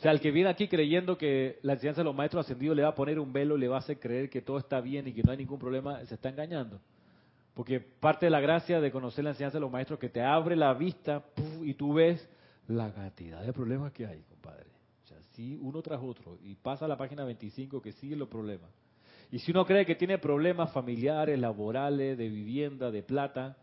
O 0.00 0.02
sea, 0.02 0.12
el 0.12 0.20
que 0.20 0.30
viene 0.30 0.48
aquí 0.48 0.66
creyendo 0.66 1.18
que 1.18 1.58
la 1.60 1.74
enseñanza 1.74 2.00
de 2.00 2.06
los 2.06 2.14
maestros 2.14 2.46
ascendidos 2.46 2.74
le 2.74 2.84
va 2.84 2.88
a 2.88 2.94
poner 2.94 3.20
un 3.20 3.34
velo, 3.34 3.58
le 3.58 3.68
va 3.68 3.76
a 3.76 3.80
hacer 3.80 4.00
creer 4.00 4.30
que 4.30 4.40
todo 4.40 4.56
está 4.56 4.80
bien 4.80 5.06
y 5.06 5.12
que 5.12 5.22
no 5.22 5.30
hay 5.30 5.36
ningún 5.36 5.58
problema, 5.58 6.02
se 6.06 6.14
está 6.14 6.30
engañando. 6.30 6.80
Porque 7.52 7.80
parte 7.80 8.24
de 8.24 8.30
la 8.30 8.40
gracia 8.40 8.80
de 8.80 8.90
conocer 8.90 9.24
la 9.24 9.32
enseñanza 9.32 9.58
de 9.58 9.60
los 9.60 9.70
maestros 9.70 9.98
es 9.98 10.00
que 10.00 10.08
te 10.08 10.22
abre 10.22 10.56
la 10.56 10.72
vista 10.72 11.22
y 11.62 11.74
tú 11.74 11.92
ves 11.92 12.26
la 12.66 12.90
cantidad 12.94 13.42
de 13.42 13.52
problemas 13.52 13.92
que 13.92 14.06
hay, 14.06 14.22
compadre. 14.22 14.70
O 15.04 15.06
sea, 15.06 15.18
sí, 15.32 15.58
uno 15.60 15.82
tras 15.82 16.00
otro. 16.02 16.38
Y 16.42 16.54
pasa 16.54 16.86
a 16.86 16.88
la 16.88 16.96
página 16.96 17.22
25 17.24 17.82
que 17.82 17.92
siguen 17.92 18.20
los 18.20 18.28
problemas. 18.28 18.70
Y 19.30 19.38
si 19.40 19.50
uno 19.50 19.66
cree 19.66 19.84
que 19.84 19.96
tiene 19.96 20.16
problemas 20.16 20.72
familiares, 20.72 21.38
laborales, 21.38 22.16
de 22.16 22.26
vivienda, 22.30 22.90
de 22.90 23.02
plata, 23.02 23.58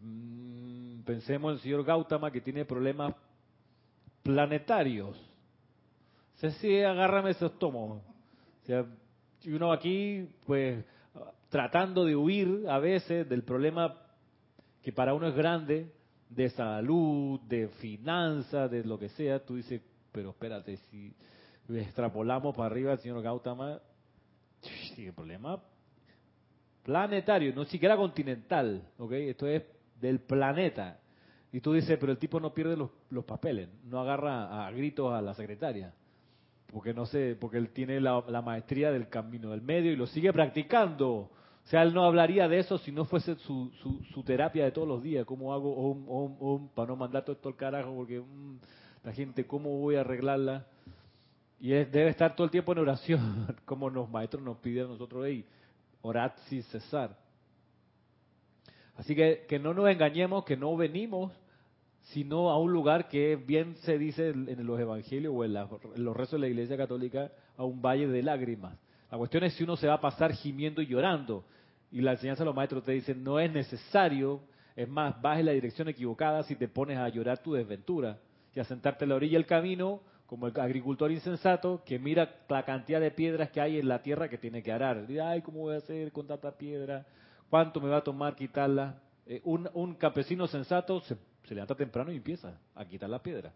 mm, 0.00 1.00
pensemos 1.02 1.50
en 1.50 1.56
el 1.56 1.62
señor 1.62 1.84
Gautama 1.84 2.30
que 2.30 2.40
tiene 2.40 2.64
problemas 2.64 3.14
planetarios. 4.22 5.27
Sea, 6.38 6.50
sí, 6.52 6.80
agárrame 6.82 7.30
ese 7.30 7.46
estómago. 7.46 8.02
O 8.62 8.66
sea, 8.66 8.86
y 9.42 9.50
uno 9.52 9.72
aquí, 9.72 10.28
pues, 10.46 10.84
tratando 11.48 12.04
de 12.04 12.14
huir 12.14 12.64
a 12.68 12.78
veces 12.78 13.28
del 13.28 13.42
problema 13.42 13.96
que 14.82 14.92
para 14.92 15.14
uno 15.14 15.28
es 15.28 15.34
grande, 15.34 15.92
de 16.28 16.50
salud, 16.50 17.40
de 17.40 17.68
finanzas, 17.80 18.70
de 18.70 18.84
lo 18.84 18.98
que 18.98 19.08
sea, 19.10 19.44
tú 19.44 19.56
dices, 19.56 19.80
pero 20.12 20.30
espérate, 20.30 20.76
si 20.90 21.14
extrapolamos 21.68 22.54
para 22.54 22.66
arriba 22.66 22.92
al 22.92 22.98
señor 22.98 23.22
Gautama, 23.22 23.80
tiene 24.94 25.12
problema 25.12 25.62
planetario, 26.82 27.54
no 27.54 27.64
siquiera 27.64 27.96
continental, 27.96 28.82
¿ok? 28.98 29.12
Esto 29.12 29.46
es 29.46 29.62
del 30.00 30.20
planeta. 30.20 30.98
Y 31.52 31.60
tú 31.60 31.72
dices, 31.72 31.98
pero 31.98 32.12
el 32.12 32.18
tipo 32.18 32.40
no 32.40 32.54
pierde 32.54 32.76
los 32.76 33.24
papeles, 33.24 33.68
no 33.84 34.00
agarra 34.00 34.66
a 34.66 34.70
gritos 34.70 35.12
a 35.12 35.20
la 35.20 35.34
secretaria, 35.34 35.92
porque 36.72 36.92
no 36.92 37.06
sé, 37.06 37.36
porque 37.40 37.56
él 37.56 37.70
tiene 37.70 38.00
la, 38.00 38.42
maestría 38.42 38.90
del 38.90 39.08
camino 39.08 39.50
del 39.50 39.62
medio 39.62 39.90
y 39.90 39.96
lo 39.96 40.06
sigue 40.06 40.32
practicando. 40.32 41.10
O 41.10 41.70
sea, 41.70 41.82
él 41.82 41.94
no 41.94 42.04
hablaría 42.04 42.48
de 42.48 42.58
eso 42.58 42.78
si 42.78 42.92
no 42.92 43.04
fuese 43.04 43.36
su, 43.36 43.70
su, 44.12 44.22
terapia 44.22 44.64
de 44.64 44.72
todos 44.72 44.88
los 44.88 45.02
días. 45.02 45.24
¿Cómo 45.24 45.52
hago 45.52 45.74
om, 45.74 46.36
om, 46.40 46.68
para 46.68 46.88
no 46.88 46.96
mandar 46.96 47.24
todo 47.24 47.36
esto 47.36 47.48
al 47.48 47.56
carajo? 47.56 47.94
Porque 47.94 48.20
mm, 48.20 48.58
la 49.04 49.12
gente, 49.12 49.46
¿cómo 49.46 49.78
voy 49.78 49.96
a 49.96 50.00
arreglarla? 50.00 50.66
Y 51.60 51.70
debe 51.70 52.08
estar 52.08 52.36
todo 52.36 52.44
el 52.44 52.50
tiempo 52.50 52.72
en 52.72 52.78
oración, 52.78 53.46
como 53.64 53.90
los 53.90 54.08
maestros 54.08 54.42
nos 54.42 54.58
piden 54.58 54.86
a 54.86 54.88
nosotros, 54.88 55.24
hey, 55.26 55.44
orad 56.02 56.32
sin 56.48 56.62
cesar. 56.64 57.18
Así 58.96 59.14
que 59.14 59.46
que 59.48 59.58
no 59.58 59.72
nos 59.74 59.88
engañemos, 59.88 60.44
que 60.44 60.56
no 60.56 60.76
venimos 60.76 61.32
sino 62.12 62.50
a 62.50 62.58
un 62.58 62.72
lugar 62.72 63.08
que 63.08 63.36
bien 63.36 63.76
se 63.82 63.98
dice 63.98 64.28
en 64.30 64.66
los 64.66 64.78
evangelios 64.80 65.32
o 65.36 65.44
en, 65.44 65.52
la- 65.54 65.68
los 65.96 66.16
rezos 66.16 66.32
de 66.32 66.38
la 66.40 66.48
Iglesia 66.48 66.76
Católica, 66.76 67.30
a 67.56 67.64
un 67.64 67.82
valle 67.82 68.06
de 68.08 68.22
lágrimas. 68.22 68.78
La 69.10 69.18
cuestión 69.18 69.44
es 69.44 69.54
si 69.54 69.64
uno 69.64 69.76
se 69.76 69.86
va 69.86 69.94
a 69.94 70.00
pasar 70.00 70.32
gimiendo 70.32 70.80
y 70.82 70.86
llorando. 70.86 71.44
Y 71.90 72.00
la 72.00 72.12
enseñanza 72.12 72.42
de 72.42 72.46
los 72.46 72.54
maestros 72.54 72.84
te 72.84 72.92
dice, 72.92 73.14
no 73.14 73.38
es 73.40 73.50
necesario, 73.52 74.40
es 74.76 74.88
más, 74.88 75.20
vas 75.20 75.38
en 75.38 75.46
la 75.46 75.52
dirección 75.52 75.88
equivocada 75.88 76.42
si 76.44 76.56
te 76.56 76.68
pones 76.68 76.98
a 76.98 77.08
llorar 77.08 77.38
tu 77.42 77.52
desventura 77.54 78.18
y 78.54 78.60
a 78.60 78.64
sentarte 78.64 79.04
a 79.04 79.08
la 79.08 79.14
orilla 79.14 79.38
del 79.38 79.46
camino 79.46 80.00
como 80.26 80.46
el 80.46 80.60
agricultor 80.60 81.10
insensato 81.10 81.82
que 81.86 81.98
mira 81.98 82.36
la 82.48 82.62
cantidad 82.64 83.00
de 83.00 83.10
piedras 83.10 83.50
que 83.50 83.60
hay 83.62 83.78
en 83.78 83.88
la 83.88 84.02
tierra 84.02 84.28
que 84.28 84.36
tiene 84.36 84.62
que 84.62 84.70
arar. 84.72 85.06
Dice, 85.06 85.20
ay, 85.22 85.40
¿cómo 85.42 85.60
voy 85.60 85.74
a 85.74 85.78
hacer 85.78 86.12
con 86.12 86.26
tanta 86.26 86.52
piedra? 86.56 87.06
¿Cuánto 87.48 87.80
me 87.80 87.88
va 87.88 87.98
a 87.98 88.04
tomar 88.04 88.34
quitarla? 88.36 89.00
Eh, 89.26 89.40
un, 89.44 89.68
un 89.72 89.94
campesino 89.94 90.46
sensato 90.46 91.00
se, 91.00 91.16
se 91.48 91.54
levanta 91.54 91.74
temprano 91.74 92.12
y 92.12 92.16
empieza 92.16 92.60
a 92.74 92.84
quitar 92.84 93.08
la 93.08 93.22
piedra, 93.22 93.50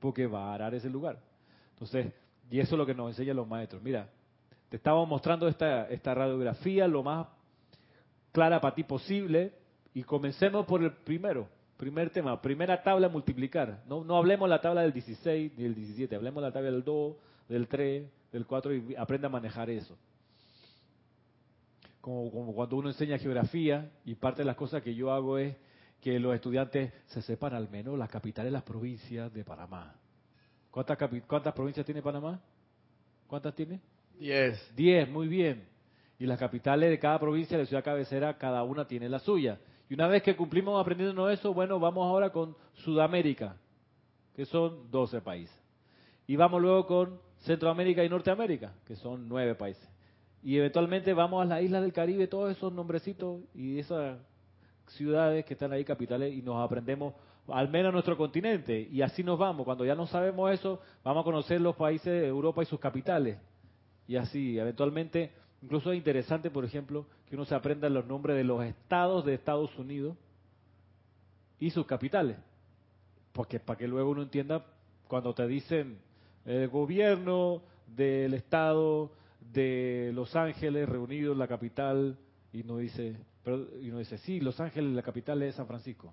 porque 0.00 0.26
va 0.26 0.50
a 0.50 0.54
arar 0.54 0.74
ese 0.74 0.90
lugar. 0.90 1.20
Entonces, 1.70 2.12
y 2.50 2.58
eso 2.58 2.74
es 2.74 2.78
lo 2.78 2.84
que 2.84 2.94
nos 2.94 3.10
enseñan 3.10 3.36
los 3.36 3.46
maestros. 3.46 3.80
Mira, 3.80 4.08
te 4.68 4.76
estamos 4.76 5.08
mostrando 5.08 5.46
esta, 5.46 5.88
esta 5.88 6.14
radiografía 6.14 6.88
lo 6.88 7.04
más 7.04 7.28
clara 8.32 8.60
para 8.60 8.74
ti 8.74 8.82
posible 8.82 9.52
y 9.94 10.02
comencemos 10.02 10.66
por 10.66 10.82
el 10.82 10.92
primero, 10.92 11.48
primer 11.76 12.10
tema, 12.10 12.42
primera 12.42 12.82
tabla 12.82 13.08
multiplicar. 13.08 13.84
No, 13.86 14.02
no 14.02 14.16
hablemos 14.16 14.48
la 14.48 14.60
tabla 14.60 14.82
del 14.82 14.92
16 14.92 15.52
ni 15.56 15.62
del 15.62 15.76
17, 15.76 16.16
hablemos 16.16 16.42
la 16.42 16.50
tabla 16.50 16.72
del 16.72 16.82
2, 16.82 17.16
del 17.48 17.68
3, 17.68 18.08
del 18.32 18.46
4 18.46 18.74
y 18.74 18.96
aprenda 18.96 19.28
a 19.28 19.30
manejar 19.30 19.70
eso. 19.70 19.96
Como, 22.00 22.32
como 22.32 22.52
cuando 22.52 22.76
uno 22.76 22.88
enseña 22.88 23.16
geografía 23.16 23.92
y 24.04 24.16
parte 24.16 24.42
de 24.42 24.46
las 24.46 24.56
cosas 24.56 24.82
que 24.82 24.94
yo 24.94 25.12
hago 25.12 25.38
es 25.38 25.54
que 26.00 26.18
los 26.18 26.34
estudiantes 26.34 26.92
se 27.06 27.22
sepan 27.22 27.54
al 27.54 27.68
menos 27.68 27.98
las 27.98 28.08
capitales 28.08 28.50
de 28.50 28.52
las 28.52 28.62
provincias 28.62 29.32
de 29.32 29.44
Panamá. 29.44 29.94
¿Cuántas, 30.70 31.52
provincias 31.54 31.84
tiene 31.84 32.02
Panamá? 32.02 32.40
¿Cuántas 33.26 33.54
tiene? 33.54 33.80
Diez. 34.18 34.72
Diez, 34.76 35.08
muy 35.08 35.26
bien. 35.26 35.66
Y 36.18 36.26
las 36.26 36.38
capitales 36.38 36.90
de 36.90 36.98
cada 36.98 37.18
provincia, 37.18 37.58
de 37.58 37.66
ciudad 37.66 37.84
cabecera, 37.84 38.38
cada 38.38 38.62
una 38.62 38.86
tiene 38.86 39.08
la 39.08 39.18
suya. 39.18 39.58
Y 39.88 39.94
una 39.94 40.06
vez 40.06 40.22
que 40.22 40.36
cumplimos 40.36 40.80
aprendiendo 40.80 41.30
eso, 41.30 41.54
bueno, 41.54 41.80
vamos 41.80 42.06
ahora 42.06 42.30
con 42.30 42.56
Sudamérica, 42.74 43.56
que 44.36 44.44
son 44.44 44.90
12 44.90 45.20
países. 45.20 45.56
Y 46.26 46.36
vamos 46.36 46.60
luego 46.60 46.86
con 46.86 47.20
Centroamérica 47.38 48.04
y 48.04 48.08
Norteamérica, 48.08 48.72
que 48.84 48.96
son 48.96 49.28
9 49.28 49.54
países. 49.54 49.88
Y 50.42 50.58
eventualmente 50.58 51.12
vamos 51.14 51.42
a 51.42 51.46
las 51.46 51.62
islas 51.62 51.82
del 51.82 51.92
Caribe, 51.92 52.28
todos 52.28 52.52
esos 52.56 52.72
nombrecitos 52.72 53.40
y 53.54 53.78
esas 53.78 54.18
ciudades 54.88 55.44
que 55.44 55.54
están 55.54 55.72
ahí, 55.72 55.84
capitales, 55.84 56.34
y 56.34 56.42
nos 56.42 56.56
aprendemos 56.64 57.14
al 57.48 57.68
menos 57.68 57.92
nuestro 57.92 58.16
continente. 58.16 58.88
Y 58.90 59.02
así 59.02 59.22
nos 59.22 59.38
vamos. 59.38 59.64
Cuando 59.64 59.84
ya 59.84 59.94
no 59.94 60.06
sabemos 60.06 60.52
eso, 60.52 60.80
vamos 61.02 61.22
a 61.22 61.24
conocer 61.24 61.60
los 61.60 61.76
países 61.76 62.06
de 62.06 62.26
Europa 62.26 62.62
y 62.62 62.66
sus 62.66 62.80
capitales. 62.80 63.38
Y 64.06 64.16
así, 64.16 64.58
eventualmente, 64.58 65.32
incluso 65.62 65.92
es 65.92 65.98
interesante, 65.98 66.50
por 66.50 66.64
ejemplo, 66.64 67.06
que 67.28 67.36
uno 67.36 67.44
se 67.44 67.54
aprenda 67.54 67.88
los 67.88 68.06
nombres 68.06 68.36
de 68.36 68.44
los 68.44 68.64
estados 68.64 69.24
de 69.24 69.34
Estados 69.34 69.76
Unidos 69.78 70.16
y 71.58 71.70
sus 71.70 71.86
capitales. 71.86 72.36
Porque 73.32 73.60
para 73.60 73.78
que 73.78 73.88
luego 73.88 74.10
uno 74.10 74.22
entienda, 74.22 74.64
cuando 75.06 75.34
te 75.34 75.46
dicen 75.46 75.98
el 76.44 76.68
gobierno 76.68 77.62
del 77.86 78.34
estado 78.34 79.10
de 79.52 80.10
Los 80.14 80.34
Ángeles 80.36 80.88
reunido 80.88 81.32
en 81.32 81.38
la 81.38 81.48
capital, 81.48 82.16
y 82.52 82.62
uno 82.62 82.78
dice, 82.78 83.16
pero, 83.42 83.78
y 83.80 83.88
uno 83.90 83.98
dice, 83.98 84.18
sí, 84.18 84.40
Los 84.40 84.60
Ángeles, 84.60 84.92
la 84.94 85.02
capital 85.02 85.42
es 85.42 85.54
San 85.54 85.66
Francisco. 85.66 86.12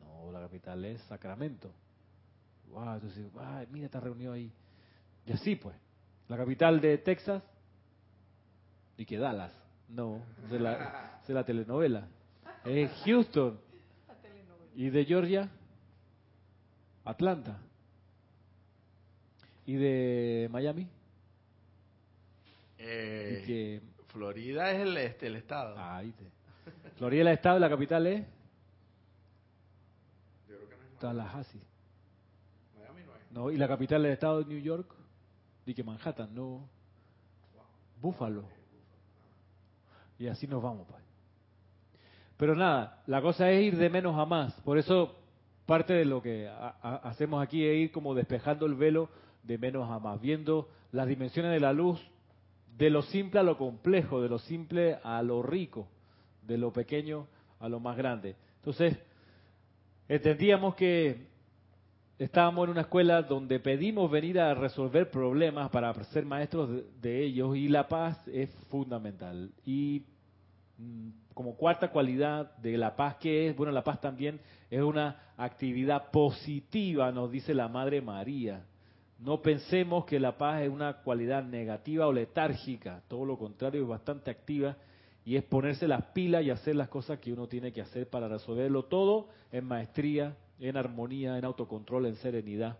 No, 0.00 0.30
la 0.32 0.40
capital 0.40 0.84
es 0.84 1.00
Sacramento. 1.02 1.70
Wow, 2.70 2.94
entonces, 2.94 3.26
ay, 3.38 3.66
mira, 3.70 3.86
está 3.86 4.00
reunido 4.00 4.32
ahí. 4.32 4.50
Y 5.26 5.32
así 5.32 5.56
pues. 5.56 5.76
La 6.28 6.36
capital 6.36 6.80
de 6.80 6.96
Texas 6.98 7.42
y 8.96 9.04
que 9.04 9.18
Dallas. 9.18 9.52
No, 9.88 10.22
es 10.50 10.60
la, 10.60 11.20
la 11.28 11.44
telenovela. 11.44 12.08
Es 12.64 12.90
Houston. 13.04 13.60
Y 14.74 14.88
de 14.88 15.04
Georgia, 15.04 15.50
Atlanta. 17.04 17.58
Y 19.66 19.74
de 19.74 20.48
Miami, 20.50 20.88
Eh, 22.78 23.40
y 23.42 23.46
que 23.46 23.82
Florida 24.08 24.72
es 24.72 24.80
el, 24.80 24.96
este, 24.96 25.26
el 25.28 25.36
estado. 25.36 25.78
ahí 25.78 26.10
te. 26.12 26.31
Florida 26.96 27.32
estado, 27.32 27.58
la 27.58 27.68
capital 27.68 28.06
es 28.06 28.26
Yo 30.48 30.56
creo 30.56 30.68
que 30.68 30.76
no 30.76 30.82
es 30.82 30.98
Tallahassee. 30.98 31.60
Miami, 32.76 33.02
no 33.04 33.14
es. 33.14 33.32
No, 33.32 33.50
y 33.50 33.56
la 33.56 33.68
capital 33.68 34.02
del 34.02 34.12
estado 34.12 34.42
de 34.42 34.46
New 34.46 34.62
York, 34.62 34.94
y 35.66 35.74
que 35.74 35.82
Manhattan, 35.82 36.34
no. 36.34 36.68
Buffalo. 38.00 38.44
Y 40.18 40.26
así 40.26 40.46
nos 40.46 40.62
vamos, 40.62 40.86
pues. 40.88 41.02
Pero 42.36 42.56
nada, 42.56 43.02
la 43.06 43.22
cosa 43.22 43.50
es 43.50 43.62
ir 43.62 43.76
de 43.76 43.88
menos 43.88 44.18
a 44.18 44.26
más. 44.26 44.52
Por 44.62 44.76
eso 44.76 45.16
parte 45.66 45.94
de 45.94 46.04
lo 46.04 46.20
que 46.20 46.50
hacemos 46.82 47.42
aquí 47.42 47.64
es 47.64 47.76
ir 47.76 47.92
como 47.92 48.14
despejando 48.14 48.66
el 48.66 48.74
velo 48.74 49.08
de 49.44 49.58
menos 49.58 49.88
a 49.90 49.98
más, 49.98 50.20
viendo 50.20 50.68
las 50.90 51.06
dimensiones 51.06 51.52
de 51.52 51.60
la 51.60 51.72
luz 51.72 52.00
de 52.76 52.90
lo 52.90 53.02
simple 53.02 53.40
a 53.40 53.42
lo 53.42 53.58
complejo, 53.58 54.20
de 54.20 54.28
lo 54.28 54.38
simple 54.38 54.98
a 55.04 55.22
lo 55.22 55.42
rico, 55.42 55.88
de 56.42 56.58
lo 56.58 56.72
pequeño 56.72 57.26
a 57.60 57.68
lo 57.68 57.80
más 57.80 57.96
grande. 57.96 58.36
Entonces, 58.56 58.98
entendíamos 60.08 60.74
que 60.74 61.26
estábamos 62.18 62.64
en 62.64 62.70
una 62.70 62.82
escuela 62.82 63.22
donde 63.22 63.58
pedimos 63.60 64.10
venir 64.10 64.38
a 64.38 64.54
resolver 64.54 65.10
problemas 65.10 65.70
para 65.70 65.92
ser 66.04 66.24
maestros 66.24 66.70
de, 67.00 67.24
ellos 67.24 67.56
y 67.56 67.68
la 67.68 67.88
paz 67.88 68.26
es 68.28 68.50
fundamental. 68.70 69.50
Y 69.64 70.04
mm, 70.78 71.08
como 71.34 71.56
cuarta 71.56 71.90
cualidad 71.90 72.56
de 72.58 72.76
la 72.76 72.94
paz 72.94 73.16
que 73.16 73.48
es, 73.48 73.56
bueno, 73.56 73.72
la 73.72 73.84
paz 73.84 74.00
también 74.00 74.40
es 74.70 74.82
una 74.82 75.32
actividad 75.36 76.10
positiva, 76.10 77.10
nos 77.12 77.30
dice 77.30 77.54
la 77.54 77.68
Madre 77.68 78.00
María. 78.00 78.64
No 79.18 79.40
pensemos 79.40 80.04
que 80.04 80.18
la 80.18 80.36
paz 80.36 80.62
es 80.62 80.68
una 80.68 80.94
cualidad 81.02 81.44
negativa 81.44 82.06
o 82.06 82.12
letárgica, 82.12 83.02
todo 83.08 83.24
lo 83.24 83.38
contrario, 83.38 83.82
es 83.82 83.88
bastante 83.88 84.30
activa 84.30 84.76
y 85.24 85.36
es 85.36 85.44
ponerse 85.44 85.86
las 85.86 86.04
pilas 86.06 86.42
y 86.42 86.50
hacer 86.50 86.74
las 86.74 86.88
cosas 86.88 87.18
que 87.20 87.32
uno 87.32 87.46
tiene 87.46 87.72
que 87.72 87.80
hacer 87.80 88.08
para 88.08 88.28
resolverlo 88.28 88.84
todo 88.84 89.28
en 89.52 89.64
maestría, 89.64 90.36
en 90.58 90.76
armonía, 90.76 91.38
en 91.38 91.44
autocontrol, 91.44 92.06
en 92.06 92.16
serenidad, 92.16 92.78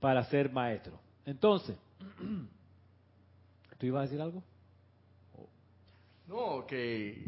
para 0.00 0.24
ser 0.24 0.52
maestro. 0.52 0.98
Entonces, 1.24 1.76
¿tú 3.78 3.86
ibas 3.86 4.00
a 4.00 4.02
decir 4.02 4.20
algo? 4.20 4.42
No, 6.26 6.66
que 6.66 7.24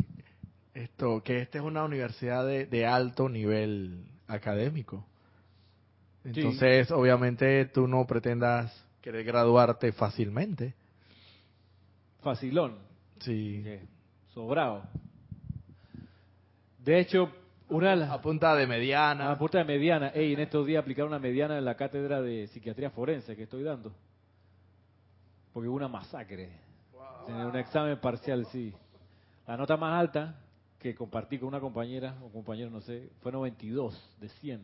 esto, 0.74 1.22
que 1.22 1.40
esta 1.40 1.58
es 1.58 1.64
una 1.64 1.84
universidad 1.84 2.46
de, 2.46 2.86
alto 2.86 3.28
nivel 3.28 4.04
académico. 4.28 5.04
Entonces, 6.24 6.90
obviamente, 6.90 7.64
tú 7.66 7.88
no 7.88 8.06
pretendas 8.06 8.72
querer 9.00 9.24
graduarte 9.24 9.90
fácilmente. 9.92 10.74
Facilón. 12.22 12.78
Sí. 13.20 13.64
Sobrado. 14.28 14.84
De 16.78 16.98
hecho, 17.00 17.30
una 17.68 18.12
a 18.12 18.20
punta 18.20 18.54
de 18.54 18.66
mediana. 18.66 19.30
A 19.30 19.38
punta 19.38 19.58
de 19.58 19.64
mediana. 19.64 20.08
Ey, 20.08 20.32
en 20.32 20.40
estos 20.40 20.66
días 20.66 20.82
aplicar 20.82 21.04
una 21.04 21.18
mediana 21.18 21.58
en 21.58 21.64
la 21.64 21.76
cátedra 21.76 22.20
de 22.22 22.46
psiquiatría 22.48 22.90
forense 22.90 23.36
que 23.36 23.44
estoy 23.44 23.62
dando. 23.62 23.92
Porque 25.52 25.68
hubo 25.68 25.76
una 25.76 25.88
masacre. 25.88 26.60
En 27.28 27.34
un 27.34 27.56
examen 27.56 27.98
parcial, 28.00 28.46
sí. 28.46 28.74
La 29.46 29.56
nota 29.56 29.76
más 29.76 29.98
alta 29.98 30.40
que 30.78 30.94
compartí 30.94 31.38
con 31.38 31.48
una 31.48 31.60
compañera 31.60 32.16
o 32.22 32.30
compañero, 32.30 32.70
no 32.70 32.80
sé, 32.80 33.10
fue 33.20 33.30
92 33.30 34.16
de 34.20 34.28
100. 34.28 34.62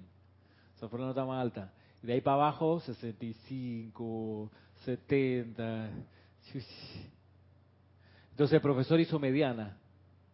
Esa 0.76 0.88
fue 0.88 0.98
la 0.98 1.06
nota 1.06 1.24
más 1.24 1.40
alta. 1.40 1.72
Y 2.02 2.06
de 2.06 2.14
ahí 2.14 2.20
para 2.20 2.36
abajo, 2.36 2.80
65, 2.80 4.50
70. 4.84 5.90
Entonces 8.38 8.54
el 8.54 8.60
profesor 8.60 9.00
hizo 9.00 9.18
mediana. 9.18 9.76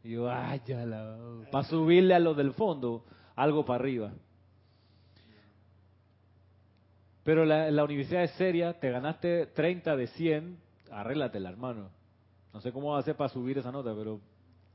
Y 0.02 0.10
yo, 0.10 0.30
ay, 0.30 0.60
ya 0.66 0.84
la... 0.84 1.16
Para 1.50 1.64
subirle 1.64 2.14
a 2.14 2.18
los 2.18 2.36
del 2.36 2.52
fondo, 2.52 3.02
algo 3.34 3.64
para 3.64 3.82
arriba. 3.82 4.12
Pero 7.22 7.46
la, 7.46 7.70
la 7.70 7.82
universidad 7.82 8.22
es 8.24 8.32
seria, 8.32 8.78
te 8.78 8.90
ganaste 8.90 9.46
30 9.46 9.96
de 9.96 10.06
100, 10.08 10.58
arréglatela, 10.90 11.48
hermano. 11.48 11.88
No 12.52 12.60
sé 12.60 12.72
cómo 12.72 12.90
va 12.90 12.98
a 12.98 13.00
hacer 13.00 13.16
para 13.16 13.30
subir 13.30 13.56
esa 13.56 13.72
nota, 13.72 13.94
pero... 13.96 14.20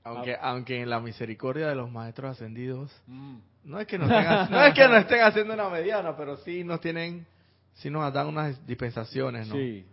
Aunque, 0.06 0.36
aunque 0.42 0.82
en 0.82 0.90
la 0.90 1.00
misericordia 1.00 1.68
de 1.68 1.76
los 1.76 1.92
maestros 1.92 2.32
ascendidos, 2.32 2.92
mm. 3.06 3.38
no, 3.66 3.80
es 3.80 3.86
que 3.86 4.00
nos 4.00 4.10
estén, 4.10 4.50
no 4.50 4.64
es 4.64 4.74
que 4.74 4.88
nos 4.88 4.98
estén 5.02 5.22
haciendo 5.22 5.54
una 5.54 5.70
mediana, 5.70 6.18
pero 6.18 6.36
sí 6.38 6.64
nos 6.64 6.82
tienen, 6.82 7.28
sí 7.76 7.92
nos 7.92 8.12
dan 8.12 8.26
unas 8.26 8.66
dispensaciones, 8.66 9.48
¿no? 9.50 9.54
Sí. 9.54 9.86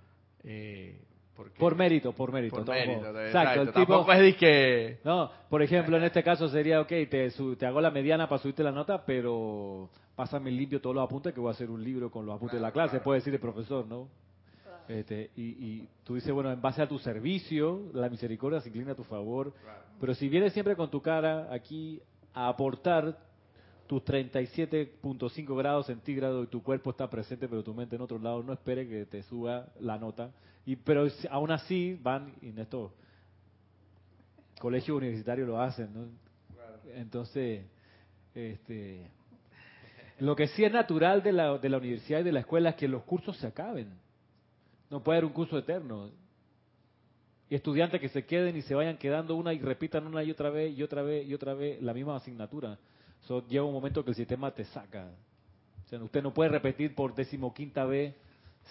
Eh, 0.42 1.02
por 1.58 1.76
mérito, 1.76 2.12
por 2.12 2.32
mérito. 2.32 2.56
Por 2.56 2.68
mérito, 2.68 3.20
exacto. 3.20 3.62
El 3.62 3.72
tipo, 3.72 4.12
es 4.12 4.36
que... 4.36 4.98
No, 5.04 5.30
por 5.48 5.62
ejemplo, 5.62 5.96
en 5.96 6.04
este 6.04 6.22
caso 6.22 6.48
sería, 6.48 6.80
ok, 6.80 6.88
te, 6.88 7.30
te 7.30 7.66
hago 7.66 7.80
la 7.80 7.90
mediana 7.90 8.28
para 8.28 8.40
subirte 8.40 8.62
la 8.62 8.72
nota, 8.72 9.04
pero 9.04 9.90
pásame 10.14 10.50
limpio 10.50 10.80
todos 10.80 10.96
los 10.96 11.04
apuntes 11.04 11.34
que 11.34 11.40
voy 11.40 11.48
a 11.48 11.52
hacer 11.52 11.70
un 11.70 11.84
libro 11.84 12.10
con 12.10 12.24
los 12.24 12.34
apuntes 12.34 12.58
de 12.58 12.62
la 12.62 12.72
clase, 12.72 13.00
puede 13.00 13.20
decir 13.20 13.34
el 13.34 13.40
profesor, 13.40 13.86
¿no? 13.86 14.08
Este, 14.88 15.30
y, 15.36 15.42
y, 15.42 15.88
tú 16.04 16.14
dices, 16.14 16.32
bueno, 16.32 16.50
en 16.50 16.60
base 16.62 16.80
a 16.80 16.88
tu 16.88 16.98
servicio, 16.98 17.90
la 17.92 18.08
misericordia 18.08 18.60
se 18.60 18.68
inclina 18.68 18.92
a 18.92 18.94
tu 18.94 19.04
favor, 19.04 19.52
pero 20.00 20.14
si 20.14 20.28
vienes 20.28 20.52
siempre 20.52 20.76
con 20.76 20.90
tu 20.90 21.02
cara 21.02 21.52
aquí 21.52 22.00
a 22.32 22.48
aportar 22.48 23.18
tus 23.86 24.02
37.5 24.04 25.56
grados 25.56 25.86
centígrados 25.86 26.46
y 26.46 26.50
tu 26.50 26.62
cuerpo 26.62 26.90
está 26.90 27.08
presente, 27.10 27.48
pero 27.48 27.62
tu 27.62 27.74
mente 27.74 27.96
en 27.96 28.02
otro 28.02 28.18
lado, 28.18 28.42
no 28.42 28.52
espere 28.52 28.88
que 28.88 29.06
te 29.06 29.22
suba 29.22 29.68
la 29.80 29.98
nota 29.98 30.30
y, 30.66 30.76
pero 30.76 31.06
aún 31.30 31.52
así 31.52 31.98
van, 32.02 32.34
y 32.42 32.48
en 32.48 32.58
estos 32.58 32.90
colegios 34.58 34.96
universitarios 34.96 35.46
lo 35.46 35.60
hacen, 35.60 35.94
¿no? 35.94 36.08
Entonces, 36.94 37.64
este, 38.34 39.08
lo 40.18 40.34
que 40.34 40.48
sí 40.48 40.64
es 40.64 40.72
natural 40.72 41.22
de 41.22 41.32
la, 41.32 41.58
de 41.58 41.68
la 41.68 41.78
universidad 41.78 42.20
y 42.20 42.24
de 42.24 42.32
la 42.32 42.40
escuela 42.40 42.70
es 42.70 42.76
que 42.76 42.88
los 42.88 43.04
cursos 43.04 43.36
se 43.36 43.46
acaben. 43.46 43.92
No 44.90 45.02
puede 45.02 45.18
haber 45.18 45.26
un 45.26 45.32
curso 45.32 45.56
eterno. 45.56 46.10
Y 47.48 47.54
estudiantes 47.54 48.00
que 48.00 48.08
se 48.08 48.24
queden 48.24 48.56
y 48.56 48.62
se 48.62 48.74
vayan 48.74 48.98
quedando 48.98 49.36
una 49.36 49.52
y 49.52 49.60
repitan 49.60 50.06
una 50.06 50.24
y 50.24 50.30
otra 50.32 50.50
vez 50.50 50.76
y 50.76 50.82
otra 50.82 51.02
vez 51.02 51.26
y 51.28 51.34
otra 51.34 51.54
vez 51.54 51.80
la 51.80 51.94
misma 51.94 52.16
asignatura. 52.16 52.78
Eso 53.22 53.46
llega 53.46 53.62
un 53.62 53.72
momento 53.72 54.04
que 54.04 54.10
el 54.10 54.16
sistema 54.16 54.50
te 54.52 54.64
saca. 54.64 55.10
O 55.84 55.88
sea, 55.88 56.02
usted 56.02 56.22
no 56.22 56.34
puede 56.34 56.50
repetir 56.50 56.94
por 56.94 57.14
decimoquinta 57.14 57.84
vez 57.84 58.16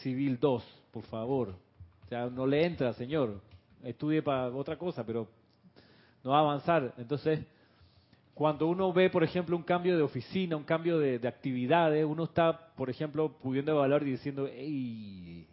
Civil 0.01 0.37
2, 0.39 0.63
por 0.91 1.03
favor. 1.03 1.64
O 2.05 2.07
sea, 2.07 2.27
no 2.27 2.45
le 2.45 2.65
entra, 2.65 2.93
señor. 2.93 3.41
Estudie 3.83 4.21
para 4.21 4.47
otra 4.47 4.77
cosa, 4.77 5.05
pero 5.05 5.27
no 6.23 6.31
va 6.31 6.37
a 6.37 6.41
avanzar. 6.41 6.93
Entonces, 6.97 7.39
cuando 8.35 8.67
uno 8.67 8.91
ve, 8.93 9.09
por 9.09 9.23
ejemplo, 9.23 9.55
un 9.55 9.63
cambio 9.63 9.95
de 9.97 10.03
oficina, 10.03 10.55
un 10.55 10.63
cambio 10.63 10.99
de, 10.99 11.25
actividades, 11.27 12.05
uno 12.05 12.25
está, 12.25 12.73
por 12.75 12.89
ejemplo, 12.89 13.31
pudiendo 13.37 13.71
evaluar 13.71 14.03
y 14.03 14.11
diciendo, 14.11 14.47
hey, 14.51 15.47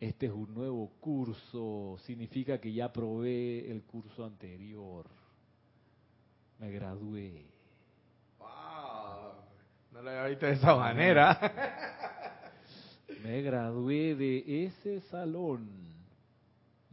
este 0.00 0.26
es 0.26 0.32
un 0.32 0.52
nuevo 0.54 0.90
curso, 1.00 1.96
significa 2.04 2.60
que 2.60 2.72
ya 2.72 2.92
probé 2.92 3.70
el 3.70 3.82
curso 3.82 4.24
anterior. 4.24 5.06
Me 6.58 6.70
gradué. 6.72 7.46
Wow, 8.38 9.34
no 9.92 10.02
lo 10.02 10.10
había 10.10 10.24
visto 10.24 10.46
de 10.46 10.52
esa 10.52 10.74
manera. 10.74 12.14
Me 13.22 13.42
gradué 13.42 14.14
de 14.14 14.64
ese 14.64 15.00
salón. 15.02 15.68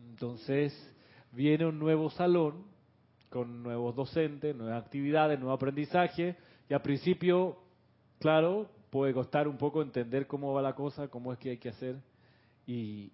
Entonces 0.10 0.74
viene 1.32 1.66
un 1.66 1.78
nuevo 1.78 2.10
salón 2.10 2.64
con 3.30 3.64
nuevos 3.64 3.96
docentes, 3.96 4.56
nuevas 4.56 4.84
actividades, 4.84 5.40
nuevo 5.40 5.54
aprendizaje. 5.54 6.36
Y 6.70 6.74
al 6.74 6.82
principio, 6.82 7.58
claro, 8.20 8.70
puede 8.90 9.14
costar 9.14 9.48
un 9.48 9.58
poco 9.58 9.82
entender 9.82 10.26
cómo 10.26 10.54
va 10.54 10.62
la 10.62 10.74
cosa, 10.74 11.10
cómo 11.10 11.34
es 11.34 11.40
que 11.40 11.52
hay 11.52 11.58
que 11.58 11.70
hacer. 11.70 11.98
Y, 12.66 13.12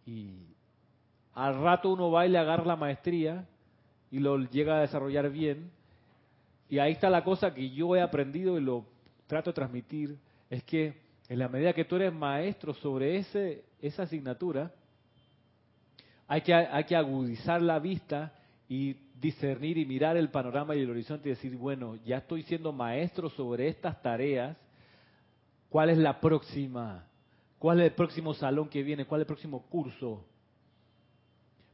al 1.33 1.61
rato 1.61 1.89
uno 1.93 2.11
va 2.11 2.25
y 2.25 2.29
le 2.29 2.37
agarra 2.37 2.65
la 2.65 2.75
maestría 2.75 3.47
y 4.11 4.19
lo 4.19 4.37
llega 4.37 4.77
a 4.77 4.81
desarrollar 4.81 5.29
bien. 5.31 5.71
Y 6.69 6.79
ahí 6.79 6.91
está 6.93 7.09
la 7.09 7.23
cosa 7.23 7.53
que 7.53 7.69
yo 7.71 7.95
he 7.95 8.01
aprendido 8.01 8.57
y 8.57 8.61
lo 8.61 8.85
trato 9.27 9.49
de 9.49 9.55
transmitir, 9.55 10.17
es 10.49 10.63
que 10.65 10.93
en 11.31 11.39
la 11.39 11.47
medida 11.47 11.71
que 11.71 11.85
tú 11.85 11.95
eres 11.95 12.13
maestro 12.13 12.73
sobre 12.73 13.15
ese, 13.15 13.63
esa 13.81 14.03
asignatura, 14.03 14.69
hay 16.27 16.41
que, 16.41 16.53
hay 16.53 16.83
que 16.83 16.93
agudizar 16.93 17.61
la 17.61 17.79
vista 17.79 18.33
y 18.67 18.97
discernir 19.17 19.77
y 19.77 19.85
mirar 19.85 20.17
el 20.17 20.29
panorama 20.29 20.75
y 20.75 20.81
el 20.81 20.89
horizonte 20.89 21.29
y 21.29 21.31
decir, 21.31 21.55
bueno, 21.55 21.95
ya 22.03 22.17
estoy 22.17 22.43
siendo 22.43 22.73
maestro 22.73 23.29
sobre 23.29 23.69
estas 23.69 24.01
tareas, 24.01 24.57
¿cuál 25.69 25.91
es 25.91 25.97
la 25.99 26.19
próxima? 26.19 27.07
¿Cuál 27.59 27.79
es 27.79 27.85
el 27.85 27.93
próximo 27.93 28.33
salón 28.33 28.67
que 28.67 28.83
viene? 28.83 29.05
¿Cuál 29.05 29.21
es 29.21 29.23
el 29.23 29.27
próximo 29.27 29.61
curso? 29.69 30.25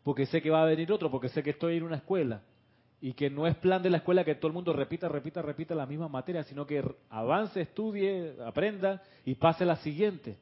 Porque 0.04 0.28
sé 0.28 0.40
que 0.40 0.52
va 0.52 0.62
a 0.62 0.66
venir 0.66 0.92
otro, 0.92 1.10
porque 1.10 1.30
sé 1.30 1.42
que 1.42 1.50
estoy 1.50 1.78
en 1.78 1.84
una 1.84 1.96
escuela 1.96 2.44
y 3.00 3.14
que 3.14 3.30
no 3.30 3.46
es 3.46 3.56
plan 3.58 3.82
de 3.84 3.90
la 3.90 3.98
escuela 3.98 4.24
que 4.24 4.36
todo 4.36 4.48
el 4.48 4.54
mundo 4.54 4.74
repita, 4.74 5.08
repita, 5.08 5.42
repita 5.42 5.76
la 5.76 5.86
misma 5.86 6.08
materia, 6.08 6.44
sino 6.44 6.66
que 6.66 6.84
avance, 7.10 7.62
estudie, 7.62 8.36
aprenda 8.44 9.04
y 9.24 9.36
pase 9.36 9.66
la 9.66 9.76
siguiente. 9.78 10.38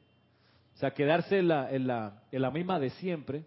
O 0.74 0.78
sea, 0.78 0.92
quedarse 0.92 1.38
en 1.38 1.48
la, 1.48 1.70
en 1.70 1.86
la, 1.86 2.22
en 2.32 2.42
la 2.42 2.50
misma 2.50 2.78
de 2.78 2.90
siempre, 2.90 3.44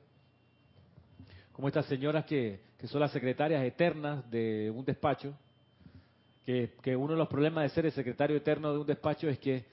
como 1.52 1.68
estas 1.68 1.88
señoras 1.88 2.26
que, 2.26 2.62
que 2.78 2.88
son 2.88 3.02
las 3.02 3.12
secretarias 3.12 3.64
eternas 3.64 4.30
de 4.30 4.72
un 4.76 4.86
despacho, 4.86 5.34
que, 6.46 6.76
que, 6.82 6.96
uno 6.96 7.14
de 7.14 7.20
los 7.20 7.28
problemas 7.28 7.64
de 7.64 7.70
ser 7.70 7.86
el 7.86 7.92
secretario 7.92 8.38
eterno 8.38 8.74
de 8.74 8.80
un 8.80 8.88
despacho 8.88 9.28
es 9.28 9.38
que 9.40 9.66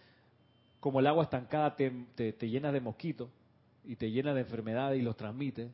como 0.81 1.01
el 1.01 1.07
agua 1.07 1.25
estancada 1.25 1.75
te, 1.75 1.91
te, 2.15 2.33
te 2.33 2.49
llena 2.49 2.73
de 2.73 2.81
mosquitos 2.81 3.31
y 3.85 3.97
te 3.97 4.11
llena 4.11 4.35
de 4.35 4.43
enfermedades 4.43 4.99
y 4.99 5.03
los 5.03 5.17
transmite, 5.17 5.71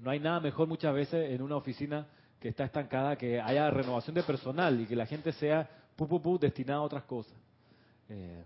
no 0.00 0.10
hay 0.10 0.20
nada 0.20 0.40
mejor 0.40 0.68
muchas 0.68 0.94
veces 0.94 1.30
en 1.30 1.40
una 1.42 1.56
oficina 1.56 2.06
que 2.42 2.48
está 2.48 2.64
estancada 2.64 3.14
que 3.14 3.40
haya 3.40 3.70
renovación 3.70 4.16
de 4.16 4.24
personal 4.24 4.80
y 4.80 4.86
que 4.86 4.96
la 4.96 5.06
gente 5.06 5.30
sea 5.32 5.70
pu, 5.94 6.08
pu, 6.20 6.38
destinada 6.40 6.80
a 6.80 6.82
otras 6.82 7.04
cosas. 7.04 7.38
Eh, 8.08 8.44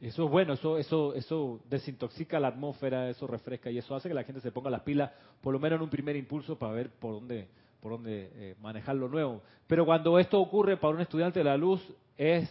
eso 0.00 0.24
es 0.24 0.30
bueno, 0.30 0.54
eso, 0.54 0.76
eso, 0.76 1.14
eso 1.14 1.60
desintoxica 1.70 2.40
la 2.40 2.48
atmósfera, 2.48 3.08
eso 3.08 3.28
refresca 3.28 3.70
y 3.70 3.78
eso 3.78 3.94
hace 3.94 4.08
que 4.08 4.14
la 4.14 4.24
gente 4.24 4.40
se 4.40 4.50
ponga 4.50 4.70
las 4.70 4.82
pilas, 4.82 5.12
por 5.40 5.52
lo 5.52 5.60
menos 5.60 5.76
en 5.76 5.84
un 5.84 5.88
primer 5.88 6.16
impulso, 6.16 6.58
para 6.58 6.72
ver 6.72 6.90
por 6.90 7.14
dónde, 7.14 7.46
por 7.80 7.92
dónde 7.92 8.28
eh, 8.34 8.56
manejar 8.60 8.96
lo 8.96 9.08
nuevo. 9.08 9.40
Pero 9.68 9.86
cuando 9.86 10.18
esto 10.18 10.40
ocurre 10.40 10.76
para 10.76 10.94
un 10.94 11.00
estudiante 11.00 11.38
de 11.38 11.44
la 11.44 11.56
luz, 11.56 11.80
es 12.18 12.50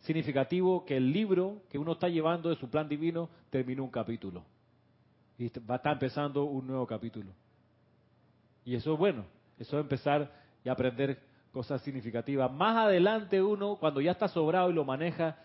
significativo 0.00 0.84
que 0.84 0.96
el 0.96 1.12
libro 1.12 1.62
que 1.70 1.78
uno 1.78 1.92
está 1.92 2.08
llevando 2.08 2.48
de 2.48 2.56
su 2.56 2.68
plan 2.68 2.88
divino 2.88 3.30
terminó 3.48 3.84
un 3.84 3.90
capítulo. 3.90 4.42
Y 5.38 5.50
va 5.60 5.74
a 5.74 5.76
estar 5.76 5.92
empezando 5.92 6.42
un 6.44 6.66
nuevo 6.66 6.84
capítulo. 6.84 7.30
Y 8.64 8.74
eso 8.74 8.92
es 8.92 8.98
bueno, 8.98 9.24
eso 9.58 9.78
es 9.78 9.82
empezar 9.82 10.32
y 10.64 10.68
aprender 10.68 11.18
cosas 11.52 11.82
significativas. 11.82 12.50
Más 12.52 12.76
adelante 12.76 13.42
uno, 13.42 13.76
cuando 13.76 14.00
ya 14.00 14.12
está 14.12 14.28
sobrado 14.28 14.70
y 14.70 14.74
lo 14.74 14.84
maneja, 14.84 15.36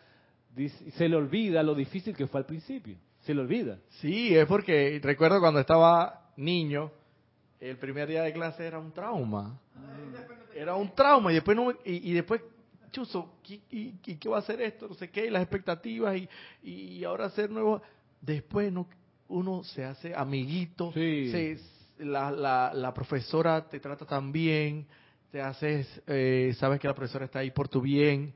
se 0.96 1.10
le 1.10 1.16
olvida 1.16 1.64
lo 1.64 1.76
difícil 1.76 2.16
que 2.16 2.28
fue 2.28 2.40
al 2.40 2.46
principio. 2.46 2.98
Se 3.22 3.34
le 3.34 3.42
olvida. 3.42 3.80
Sí, 4.02 4.36
es 4.36 4.46
porque 4.46 5.00
recuerdo 5.02 5.40
cuando 5.40 5.60
estaba 5.60 6.32
niño, 6.36 6.92
el 7.60 7.78
primer 7.78 8.10
día 8.10 8.24
de 8.24 8.34
clase 8.34 8.66
era 8.66 8.80
un 8.80 8.92
trauma. 8.92 9.60
Era 10.54 10.76
un 10.76 10.94
trauma 10.94 11.32
y 11.32 11.36
después 11.36 11.58
no, 11.58 11.72
y, 11.84 12.14
después 12.14 12.42
chuzo, 12.92 13.34
¿y, 13.72 13.94
qué 13.94 14.30
va 14.30 14.38
a 14.38 14.40
hacer 14.40 14.62
esto? 14.62 14.88
No 14.88 14.94
sé 14.94 15.10
qué, 15.10 15.26
y 15.26 15.30
las 15.30 15.42
expectativas 15.42 16.16
y, 16.16 16.30
y 16.62 17.04
ahora 17.04 17.26
hacer 17.26 17.50
nuevo. 17.50 17.82
Después 18.22 18.72
no, 18.72 18.88
uno 19.28 19.64
se 19.64 19.84
hace 19.84 20.14
amiguito, 20.14 20.92
se, 20.94 21.58
la, 22.00 22.72
la, 22.74 22.94
profesora 22.94 23.68
te 23.68 23.80
trata 23.80 24.06
tan 24.06 24.32
bien, 24.32 24.88
te 25.32 25.42
haces, 25.42 26.02
eh, 26.08 26.54
sabes 26.58 26.80
que 26.80 26.88
la 26.88 26.96
profesora 26.96 27.26
está 27.26 27.40
ahí 27.40 27.52
por 27.52 27.70
tu 27.70 27.82
bien, 27.82 28.34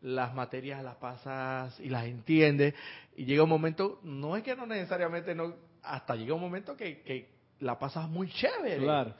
las 0.00 0.34
materias 0.34 0.82
las 0.82 0.96
pasas 0.96 1.78
y 1.80 1.88
las 1.88 2.04
entiendes, 2.04 2.74
y 3.16 3.24
llega 3.24 3.42
un 3.42 3.48
momento, 3.48 4.00
no 4.02 4.36
es 4.36 4.42
que 4.42 4.54
no 4.54 4.66
necesariamente, 4.66 5.34
no 5.34 5.54
hasta 5.82 6.14
llega 6.14 6.34
un 6.34 6.40
momento 6.40 6.76
que, 6.76 7.02
que 7.02 7.30
la 7.60 7.78
pasas 7.78 8.08
muy 8.08 8.28
chévere. 8.28 8.78
Claro. 8.84 9.14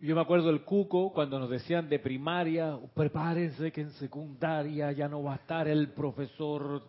Yo 0.00 0.14
me 0.14 0.20
acuerdo 0.20 0.48
del 0.48 0.62
cuco 0.62 1.10
cuando 1.10 1.38
nos 1.38 1.48
decían 1.48 1.88
de 1.88 1.98
primaria, 1.98 2.78
prepárense 2.94 3.72
que 3.72 3.80
en 3.80 3.90
secundaria 3.92 4.92
ya 4.92 5.08
no 5.08 5.22
va 5.22 5.32
a 5.32 5.36
estar 5.36 5.66
el 5.68 5.92
profesor 5.92 6.82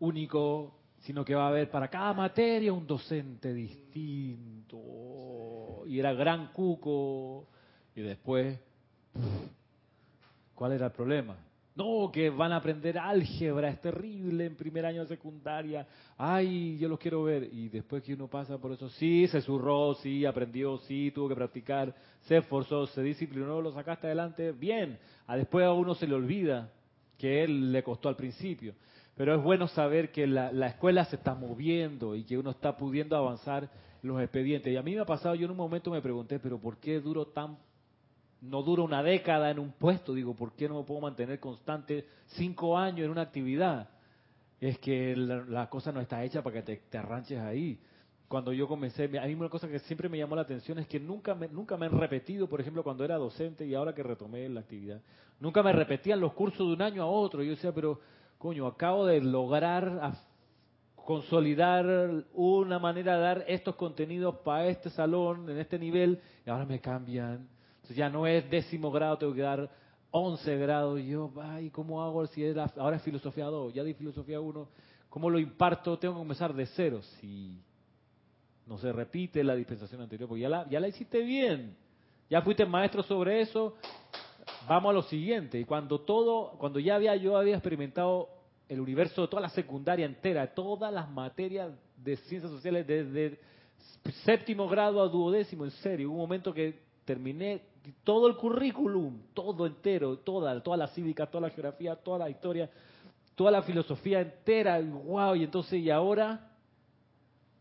único, 0.00 0.79
sino 1.00 1.24
que 1.24 1.34
va 1.34 1.46
a 1.46 1.48
haber 1.48 1.70
para 1.70 1.88
cada 1.88 2.12
materia 2.12 2.72
un 2.72 2.86
docente 2.86 3.52
distinto. 3.52 4.78
Y 5.86 5.98
era 5.98 6.12
gran 6.12 6.52
cuco. 6.52 7.48
Y 7.94 8.02
después, 8.02 8.58
¿cuál 10.54 10.72
era 10.72 10.86
el 10.86 10.92
problema? 10.92 11.36
No, 11.74 12.10
que 12.12 12.28
van 12.28 12.52
a 12.52 12.56
aprender 12.56 12.98
álgebra, 12.98 13.70
es 13.70 13.80
terrible 13.80 14.44
en 14.44 14.56
primer 14.56 14.84
año 14.84 15.02
de 15.02 15.08
secundaria. 15.08 15.86
Ay, 16.18 16.76
yo 16.78 16.88
los 16.88 16.98
quiero 16.98 17.22
ver. 17.22 17.48
Y 17.52 17.68
después 17.68 18.02
que 18.02 18.12
uno 18.12 18.28
pasa 18.28 18.58
por 18.58 18.72
eso, 18.72 18.90
sí, 18.90 19.26
se 19.28 19.40
zurró, 19.40 19.94
sí, 19.94 20.26
aprendió, 20.26 20.76
sí, 20.78 21.10
tuvo 21.12 21.28
que 21.28 21.36
practicar, 21.36 21.94
se 22.22 22.36
esforzó, 22.38 22.86
se 22.88 23.02
disciplinó, 23.02 23.62
lo 23.62 23.72
sacaste 23.72 24.08
adelante, 24.08 24.52
bien. 24.52 24.98
A 25.26 25.36
después 25.36 25.64
a 25.64 25.72
uno 25.72 25.94
se 25.94 26.06
le 26.06 26.14
olvida 26.14 26.70
que 27.16 27.44
él 27.44 27.72
le 27.72 27.82
costó 27.82 28.08
al 28.08 28.16
principio. 28.16 28.74
Pero 29.20 29.34
es 29.34 29.42
bueno 29.42 29.68
saber 29.68 30.12
que 30.12 30.26
la, 30.26 30.50
la 30.50 30.68
escuela 30.68 31.04
se 31.04 31.16
está 31.16 31.34
moviendo 31.34 32.16
y 32.16 32.24
que 32.24 32.38
uno 32.38 32.52
está 32.52 32.78
pudiendo 32.78 33.14
avanzar 33.18 33.68
los 34.00 34.18
expedientes. 34.18 34.72
Y 34.72 34.78
a 34.78 34.82
mí 34.82 34.94
me 34.94 35.02
ha 35.02 35.04
pasado, 35.04 35.34
yo 35.34 35.44
en 35.44 35.50
un 35.50 35.58
momento 35.58 35.90
me 35.90 36.00
pregunté, 36.00 36.38
pero 36.38 36.58
¿por 36.58 36.78
qué 36.78 37.00
duro 37.00 37.26
tan 37.26 37.58
no 38.40 38.62
dura 38.62 38.82
una 38.82 39.02
década 39.02 39.50
en 39.50 39.58
un 39.58 39.72
puesto, 39.72 40.14
digo, 40.14 40.32
¿por 40.32 40.52
qué 40.52 40.70
no 40.70 40.78
me 40.78 40.86
puedo 40.86 41.02
mantener 41.02 41.38
constante 41.38 42.06
cinco 42.28 42.78
años 42.78 43.04
en 43.04 43.10
una 43.10 43.20
actividad? 43.20 43.90
Es 44.58 44.78
que 44.78 45.14
la, 45.14 45.68
cosa 45.68 45.92
no 45.92 46.00
está 46.00 46.24
hecha 46.24 46.42
para 46.42 46.62
que 46.62 46.78
te, 46.78 46.96
arranches 46.96 47.40
ahí. 47.40 47.78
Cuando 48.26 48.54
yo 48.54 48.66
comencé, 48.66 49.04
a 49.04 49.26
mí 49.26 49.34
una 49.34 49.50
cosa 49.50 49.68
que 49.68 49.80
siempre 49.80 50.08
me 50.08 50.16
llamó 50.16 50.34
la 50.34 50.42
atención 50.42 50.78
es 50.78 50.86
que 50.86 50.98
nunca 50.98 51.34
me, 51.34 51.46
nunca 51.46 51.76
me 51.76 51.84
han 51.84 51.92
repetido, 51.92 52.48
por 52.48 52.62
ejemplo, 52.62 52.82
cuando 52.82 53.04
era 53.04 53.18
docente 53.18 53.66
y 53.66 53.74
ahora 53.74 53.94
que 53.94 54.02
retomé 54.02 54.48
la 54.48 54.60
actividad, 54.60 55.02
nunca 55.40 55.62
me 55.62 55.74
repetían 55.74 56.20
los 56.20 56.32
cursos 56.32 56.66
de 56.66 56.72
un 56.72 56.80
año 56.80 57.02
a 57.02 57.06
otro. 57.06 57.42
Yo 57.42 57.50
decía, 57.50 57.70
pero, 57.74 58.00
coño, 58.40 58.66
acabo 58.66 59.06
de 59.06 59.20
lograr 59.20 60.16
consolidar 60.96 61.86
una 62.34 62.80
manera 62.80 63.14
de 63.14 63.20
dar 63.20 63.44
estos 63.46 63.76
contenidos 63.76 64.34
para 64.38 64.66
este 64.66 64.90
salón, 64.90 65.48
en 65.48 65.58
este 65.58 65.78
nivel, 65.78 66.20
y 66.44 66.50
ahora 66.50 66.66
me 66.66 66.80
cambian 66.80 67.46
ya 67.94 68.08
no 68.08 68.26
es 68.26 68.48
décimo 68.50 68.90
grado, 68.90 69.18
tengo 69.18 69.34
que 69.34 69.42
dar 69.42 69.70
11 70.10 70.56
grados. 70.58 71.00
Yo, 71.02 71.32
ay, 71.42 71.70
¿cómo 71.70 72.02
hago 72.02 72.26
si 72.26 72.44
ahora 72.76 72.96
es 72.96 73.02
filosofía 73.02 73.46
2? 73.46 73.74
Ya 73.74 73.84
di 73.84 73.94
filosofía 73.94 74.40
1. 74.40 74.68
¿Cómo 75.08 75.28
lo 75.28 75.38
imparto? 75.38 75.98
Tengo 75.98 76.14
que 76.14 76.20
comenzar 76.20 76.54
de 76.54 76.66
cero. 76.66 77.02
Si 77.20 77.60
no 78.66 78.78
se 78.78 78.92
repite 78.92 79.42
la 79.42 79.54
dispensación 79.54 80.00
anterior, 80.00 80.28
porque 80.28 80.42
ya 80.42 80.80
la 80.80 80.88
hiciste 80.88 81.20
bien. 81.22 81.76
Ya 82.28 82.42
fuiste 82.42 82.64
maestro 82.64 83.02
sobre 83.02 83.40
eso. 83.40 83.74
Vamos 84.68 84.90
a 84.90 84.92
lo 84.92 85.02
siguiente. 85.02 85.58
Y 85.58 85.64
cuando 85.64 86.00
todo, 86.00 86.52
cuando 86.58 86.78
ya 86.78 86.96
había 86.96 87.16
yo 87.16 87.36
había 87.36 87.54
experimentado 87.54 88.28
el 88.68 88.80
universo 88.80 89.22
de 89.22 89.28
toda 89.28 89.42
la 89.42 89.48
secundaria 89.48 90.06
entera, 90.06 90.54
todas 90.54 90.92
las 90.92 91.10
materias 91.10 91.72
de 91.96 92.16
ciencias 92.16 92.52
sociales 92.52 92.86
desde 92.86 93.40
séptimo 94.24 94.68
grado 94.68 95.02
a 95.02 95.08
duodécimo, 95.08 95.64
en 95.64 95.70
serio, 95.72 96.10
un 96.10 96.18
momento 96.18 96.54
que 96.54 96.78
terminé 97.04 97.62
todo 98.04 98.28
el 98.28 98.36
currículum, 98.36 99.22
todo 99.34 99.66
entero, 99.66 100.18
toda, 100.18 100.62
toda 100.62 100.76
la 100.76 100.88
cívica, 100.88 101.26
toda 101.26 101.48
la 101.48 101.50
geografía, 101.50 101.96
toda 101.96 102.18
la 102.18 102.30
historia, 102.30 102.70
toda 103.34 103.50
la 103.50 103.62
filosofía 103.62 104.20
entera, 104.20 104.80
wow, 104.80 105.34
y 105.34 105.44
entonces, 105.44 105.80
y 105.80 105.90
ahora, 105.90 106.52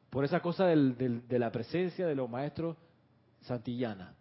por 0.10 0.26
esa 0.26 0.42
cosa 0.42 0.66
del, 0.66 1.28
de 1.28 1.40
la 1.40 1.52
presencia 1.52 2.06
de 2.06 2.16
los 2.16 2.30
maestros 2.30 2.78
Santillana. 3.42 4.19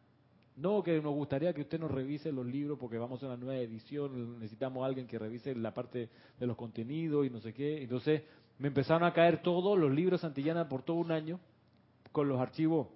No, 0.58 0.82
que 0.82 1.00
nos 1.00 1.14
gustaría 1.14 1.52
que 1.52 1.60
usted 1.60 1.78
nos 1.78 1.90
revise 1.90 2.32
los 2.32 2.44
libros 2.44 2.78
porque 2.80 2.98
vamos 2.98 3.22
a 3.22 3.26
una 3.26 3.36
nueva 3.36 3.60
edición, 3.60 4.40
necesitamos 4.40 4.82
a 4.82 4.86
alguien 4.86 5.06
que 5.06 5.18
revise 5.18 5.54
la 5.54 5.72
parte 5.72 6.08
de 6.38 6.46
los 6.46 6.56
contenidos 6.56 7.24
y 7.26 7.30
no 7.30 7.40
sé 7.40 7.54
qué. 7.54 7.82
Entonces 7.82 8.22
me 8.58 8.68
empezaron 8.68 9.04
a 9.04 9.12
caer 9.12 9.40
todos 9.40 9.78
los 9.78 9.90
libros 9.92 10.20
Santillana 10.20 10.68
por 10.68 10.82
todo 10.82 10.96
un 10.96 11.12
año 11.12 11.38
con 12.10 12.28
los 12.28 12.40
archivos 12.40 12.88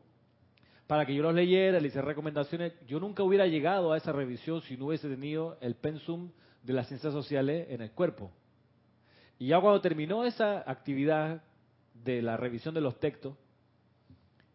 para 0.88 1.06
que 1.06 1.14
yo 1.14 1.22
los 1.22 1.34
leyera, 1.34 1.80
le 1.80 1.88
hice 1.88 2.02
recomendaciones. 2.02 2.74
Yo 2.86 3.00
nunca 3.00 3.22
hubiera 3.22 3.46
llegado 3.46 3.92
a 3.92 3.96
esa 3.96 4.12
revisión 4.12 4.60
si 4.62 4.76
no 4.76 4.88
hubiese 4.88 5.08
tenido 5.08 5.56
el 5.60 5.74
pensum 5.74 6.30
de 6.62 6.72
las 6.72 6.88
ciencias 6.88 7.12
sociales 7.12 7.68
en 7.70 7.80
el 7.80 7.92
cuerpo. 7.92 8.30
Y 9.38 9.46
ya 9.46 9.60
cuando 9.60 9.80
terminó 9.80 10.24
esa 10.24 10.68
actividad 10.70 11.42
de 11.94 12.22
la 12.22 12.36
revisión 12.36 12.74
de 12.74 12.80
los 12.80 13.00
textos, 13.00 13.36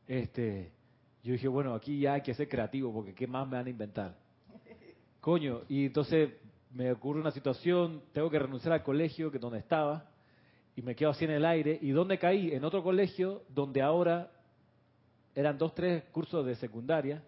este, 0.07 0.73
yo 1.23 1.33
dije, 1.33 1.47
bueno, 1.47 1.73
aquí 1.73 1.99
ya 1.99 2.13
hay 2.13 2.21
que 2.21 2.33
ser 2.33 2.47
creativo 2.47 2.93
porque 2.93 3.13
¿qué 3.13 3.27
más 3.27 3.47
me 3.47 3.57
van 3.57 3.67
a 3.67 3.69
inventar? 3.69 4.15
Coño, 5.19 5.61
y 5.67 5.87
entonces 5.87 6.29
me 6.71 6.91
ocurre 6.91 7.19
una 7.19 7.31
situación, 7.31 8.01
tengo 8.13 8.29
que 8.29 8.39
renunciar 8.39 8.73
al 8.73 8.83
colegio 8.83 9.31
que 9.31 9.39
donde 9.39 9.59
estaba 9.59 10.05
y 10.75 10.81
me 10.81 10.95
quedo 10.95 11.09
así 11.09 11.25
en 11.25 11.31
el 11.31 11.45
aire. 11.45 11.77
¿Y 11.81 11.89
dónde 11.89 12.17
caí? 12.17 12.51
En 12.53 12.63
otro 12.63 12.83
colegio 12.83 13.43
donde 13.49 13.81
ahora 13.81 14.31
eran 15.33 15.57
dos, 15.57 15.73
tres 15.73 16.03
cursos 16.11 16.45
de 16.45 16.55
secundaria 16.55 17.23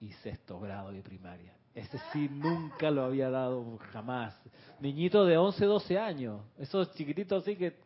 y 0.00 0.10
sexto 0.12 0.58
grado 0.58 0.90
de 0.90 1.02
primaria. 1.02 1.52
Ese 1.74 1.98
sí 2.12 2.28
nunca 2.30 2.90
lo 2.90 3.04
había 3.04 3.28
dado 3.28 3.76
jamás. 3.92 4.34
Niñito 4.80 5.26
de 5.26 5.36
11, 5.36 5.64
12 5.64 5.98
años. 5.98 6.40
Esos 6.58 6.92
chiquititos 6.94 7.42
así 7.42 7.54
que 7.56 7.76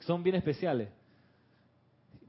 son 0.00 0.22
bien 0.22 0.36
especiales. 0.36 0.88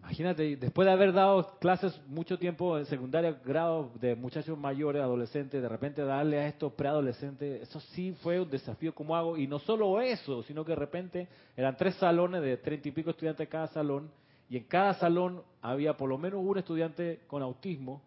Imagínate, 0.01 0.55
después 0.57 0.87
de 0.87 0.91
haber 0.91 1.13
dado 1.13 1.59
clases 1.59 1.99
mucho 2.07 2.37
tiempo 2.39 2.77
en 2.77 2.87
secundaria, 2.87 3.39
grado 3.45 3.91
de 3.99 4.15
muchachos 4.15 4.57
mayores, 4.57 5.01
adolescentes, 5.01 5.61
de 5.61 5.69
repente 5.69 6.01
darle 6.01 6.39
a 6.39 6.47
estos 6.47 6.73
preadolescentes, 6.73 7.61
eso 7.61 7.79
sí 7.79 8.17
fue 8.21 8.39
un 8.41 8.49
desafío 8.49 8.95
como 8.95 9.15
hago. 9.15 9.37
Y 9.37 9.45
no 9.45 9.59
solo 9.59 10.01
eso, 10.01 10.41
sino 10.43 10.65
que 10.65 10.71
de 10.71 10.77
repente 10.77 11.27
eran 11.55 11.77
tres 11.77 11.95
salones 11.95 12.41
de 12.41 12.57
treinta 12.57 12.89
y 12.89 12.91
pico 12.91 13.11
estudiantes 13.11 13.47
cada 13.47 13.67
salón 13.67 14.09
y 14.49 14.57
en 14.57 14.63
cada 14.63 14.95
salón 14.95 15.43
había 15.61 15.95
por 15.95 16.09
lo 16.09 16.17
menos 16.17 16.41
un 16.43 16.57
estudiante 16.57 17.21
con 17.27 17.43
autismo. 17.43 18.01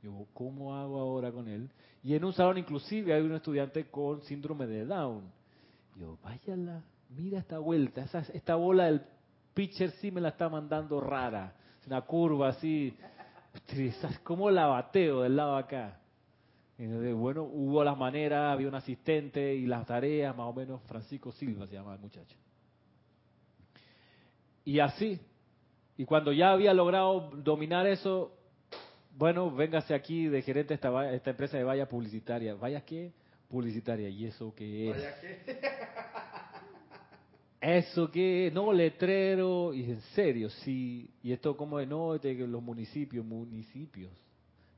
Digo, 0.00 0.28
¿cómo 0.32 0.76
hago 0.76 1.00
ahora 1.00 1.32
con 1.32 1.48
él? 1.48 1.68
Y 2.04 2.14
en 2.14 2.24
un 2.24 2.32
salón 2.32 2.56
inclusive 2.56 3.12
hay 3.12 3.20
un 3.20 3.34
estudiante 3.34 3.84
con 3.90 4.22
síndrome 4.22 4.66
de 4.66 4.86
Down. 4.86 5.24
Digo, 5.96 6.18
váyala, 6.22 6.82
mira 7.10 7.40
esta 7.40 7.58
vuelta, 7.58 8.02
esa, 8.02 8.20
esta 8.32 8.54
bola 8.54 8.84
del 8.84 9.02
pitcher 9.56 9.90
sí 9.92 10.10
me 10.10 10.20
la 10.20 10.28
está 10.28 10.48
mandando 10.50 11.00
rara. 11.00 11.54
Una 11.86 12.02
curva 12.02 12.50
así. 12.50 12.94
¿Cómo 14.22 14.50
la 14.50 14.66
bateo 14.66 15.22
del 15.22 15.34
lado 15.34 15.56
acá? 15.56 15.98
Y 16.78 16.86
bueno, 17.12 17.44
hubo 17.44 17.82
las 17.82 17.96
maneras, 17.96 18.52
había 18.52 18.68
un 18.68 18.74
asistente 18.74 19.54
y 19.54 19.64
las 19.64 19.86
tareas, 19.86 20.36
más 20.36 20.46
o 20.46 20.52
menos, 20.52 20.82
Francisco 20.82 21.32
Silva 21.32 21.66
se 21.66 21.72
llama 21.72 21.94
el 21.94 22.00
muchacho. 22.00 22.36
Y 24.66 24.78
así, 24.78 25.18
Y 25.96 26.04
cuando 26.04 26.32
ya 26.32 26.50
había 26.50 26.74
logrado 26.74 27.30
dominar 27.36 27.86
eso, 27.86 28.36
bueno, 29.16 29.50
véngase 29.50 29.94
aquí 29.94 30.26
de 30.26 30.42
gerente 30.42 30.68
de 30.68 30.74
esta, 30.74 31.12
esta 31.14 31.30
empresa 31.30 31.56
de 31.56 31.64
valla 31.64 31.88
publicitaria. 31.88 32.54
¿Vaya 32.54 32.84
qué? 32.84 33.14
Publicitaria. 33.48 34.10
¿Y 34.10 34.26
eso 34.26 34.52
qué 34.54 34.90
es? 34.90 34.96
¿Vaya 34.96 35.20
qué? 35.22 35.60
¿Eso 37.66 38.12
qué? 38.12 38.52
No, 38.54 38.72
letrero. 38.72 39.74
Y 39.74 39.90
en 39.90 40.00
serio, 40.14 40.48
sí. 40.48 41.10
¿Y 41.20 41.32
esto 41.32 41.56
cómo 41.56 41.80
es? 41.80 41.88
No, 41.88 42.16
de 42.16 42.34
los 42.46 42.62
municipios, 42.62 43.26
municipios. 43.26 44.12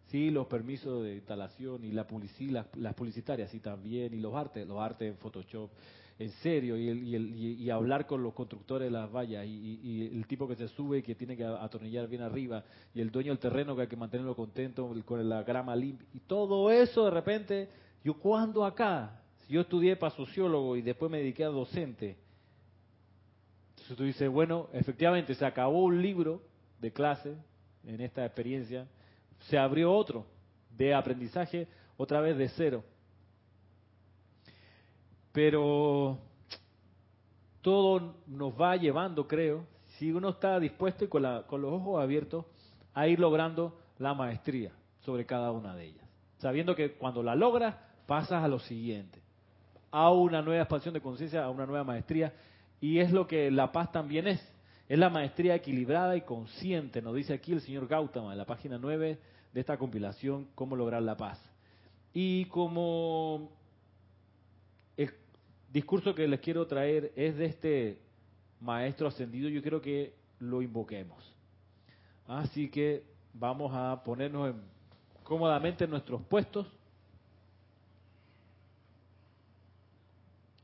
Sí, 0.07 0.31
los 0.31 0.47
permisos 0.47 1.05
de 1.05 1.17
instalación 1.17 1.85
y 1.85 1.93
la 1.93 2.07
publicidad, 2.07 2.67
las, 2.77 2.95
publicitarias, 2.95 3.51
sí 3.51 3.61
también. 3.61 4.15
Y 4.15 4.21
los 4.21 4.35
artes, 4.35 4.67
los 4.67 4.79
artes 4.79 5.07
en 5.07 5.19
Photoshop 5.19 5.71
en 6.19 6.31
serio 6.31 6.77
y, 6.77 7.15
y, 7.61 7.71
hablar 7.71 8.05
con 8.07 8.25
los 8.25 8.35
constructores 8.35 8.87
de 8.87 8.91
las 8.91 9.13
vallas 9.13 9.47
y, 9.47 10.11
el 10.13 10.27
tipo 10.27 10.49
que 10.49 10.57
se 10.57 10.67
sube 10.67 10.99
y 10.99 11.03
que 11.03 11.15
tiene 11.15 11.37
que 11.37 11.45
atornillar 11.45 12.09
bien 12.09 12.23
arriba 12.23 12.65
y 12.93 13.01
el 13.01 13.13
dueño 13.13 13.31
del 13.31 13.39
terreno 13.39 13.77
que 13.77 13.83
hay 13.83 13.87
que 13.87 13.95
mantenerlo 13.95 14.35
contento 14.35 14.93
con 15.05 15.29
la 15.29 15.45
grama 15.45 15.77
limpia 15.77 16.09
y 16.13 16.19
todo 16.19 16.73
eso 16.73 17.05
de 17.05 17.11
repente, 17.13 17.69
yo 18.03 18.15
cuando 18.15 18.65
acá, 18.65 19.23
si 19.47 19.53
yo 19.53 19.61
estudié 19.61 19.95
para 19.95 20.13
sociólogo 20.17 20.75
y 20.75 20.83
después 20.83 21.09
me 21.09 21.19
dediqué 21.19 21.45
a 21.45 21.51
docente, 21.51 22.17
entonces 23.89 23.97
tú 23.97 24.05
dices, 24.05 24.29
bueno, 24.29 24.69
efectivamente 24.73 25.35
se 25.35 25.47
acabó 25.47 25.85
un 25.85 26.03
libro 26.03 26.43
de 26.79 26.93
clase 26.93 27.35
en 27.85 28.01
esta 28.01 28.25
experiencia, 28.25 28.87
se 29.49 29.57
abrió 29.57 29.93
otro 29.93 30.27
de 30.77 30.95
aprendizaje 30.95 31.67
otra 31.97 32.21
vez 32.21 32.37
de 32.37 32.49
cero 32.51 32.85
pero 35.39 36.19
todo 37.63 38.17
nos 38.27 38.61
va 38.61 38.75
llevando, 38.75 39.29
creo, 39.29 39.67
si 39.97 40.11
uno 40.11 40.31
está 40.31 40.59
dispuesto 40.59 41.05
y 41.05 41.09
con, 41.09 41.23
con 41.47 41.63
los 41.63 41.73
ojos 41.73 42.03
abiertos, 42.03 42.45
a 42.93 43.07
ir 43.07 43.21
logrando 43.21 43.79
la 43.99 44.15
maestría 44.15 44.73
sobre 44.99 45.27
cada 45.27 45.53
una 45.53 45.77
de 45.77 45.85
ellas. 45.85 46.05
Sabiendo 46.39 46.75
que 46.75 46.95
cuando 46.95 47.23
la 47.23 47.37
logras, 47.37 47.77
pasas 48.07 48.43
a 48.43 48.49
lo 48.49 48.59
siguiente, 48.59 49.23
a 49.93 50.11
una 50.11 50.43
nueva 50.43 50.63
expansión 50.63 50.93
de 50.93 51.01
conciencia, 51.01 51.45
a 51.45 51.51
una 51.51 51.67
nueva 51.67 51.85
maestría, 51.85 52.33
y 52.81 52.99
es 52.99 53.13
lo 53.13 53.27
que 53.27 53.51
la 53.51 53.73
paz 53.73 53.93
también 53.93 54.27
es. 54.27 54.55
Es 54.89 54.99
la 54.99 55.11
maestría 55.11 55.55
equilibrada 55.55 56.17
y 56.17 56.23
consciente, 56.23 57.03
nos 57.03 57.15
dice 57.15 57.35
aquí 57.35 57.53
el 57.53 57.61
señor 57.61 57.87
Gautama 57.87 58.33
en 58.33 58.39
la 58.39 58.47
página 58.47 58.79
9 58.79 59.19
de 59.53 59.61
esta 59.61 59.77
compilación, 59.77 60.49
Cómo 60.55 60.77
lograr 60.77 61.03
la 61.03 61.17
paz. 61.17 61.39
Y 62.15 62.47
como 62.47 63.51
discurso 65.73 66.15
que 66.15 66.27
les 66.27 66.41
quiero 66.41 66.67
traer 66.67 67.13
es 67.15 67.37
de 67.37 67.47
este 67.47 67.99
maestro 68.61 69.09
ascendido. 69.09 69.49
Yo 69.49 69.63
quiero 69.63 69.81
que 69.81 70.15
lo 70.39 70.63
invoquemos. 70.63 71.35
Así 72.27 72.71
que 72.71 73.05
vamos 73.33 73.73
a 73.75 74.03
ponernos 74.05 74.55
cómodamente 75.23 75.85
en 75.85 75.91
nuestros 75.91 76.23
puestos 76.23 76.67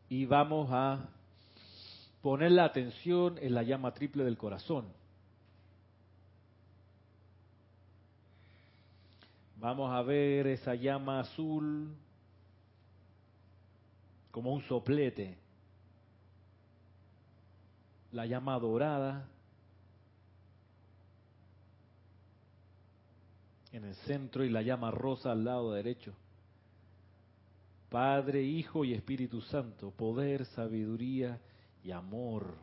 y 0.09 0.27
vamos 0.27 0.69
a 0.71 1.09
poner 2.25 2.53
la 2.53 2.65
atención 2.65 3.37
en 3.39 3.53
la 3.53 3.63
llama 3.63 3.93
triple 3.93 4.25
del 4.25 4.39
corazón. 4.39 4.87
Vamos 9.61 9.93
a 9.93 10.01
ver 10.01 10.47
esa 10.47 10.75
llama 10.75 11.21
azul 11.21 11.95
como 14.31 14.55
un 14.55 14.63
soplete. 14.63 15.37
La 18.13 18.25
llama 18.25 18.59
dorada 18.59 19.29
en 23.71 23.85
el 23.85 23.95
centro 23.97 24.47
y 24.47 24.49
la 24.49 24.63
llama 24.63 24.91
rosa 24.91 25.31
al 25.31 25.45
lado 25.45 25.73
derecho. 25.73 26.15
Padre, 27.91 28.43
Hijo 28.43 28.83
y 28.87 28.95
Espíritu 28.95 29.43
Santo, 29.43 29.91
poder, 29.91 30.47
sabiduría 30.47 31.39
y 31.85 31.93
amor. 31.93 32.55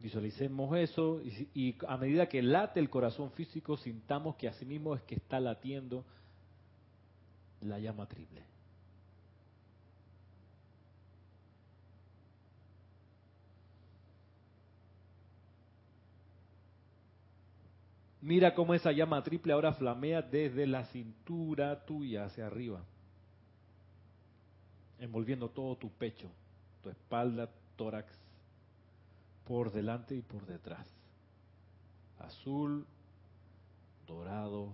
Visualicemos 0.00 0.76
eso 0.76 1.20
y, 1.54 1.76
a 1.86 1.96
medida 1.96 2.26
que 2.26 2.42
late 2.42 2.80
el 2.80 2.90
corazón 2.90 3.30
físico, 3.32 3.76
sintamos 3.76 4.34
que 4.36 4.48
asimismo 4.48 4.94
es 4.94 5.02
que 5.02 5.14
está 5.14 5.38
latiendo 5.38 6.04
la 7.60 7.78
llama 7.78 8.06
triple. 8.06 8.42
Mira 18.22 18.54
cómo 18.54 18.74
esa 18.74 18.92
llama 18.92 19.22
triple 19.22 19.52
ahora 19.52 19.72
flamea 19.74 20.22
desde 20.22 20.66
la 20.66 20.84
cintura 20.86 21.84
tuya 21.84 22.24
hacia 22.24 22.46
arriba, 22.46 22.84
envolviendo 25.00 25.48
todo 25.48 25.76
tu 25.76 25.90
pecho, 25.90 26.28
tu 26.82 26.90
espalda, 26.90 27.48
tórax, 27.76 28.12
por 29.44 29.72
delante 29.72 30.14
y 30.14 30.22
por 30.22 30.46
detrás. 30.46 30.86
Azul, 32.18 32.86
dorado 34.06 34.72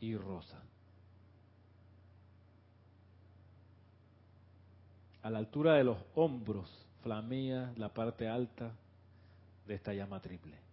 y 0.00 0.16
rosa. 0.16 0.60
A 5.22 5.30
la 5.30 5.38
altura 5.38 5.74
de 5.74 5.84
los 5.84 5.98
hombros 6.14 6.68
flamea 7.02 7.72
la 7.76 7.88
parte 7.92 8.28
alta 8.28 8.72
de 9.66 9.74
esta 9.74 9.92
llama 9.92 10.20
triple. 10.20 10.65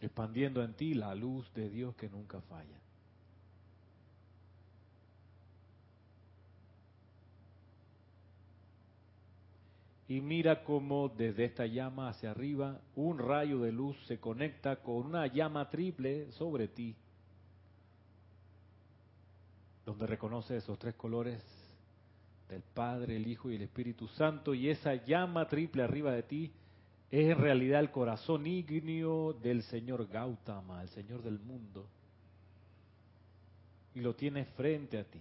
Expandiendo 0.00 0.62
en 0.62 0.74
ti 0.74 0.94
la 0.94 1.14
luz 1.14 1.52
de 1.54 1.68
Dios 1.68 1.94
que 1.96 2.08
nunca 2.08 2.40
falla. 2.42 2.80
Y 10.08 10.20
mira 10.20 10.64
cómo 10.64 11.08
desde 11.08 11.44
esta 11.44 11.66
llama 11.66 12.08
hacia 12.08 12.32
arriba 12.32 12.80
un 12.96 13.18
rayo 13.18 13.60
de 13.60 13.70
luz 13.70 13.96
se 14.06 14.18
conecta 14.18 14.82
con 14.82 15.06
una 15.06 15.28
llama 15.28 15.70
triple 15.70 16.32
sobre 16.32 16.66
ti, 16.66 16.96
donde 19.86 20.08
reconoce 20.08 20.56
esos 20.56 20.76
tres 20.80 20.96
colores 20.96 21.40
del 22.48 22.62
Padre, 22.62 23.16
el 23.16 23.28
Hijo 23.28 23.52
y 23.52 23.54
el 23.54 23.62
Espíritu 23.62 24.08
Santo, 24.08 24.52
y 24.52 24.68
esa 24.68 24.96
llama 24.96 25.46
triple 25.46 25.84
arriba 25.84 26.10
de 26.10 26.24
ti 26.24 26.52
es 27.10 27.30
en 27.30 27.38
realidad 27.38 27.80
el 27.80 27.90
corazón 27.90 28.46
ígneo 28.46 29.32
del 29.32 29.62
señor 29.64 30.06
Gautama, 30.06 30.82
el 30.82 30.88
señor 30.90 31.22
del 31.22 31.40
mundo. 31.40 31.86
Y 33.94 34.00
lo 34.00 34.14
tienes 34.14 34.46
frente 34.50 34.98
a 34.98 35.04
ti. 35.04 35.20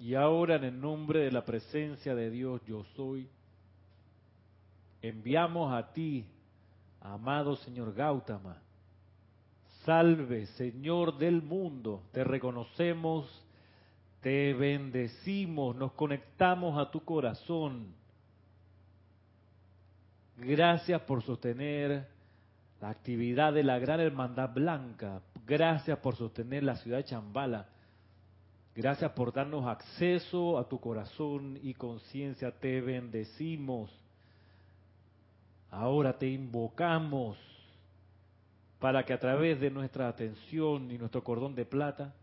Y 0.00 0.14
ahora 0.14 0.56
en 0.56 0.64
el 0.64 0.80
nombre 0.80 1.20
de 1.20 1.30
la 1.30 1.44
presencia 1.44 2.14
de 2.14 2.30
Dios 2.30 2.60
yo 2.66 2.84
soy, 2.96 3.28
enviamos 5.02 5.72
a 5.72 5.92
ti, 5.92 6.24
amado 7.00 7.56
Señor 7.56 7.94
Gautama, 7.94 8.60
salve 9.84 10.46
Señor 10.46 11.18
del 11.18 11.42
mundo, 11.42 12.02
te 12.12 12.22
reconocemos 12.22 13.44
te 14.20 14.52
bendecimos, 14.54 15.76
nos 15.76 15.92
conectamos 15.92 16.78
a 16.78 16.90
tu 16.90 17.04
corazón. 17.04 17.94
Gracias 20.36 21.00
por 21.02 21.22
sostener 21.22 22.08
la 22.80 22.90
actividad 22.90 23.52
de 23.52 23.62
la 23.62 23.78
Gran 23.78 24.00
Hermandad 24.00 24.52
Blanca. 24.52 25.22
Gracias 25.46 25.98
por 25.98 26.16
sostener 26.16 26.62
la 26.62 26.76
ciudad 26.76 26.98
de 26.98 27.04
Chambala. 27.04 27.68
Gracias 28.74 29.10
por 29.12 29.32
darnos 29.32 29.66
acceso 29.66 30.58
a 30.58 30.68
tu 30.68 30.80
corazón 30.80 31.58
y 31.62 31.74
conciencia. 31.74 32.52
Te 32.52 32.80
bendecimos. 32.80 33.90
Ahora 35.70 36.18
te 36.18 36.28
invocamos 36.28 37.36
para 38.78 39.04
que 39.04 39.12
a 39.12 39.18
través 39.18 39.60
de 39.60 39.70
nuestra 39.70 40.08
atención 40.08 40.90
y 40.90 40.98
nuestro 40.98 41.24
cordón 41.24 41.54
de 41.54 41.64
plata 41.64 42.14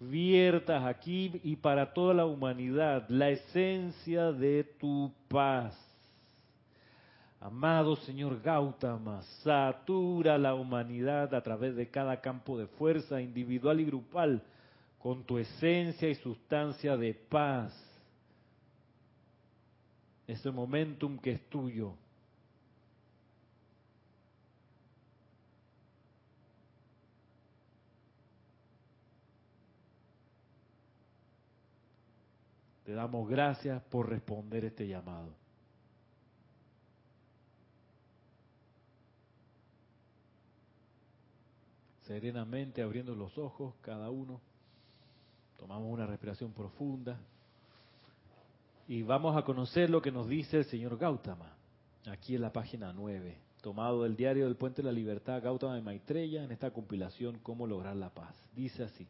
viertas 0.00 0.84
aquí 0.84 1.40
y 1.44 1.56
para 1.56 1.92
toda 1.92 2.14
la 2.14 2.26
humanidad 2.26 3.08
la 3.08 3.30
esencia 3.30 4.32
de 4.32 4.64
tu 4.64 5.12
paz. 5.28 5.78
Amado 7.40 7.96
Señor 7.96 8.40
Gautama, 8.42 9.22
satura 9.42 10.36
la 10.36 10.54
humanidad 10.54 11.34
a 11.34 11.42
través 11.42 11.76
de 11.76 11.88
cada 11.88 12.20
campo 12.20 12.58
de 12.58 12.66
fuerza 12.66 13.20
individual 13.20 13.80
y 13.80 13.84
grupal 13.84 14.42
con 14.98 15.24
tu 15.24 15.38
esencia 15.38 16.08
y 16.08 16.14
sustancia 16.16 16.96
de 16.96 17.14
paz. 17.14 17.86
ese 20.26 20.50
momentum 20.50 21.18
que 21.18 21.32
es 21.32 21.40
tuyo. 21.48 21.94
Te 32.90 32.96
damos 32.96 33.28
gracias 33.28 33.80
por 33.84 34.08
responder 34.08 34.64
este 34.64 34.88
llamado. 34.88 35.32
Serenamente 42.02 42.82
abriendo 42.82 43.14
los 43.14 43.38
ojos 43.38 43.76
cada 43.80 44.10
uno. 44.10 44.40
Tomamos 45.56 45.88
una 45.88 46.04
respiración 46.04 46.52
profunda. 46.52 47.20
Y 48.88 49.04
vamos 49.04 49.36
a 49.36 49.42
conocer 49.42 49.88
lo 49.88 50.02
que 50.02 50.10
nos 50.10 50.28
dice 50.28 50.56
el 50.56 50.64
señor 50.64 50.98
Gautama, 50.98 51.54
aquí 52.06 52.34
en 52.34 52.42
la 52.42 52.52
página 52.52 52.92
9, 52.92 53.38
tomado 53.62 54.02
del 54.02 54.16
diario 54.16 54.46
del 54.46 54.56
Puente 54.56 54.82
de 54.82 54.86
la 54.86 54.92
Libertad, 54.92 55.40
Gautama 55.40 55.76
de 55.76 55.82
Maitreya, 55.82 56.42
en 56.42 56.50
esta 56.50 56.72
compilación 56.72 57.38
Cómo 57.44 57.68
lograr 57.68 57.94
la 57.94 58.10
paz. 58.10 58.34
Dice 58.52 58.82
así. 58.82 59.06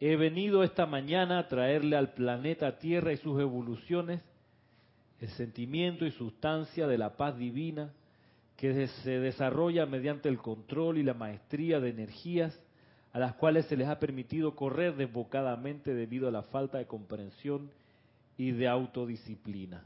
He 0.00 0.14
venido 0.14 0.62
esta 0.62 0.86
mañana 0.86 1.40
a 1.40 1.48
traerle 1.48 1.96
al 1.96 2.12
planeta 2.12 2.78
Tierra 2.78 3.12
y 3.12 3.16
sus 3.16 3.40
evoluciones 3.40 4.20
el 5.20 5.28
sentimiento 5.30 6.06
y 6.06 6.12
sustancia 6.12 6.86
de 6.86 6.96
la 6.96 7.16
paz 7.16 7.36
divina 7.36 7.92
que 8.56 8.86
se 8.86 9.18
desarrolla 9.18 9.86
mediante 9.86 10.28
el 10.28 10.38
control 10.38 10.98
y 10.98 11.02
la 11.02 11.14
maestría 11.14 11.80
de 11.80 11.90
energías 11.90 12.60
a 13.12 13.18
las 13.18 13.34
cuales 13.34 13.66
se 13.66 13.76
les 13.76 13.88
ha 13.88 13.98
permitido 13.98 14.54
correr 14.54 14.94
desbocadamente 14.94 15.92
debido 15.94 16.28
a 16.28 16.32
la 16.32 16.42
falta 16.42 16.78
de 16.78 16.86
comprensión 16.86 17.70
y 18.36 18.52
de 18.52 18.68
autodisciplina. 18.68 19.84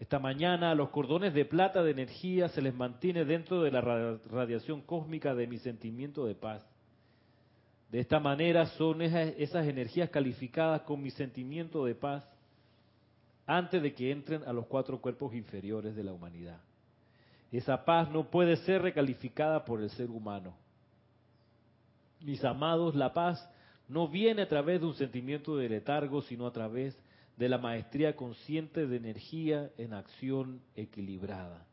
Esta 0.00 0.18
mañana 0.18 0.72
a 0.72 0.74
los 0.74 0.88
cordones 0.88 1.34
de 1.34 1.44
plata 1.44 1.84
de 1.84 1.92
energía 1.92 2.48
se 2.48 2.62
les 2.62 2.74
mantiene 2.74 3.24
dentro 3.24 3.62
de 3.62 3.70
la 3.70 3.80
radiación 3.80 4.80
cósmica 4.80 5.34
de 5.36 5.46
mi 5.46 5.58
sentimiento 5.58 6.26
de 6.26 6.34
paz 6.34 6.66
de 7.90 7.98
esta 7.98 8.20
manera 8.20 8.66
son 8.66 9.02
esas, 9.02 9.66
energías 9.66 10.10
calificadas 10.10 10.82
con 10.82 11.02
mi 11.02 11.10
sentimiento 11.10 11.84
de 11.84 11.96
paz 11.96 12.24
antes 13.46 13.82
de 13.82 13.92
que 13.92 14.12
entren 14.12 14.44
a 14.44 14.52
los 14.52 14.66
cuatro 14.66 15.00
cuerpos 15.00 15.34
inferiores 15.34 15.96
de 15.96 16.04
la 16.04 16.12
humanidad. 16.12 16.60
Esa 17.50 17.84
paz 17.84 18.08
no 18.10 18.30
puede 18.30 18.56
ser 18.58 18.82
recalificada 18.82 19.64
por 19.64 19.82
el 19.82 19.90
ser 19.90 20.08
humano. 20.08 20.54
Mis 22.20 22.44
amados, 22.44 22.94
la 22.94 23.12
paz 23.12 23.44
no 23.88 24.06
viene 24.06 24.42
a 24.42 24.48
través 24.48 24.80
de 24.80 24.86
un 24.86 24.94
sentimiento 24.94 25.56
de 25.56 25.68
letargo, 25.68 26.22
sino 26.22 26.46
a 26.46 26.52
través 26.52 26.96
de 27.36 27.48
la 27.48 27.58
maestría 27.58 28.14
consciente 28.14 28.86
de 28.86 28.96
energía 28.96 29.70
en 29.78 29.94
acción 29.94 30.60
equilibrada. 30.76 31.66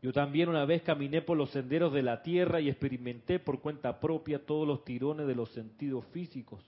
Yo 0.00 0.12
también 0.12 0.48
una 0.48 0.64
vez 0.64 0.82
caminé 0.82 1.22
por 1.22 1.36
los 1.36 1.50
senderos 1.50 1.92
de 1.92 2.02
la 2.02 2.22
tierra 2.22 2.60
y 2.60 2.68
experimenté 2.68 3.40
por 3.40 3.60
cuenta 3.60 3.98
propia 3.98 4.44
todos 4.44 4.66
los 4.66 4.84
tirones 4.84 5.26
de 5.26 5.34
los 5.34 5.50
sentidos 5.50 6.04
físicos, 6.12 6.62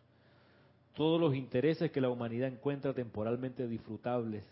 todos 0.95 1.21
los 1.21 1.37
intereses 1.37 1.93
que 1.93 2.01
la 2.01 2.11
humanidad 2.11 2.49
encuentra 2.49 2.93
temporalmente 2.93 3.69
disfrutables. 3.69 4.45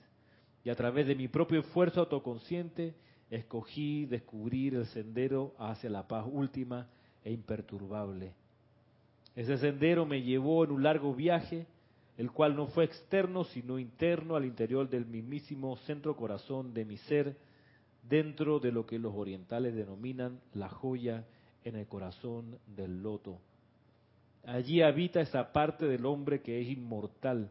Y 0.64 0.70
a 0.70 0.76
través 0.76 1.06
de 1.06 1.16
mi 1.16 1.26
propio 1.26 1.60
esfuerzo 1.60 2.00
autoconsciente, 2.00 2.94
escogí 3.30 4.06
descubrir 4.06 4.74
el 4.76 4.86
sendero 4.86 5.54
hacia 5.58 5.90
la 5.90 6.06
paz 6.06 6.26
última 6.30 6.86
e 7.24 7.32
imperturbable. 7.32 8.32
Ese 9.34 9.58
sendero 9.58 10.06
me 10.06 10.22
llevó 10.22 10.64
en 10.64 10.70
un 10.70 10.82
largo 10.82 11.14
viaje, 11.14 11.66
el 12.16 12.30
cual 12.30 12.56
no 12.56 12.66
fue 12.68 12.84
externo, 12.84 13.44
sino 13.44 13.78
interno 13.78 14.36
al 14.36 14.44
interior 14.44 14.88
del 14.88 15.06
mismísimo 15.06 15.76
centro 15.78 16.16
corazón 16.16 16.74
de 16.74 16.84
mi 16.84 16.96
ser, 16.96 17.36
dentro 18.08 18.58
de 18.58 18.72
lo 18.72 18.86
que 18.86 18.98
los 18.98 19.14
orientales 19.14 19.74
denominan 19.74 20.40
la 20.54 20.68
joya 20.68 21.24
en 21.64 21.76
el 21.76 21.86
corazón 21.86 22.58
del 22.66 23.02
loto. 23.02 23.38
Allí 24.44 24.82
habita 24.82 25.20
esa 25.20 25.52
parte 25.52 25.86
del 25.86 26.06
hombre 26.06 26.40
que 26.40 26.60
es 26.60 26.68
inmortal, 26.68 27.50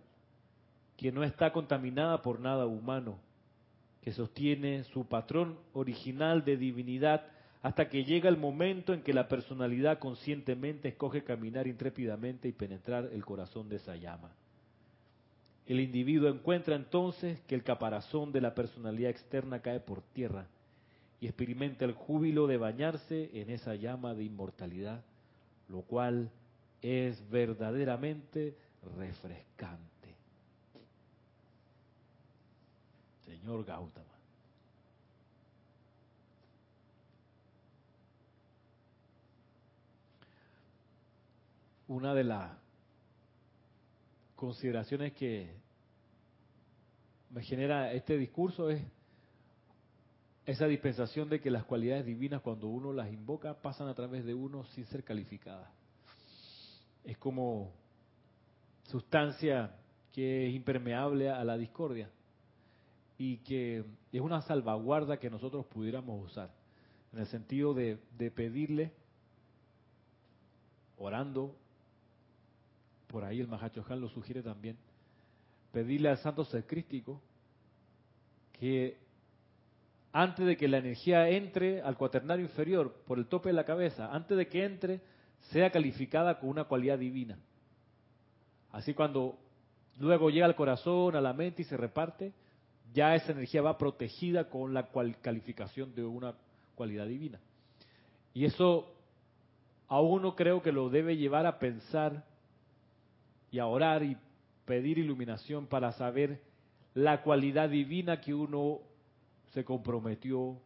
que 0.96 1.12
no 1.12 1.24
está 1.24 1.52
contaminada 1.52 2.22
por 2.22 2.40
nada 2.40 2.66
humano, 2.66 3.20
que 4.02 4.14
sostiene 4.14 4.84
su 4.86 5.06
patrón 5.06 5.60
original 5.74 6.44
de 6.44 6.58
divinidad 6.58 7.26
hasta 7.62 7.90
que 7.90 8.06
llega 8.06 8.30
el 8.30 8.38
momento 8.38 8.94
en 8.94 9.02
que 9.02 9.14
la 9.14 9.28
personalidad 9.28 10.00
conscientemente 10.00 10.88
escoge 10.88 11.24
caminar 11.24 11.68
intrépidamente 11.68 12.48
y 12.48 12.54
penetrar 12.54 13.10
el 13.12 13.26
corazón 13.26 13.68
de 13.70 13.76
esa 13.76 13.96
llama. 13.96 14.32
El 15.68 15.82
individuo 15.82 16.30
encuentra 16.30 16.76
entonces 16.76 17.42
que 17.42 17.54
el 17.54 17.64
caparazón 17.64 18.32
de 18.32 18.40
la 18.40 18.56
personalidad 18.56 19.12
externa 19.12 19.62
cae 19.62 19.82
por 19.82 20.02
tierra 20.02 20.48
y 21.20 21.28
experimenta 21.28 21.84
el 21.84 21.92
júbilo 21.92 22.48
de 22.48 22.58
bañarse 22.58 23.30
en 23.34 23.50
esa 23.50 23.76
llama 23.76 24.14
de 24.14 24.24
inmortalidad, 24.24 25.04
lo 25.68 25.82
cual 25.82 26.32
es 26.82 27.30
verdaderamente 27.30 28.56
refrescante. 28.98 30.16
Señor 33.26 33.66
Gautama. 33.66 34.06
Una 41.90 42.14
de 42.14 42.24
las 42.24 42.67
consideraciones 44.38 45.14
que 45.14 45.52
me 47.32 47.42
genera 47.42 47.92
este 47.92 48.18
discurso 48.18 48.70
es 48.70 48.82
esa 50.46 50.68
dispensación 50.68 51.28
de 51.28 51.42
que 51.42 51.52
las 51.52 51.66
cualidades 51.66 52.06
divinas 52.06 52.42
cuando 52.42 52.68
uno 52.68 52.94
las 52.94 53.12
invoca 53.12 53.62
pasan 53.62 53.90
a 53.90 53.96
través 53.96 54.24
de 54.24 54.34
uno 54.34 54.64
sin 54.68 54.86
ser 54.86 55.04
calificadas. 55.04 55.70
Es 57.04 57.18
como 57.18 57.74
sustancia 58.84 59.76
que 60.14 60.48
es 60.48 60.56
impermeable 60.56 61.30
a 61.30 61.44
la 61.44 61.58
discordia 61.58 62.10
y 63.18 63.38
que 63.40 63.84
es 64.12 64.22
una 64.22 64.42
salvaguarda 64.44 65.18
que 65.18 65.30
nosotros 65.30 65.66
pudiéramos 65.66 66.24
usar, 66.24 66.54
en 67.12 67.20
el 67.20 67.26
sentido 67.26 67.74
de, 67.74 67.98
de 68.18 68.32
pedirle, 68.32 68.94
orando 70.98 71.56
por 73.08 73.24
ahí 73.24 73.40
el 73.40 73.48
Mahachohan 73.48 74.00
lo 74.00 74.10
sugiere 74.10 74.42
también, 74.42 74.78
pedirle 75.72 76.10
al 76.10 76.18
Santo 76.18 76.46
Ser 76.46 76.66
Crístico 76.66 77.22
que 78.54 78.98
antes 80.12 80.46
de 80.46 80.58
que 80.58 80.68
la 80.68 80.78
energía 80.78 81.30
entre 81.30 81.82
al 81.82 81.98
cuaternario 81.98 82.46
inferior 82.46 82.94
por 83.06 83.20
el 83.20 83.28
tope 83.28 83.50
de 83.50 83.54
la 83.54 83.66
cabeza, 83.66 84.14
antes 84.14 84.38
de 84.38 84.48
que 84.48 84.66
entre, 84.66 85.02
sea 85.52 85.70
calificada 85.70 86.40
con 86.40 86.50
una 86.50 86.64
cualidad 86.64 86.98
divina. 86.98 87.38
Así 88.72 88.94
cuando 88.94 89.38
luego 90.00 90.30
llega 90.30 90.46
al 90.46 90.56
corazón, 90.56 91.16
a 91.16 91.22
la 91.22 91.34
mente 91.34 91.62
y 91.62 91.66
se 91.66 91.78
reparte, 91.78 92.34
ya 92.94 93.16
esa 93.16 93.32
energía 93.32 93.62
va 93.62 93.78
protegida 93.78 94.50
con 94.50 94.74
la 94.74 94.88
calificación 95.22 95.94
de 95.94 96.04
una 96.04 96.34
cualidad 96.76 97.06
divina. 97.06 97.40
Y 98.34 98.46
eso 98.46 98.94
a 99.88 100.02
uno 100.02 100.36
creo 100.36 100.62
que 100.62 100.72
lo 100.72 100.90
debe 100.90 101.18
llevar 101.18 101.46
a 101.46 101.60
pensar 101.60 102.26
y 103.52 103.60
a 103.60 103.66
orar 103.68 104.04
y 104.04 104.18
pedir 104.66 104.98
iluminación 104.98 105.68
para 105.68 105.92
saber 105.94 106.42
la 106.94 107.22
cualidad 107.22 107.70
divina 107.70 108.22
que 108.22 108.34
uno 108.34 108.80
se 109.54 109.64
comprometió 109.64 110.60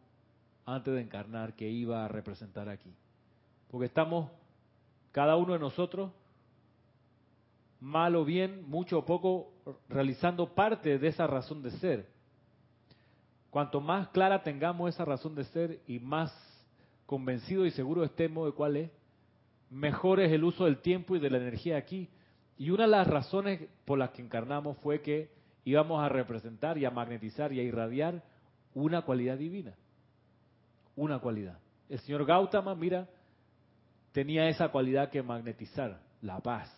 antes 0.64 0.94
de 0.94 1.00
encarnar 1.00 1.54
que 1.54 1.68
iba 1.68 2.04
a 2.04 2.08
representar 2.08 2.68
aquí. 2.68 2.92
Porque 3.70 3.86
estamos, 3.86 4.30
cada 5.12 5.36
uno 5.36 5.52
de 5.52 5.58
nosotros, 5.58 6.10
mal 7.80 8.14
o 8.16 8.24
bien, 8.24 8.68
mucho 8.68 8.98
o 8.98 9.04
poco, 9.04 9.52
realizando 9.88 10.54
parte 10.54 10.98
de 10.98 11.08
esa 11.08 11.26
razón 11.26 11.62
de 11.62 11.70
ser. 11.72 12.08
Cuanto 13.50 13.80
más 13.80 14.08
clara 14.08 14.42
tengamos 14.42 14.94
esa 14.94 15.04
razón 15.04 15.34
de 15.34 15.44
ser 15.44 15.80
y 15.86 15.98
más 15.98 16.32
convencido 17.06 17.66
y 17.66 17.70
seguro 17.70 18.04
estemos 18.04 18.46
de 18.46 18.52
cuál 18.52 18.76
es, 18.76 18.90
mejor 19.68 20.20
es 20.20 20.32
el 20.32 20.44
uso 20.44 20.64
del 20.64 20.78
tiempo 20.78 21.16
y 21.16 21.18
de 21.18 21.28
la 21.28 21.38
energía 21.38 21.76
aquí. 21.76 22.08
Y 22.58 22.70
una 22.70 22.84
de 22.84 22.90
las 22.90 23.06
razones 23.06 23.68
por 23.84 23.98
las 23.98 24.10
que 24.10 24.22
encarnamos 24.22 24.76
fue 24.78 25.00
que 25.02 25.30
íbamos 25.64 26.02
a 26.02 26.08
representar 26.08 26.78
y 26.78 26.84
a 26.84 26.90
magnetizar 26.90 27.52
y 27.52 27.60
a 27.60 27.62
irradiar 27.62 28.22
una 28.74 29.02
cualidad 29.02 29.38
divina. 29.38 29.74
Una 30.96 31.18
cualidad. 31.18 31.58
El 31.88 31.98
señor 32.00 32.24
Gautama, 32.24 32.74
mira, 32.74 33.08
tenía 34.12 34.48
esa 34.48 34.68
cualidad 34.68 35.10
que 35.10 35.22
magnetizar, 35.22 36.00
la 36.20 36.40
paz. 36.40 36.70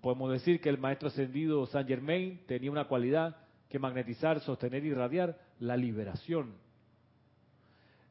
podemos 0.00 0.32
decir 0.32 0.60
que 0.60 0.68
el 0.68 0.78
maestro 0.78 1.08
ascendido 1.08 1.66
Saint 1.66 1.88
Germain 1.88 2.40
tenía 2.46 2.70
una 2.70 2.86
cualidad 2.86 3.36
que 3.68 3.78
magnetizar, 3.78 4.40
sostener 4.40 4.84
y 4.84 4.88
irradiar 4.88 5.38
la 5.58 5.76
liberación. 5.76 6.54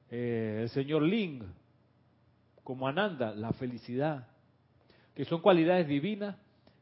Eh, 0.09 0.59
el 0.63 0.69
señor 0.69 1.03
Ling, 1.03 1.43
como 2.63 2.87
Ananda, 2.87 3.33
la 3.33 3.53
felicidad 3.53 4.27
que 5.15 5.25
son 5.25 5.41
cualidades 5.41 5.87
divinas 5.87 6.35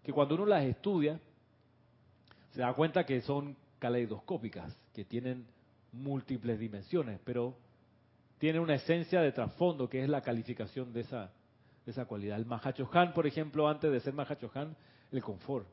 que 0.04 0.14
cuando 0.14 0.36
uno 0.36 0.46
las 0.46 0.64
estudia, 0.64 1.20
se 2.52 2.62
da 2.62 2.74
cuenta 2.74 3.06
que 3.06 3.22
son 3.22 3.56
caleidoscópicas, 3.80 4.76
que 4.94 5.06
tienen 5.06 5.46
múltiples 5.92 6.60
dimensiones, 6.60 7.20
pero 7.24 7.56
tiene 8.38 8.60
una 8.60 8.76
esencia 8.76 9.22
de 9.22 9.32
trasfondo 9.32 9.90
que 9.90 10.04
es 10.04 10.10
la 10.10 10.22
calificación 10.22 10.94
de 10.94 11.02
esa, 11.02 11.32
de 11.86 11.92
esa 11.92 12.06
cualidad. 12.06 12.38
El 12.38 12.46
Mahachohan, 12.46 13.14
por 13.14 13.28
ejemplo, 13.28 13.68
antes 13.68 13.92
de 13.92 14.00
ser 14.00 14.14
Mahachohan, 14.14 14.76
el 15.12 15.22
confort. 15.22 15.68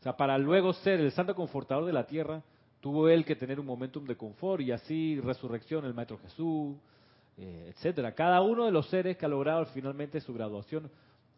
O 0.00 0.02
sea, 0.02 0.16
para 0.16 0.38
luego 0.38 0.72
ser 0.72 1.00
el 1.00 1.12
santo 1.12 1.34
confortador 1.34 1.84
de 1.84 1.92
la 1.92 2.06
tierra, 2.06 2.42
tuvo 2.80 3.08
él 3.08 3.24
que 3.24 3.36
tener 3.36 3.60
un 3.60 3.66
momentum 3.66 4.04
de 4.04 4.16
confort 4.16 4.60
y 4.62 4.72
así 4.72 5.20
resurrección, 5.20 5.84
el 5.84 5.94
Maestro 5.94 6.18
Jesús, 6.18 6.76
eh, 7.38 7.72
etcétera. 7.74 8.12
Cada 8.14 8.40
uno 8.40 8.64
de 8.64 8.72
los 8.72 8.88
seres 8.88 9.16
que 9.16 9.26
ha 9.26 9.28
logrado 9.28 9.64
finalmente 9.66 10.20
su 10.20 10.34
graduación 10.34 10.90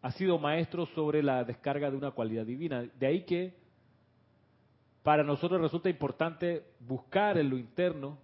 ha 0.05 0.11
sido 0.11 0.37
maestro 0.37 0.85
sobre 0.93 1.23
la 1.23 1.43
descarga 1.43 1.89
de 1.89 1.97
una 1.97 2.11
cualidad 2.11 2.45
divina. 2.45 2.87
De 2.99 3.07
ahí 3.07 3.23
que 3.23 3.55
para 5.01 5.23
nosotros 5.23 5.59
resulta 5.59 5.89
importante 5.89 6.63
buscar 6.79 7.39
en 7.39 7.49
lo 7.49 7.57
interno, 7.57 8.19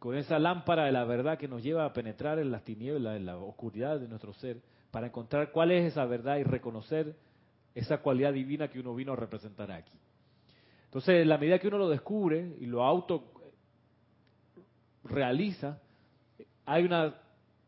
con 0.00 0.16
esa 0.16 0.40
lámpara 0.40 0.86
de 0.86 0.90
la 0.90 1.04
verdad 1.04 1.38
que 1.38 1.46
nos 1.46 1.62
lleva 1.62 1.84
a 1.84 1.92
penetrar 1.92 2.40
en 2.40 2.50
las 2.50 2.64
tinieblas, 2.64 3.16
en 3.16 3.26
la 3.26 3.36
oscuridad 3.36 4.00
de 4.00 4.08
nuestro 4.08 4.32
ser, 4.32 4.62
para 4.90 5.06
encontrar 5.06 5.52
cuál 5.52 5.70
es 5.70 5.92
esa 5.92 6.04
verdad 6.06 6.38
y 6.38 6.42
reconocer 6.42 7.14
esa 7.72 7.98
cualidad 7.98 8.32
divina 8.32 8.66
que 8.66 8.80
uno 8.80 8.92
vino 8.92 9.12
a 9.12 9.16
representar 9.16 9.70
aquí. 9.70 9.96
Entonces, 10.86 11.22
en 11.22 11.28
la 11.28 11.38
medida 11.38 11.60
que 11.60 11.68
uno 11.68 11.78
lo 11.78 11.88
descubre 11.88 12.56
y 12.58 12.66
lo 12.66 12.82
auto 12.82 13.30
realiza, 15.04 15.78
hay 16.66 16.82
una 16.82 17.14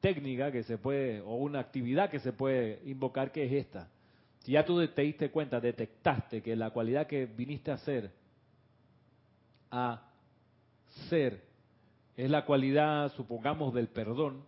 técnica 0.04 0.52
que 0.52 0.62
se 0.64 0.76
puede, 0.76 1.22
o 1.22 1.36
una 1.36 1.60
actividad 1.60 2.10
que 2.10 2.20
se 2.20 2.34
puede 2.34 2.78
invocar 2.84 3.32
que 3.32 3.46
es 3.46 3.52
esta. 3.52 3.88
Si 4.40 4.52
ya 4.52 4.62
tú 4.62 4.86
te 4.88 5.00
diste 5.00 5.30
cuenta, 5.30 5.58
detectaste 5.58 6.42
que 6.42 6.54
la 6.54 6.68
cualidad 6.68 7.06
que 7.06 7.24
viniste 7.24 7.70
a 7.70 7.74
hacer 7.76 8.10
a 9.70 10.02
ser. 11.08 11.42
Es 12.18 12.28
la 12.28 12.44
cualidad, 12.44 13.12
supongamos, 13.14 13.72
del 13.72 13.88
perdón, 13.88 14.44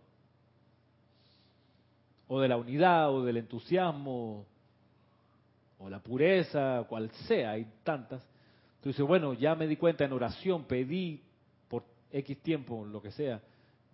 o 2.27 2.39
de 2.39 2.49
la 2.49 2.57
unidad, 2.57 3.11
o 3.11 3.25
del 3.25 3.37
entusiasmo, 3.37 4.45
o 5.79 5.89
la 5.89 6.03
pureza, 6.03 6.85
cual 6.87 7.09
sea, 7.27 7.53
hay 7.53 7.67
tantas. 7.83 8.23
Entonces, 8.75 9.03
bueno, 9.03 9.33
ya 9.33 9.55
me 9.55 9.65
di 9.65 9.75
cuenta 9.75 10.05
en 10.05 10.13
oración, 10.13 10.65
pedí 10.65 11.23
por 11.67 11.83
X 12.11 12.37
tiempo, 12.43 12.85
lo 12.85 13.01
que 13.01 13.09
sea, 13.09 13.41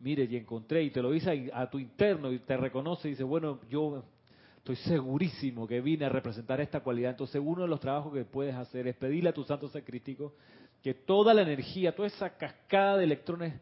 mire, 0.03 0.25
y 0.25 0.35
encontré, 0.35 0.83
y 0.83 0.91
te 0.91 1.01
lo 1.01 1.11
dice 1.11 1.49
a 1.53 1.69
tu 1.69 1.79
interno, 1.79 2.31
y 2.31 2.39
te 2.39 2.57
reconoce, 2.57 3.07
y 3.07 3.11
dice, 3.11 3.23
bueno, 3.23 3.59
yo 3.69 4.03
estoy 4.57 4.75
segurísimo 4.75 5.65
que 5.65 5.81
vine 5.81 6.05
a 6.05 6.09
representar 6.09 6.61
esta 6.61 6.81
cualidad. 6.81 7.11
Entonces, 7.11 7.41
uno 7.43 7.63
de 7.63 7.67
los 7.67 7.79
trabajos 7.79 8.13
que 8.13 8.25
puedes 8.25 8.53
hacer 8.53 8.87
es 8.87 8.95
pedirle 8.95 9.29
a 9.29 9.33
tu 9.33 9.43
santo 9.43 9.67
ser 9.69 9.83
crítico 9.83 10.33
que 10.81 10.93
toda 10.93 11.33
la 11.33 11.41
energía, 11.41 11.95
toda 11.95 12.09
esa 12.09 12.37
cascada 12.37 12.97
de 12.97 13.05
electrones 13.05 13.53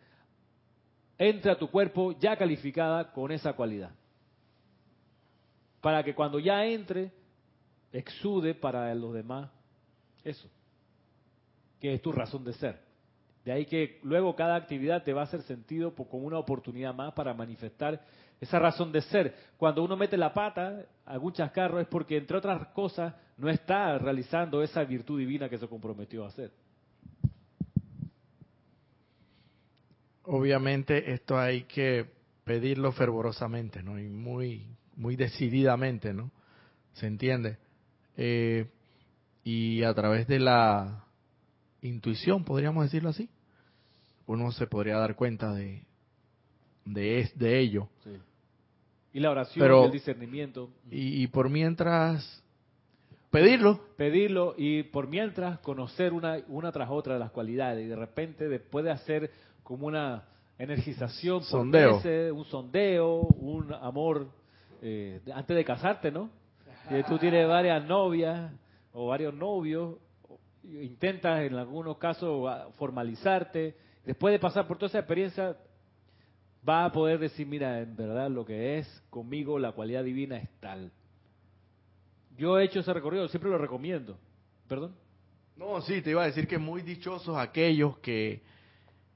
entre 1.20 1.52
a 1.52 1.58
tu 1.58 1.70
cuerpo 1.70 2.14
ya 2.20 2.36
calificada 2.36 3.12
con 3.12 3.32
esa 3.32 3.54
cualidad. 3.54 3.92
Para 5.80 6.04
que 6.04 6.16
cuando 6.16 6.40
ya 6.40 6.66
entre, 6.66 7.12
exude 7.94 8.56
para 8.56 8.94
los 8.96 9.14
demás 9.14 9.52
eso, 10.24 10.50
que 11.80 11.94
es 11.94 12.02
tu 12.02 12.12
razón 12.12 12.44
de 12.44 12.54
ser. 12.54 12.91
De 13.46 13.52
ahí 13.52 13.66
que 13.66 14.00
luego 14.04 14.36
cada 14.36 14.56
actividad 14.56 15.04
te 15.04 15.14
va 15.14 15.22
a 15.22 15.24
hacer 15.24 15.42
sentido 15.44 15.96
como 15.96 16.26
una 16.26 16.38
oportunidad 16.38 16.94
más 16.94 17.14
para 17.14 17.34
manifestar 17.34 18.00
esa 18.40 18.60
razón 18.60 18.92
de 18.92 19.02
ser. 19.02 19.36
Cuando 19.58 19.84
uno 19.84 19.96
mete 19.98 20.18
la 20.18 20.34
pata, 20.34 20.86
algún 21.06 21.34
chascarro, 21.34 21.80
es 21.80 21.88
porque, 21.88 22.18
entre 22.18 22.38
otras 22.38 22.68
cosas, 22.70 23.14
no 23.38 23.50
está 23.50 23.98
realizando 23.98 24.62
esa 24.62 24.84
virtud 24.84 25.20
divina 25.20 25.50
que 25.50 25.58
se 25.58 25.68
comprometió 25.68 26.24
a 26.24 26.28
hacer. 26.28 26.52
Obviamente 30.24 31.12
esto 31.14 31.38
hay 31.38 31.64
que 31.64 32.06
pedirlo 32.44 32.92
fervorosamente, 32.92 33.82
¿no? 33.82 34.00
Y 34.00 34.08
muy, 34.08 34.68
muy 34.96 35.16
decididamente, 35.16 36.14
¿no? 36.14 36.32
¿Se 36.94 37.08
entiende? 37.08 37.58
Eh, 38.18 38.68
y 39.44 39.84
a 39.84 39.94
través 39.94 40.28
de 40.28 40.40
la 40.40 41.06
intuición, 41.82 42.44
podríamos 42.44 42.84
decirlo 42.86 43.10
así, 43.10 43.30
uno 44.28 44.52
se 44.52 44.68
podría 44.68 44.98
dar 44.98 45.16
cuenta 45.16 45.54
de, 45.54 45.84
de, 46.86 47.30
de 47.36 47.60
ello. 47.60 47.90
Y 49.14 49.20
la 49.20 49.32
oración, 49.32 49.70
y 49.70 49.86
el 49.86 49.92
discernimiento. 49.92 50.70
Y, 50.90 51.24
y, 51.24 51.28
por 51.28 51.50
mientras 51.50 52.44
pedirlo. 53.30 53.82
Pedirlo 53.98 54.56
y 54.58 54.84
por 54.84 55.08
mientras 55.08 55.60
conocer 55.60 56.14
una, 56.14 56.38
una 56.48 56.72
tras 56.72 56.90
otra 56.90 57.14
de 57.14 57.20
las 57.20 57.32
cualidades. 57.32 57.86
Y 57.86 57.90
de 57.90 57.96
repente, 57.96 58.48
después 58.48 58.86
de 58.86 58.92
hacer 58.92 59.32
como 59.64 59.88
una 59.88 60.24
energización, 60.58 61.44
sondeo. 61.44 62.02
un 62.34 62.46
sondeo, 62.46 63.22
un 63.22 63.74
amor 63.74 64.30
eh, 64.82 65.20
antes 65.34 65.58
de 65.58 65.66
casarte, 65.66 66.12
¿no? 66.12 66.30
Si 66.88 67.04
tú 67.04 67.18
tienes 67.18 67.48
varias 67.48 67.84
novias 67.86 68.52
o 68.94 69.08
varios 69.08 69.34
novios, 69.34 69.96
intentas 70.64 71.42
en 71.42 71.56
algunos 71.56 71.98
casos 71.98 72.50
formalizarte, 72.78 73.76
después 74.06 74.32
de 74.32 74.40
pasar 74.40 74.68
por 74.68 74.78
toda 74.78 74.88
esa 74.88 75.00
experiencia, 75.00 75.58
va 76.68 76.86
a 76.86 76.92
poder 76.92 77.20
decir, 77.20 77.48
mira, 77.48 77.80
en 77.80 77.96
verdad 77.96 78.30
lo 78.30 78.46
que 78.46 78.78
es 78.78 79.04
conmigo, 79.10 79.60
la 79.60 79.72
cualidad 79.72 80.04
divina 80.04 80.38
es 80.38 80.50
tal. 80.60 80.92
Yo 82.38 82.60
he 82.60 82.66
hecho 82.66 82.80
ese 82.80 82.94
recorrido, 82.94 83.28
siempre 83.28 83.50
lo 83.50 83.58
recomiendo. 83.58 84.18
¿Perdón? 84.68 84.96
No, 85.56 85.82
sí, 85.82 86.02
te 86.02 86.12
iba 86.12 86.24
a 86.24 86.28
decir 86.28 86.48
que 86.48 86.58
muy 86.58 86.82
dichosos 86.82 87.38
aquellos 87.38 87.98
que 88.00 88.42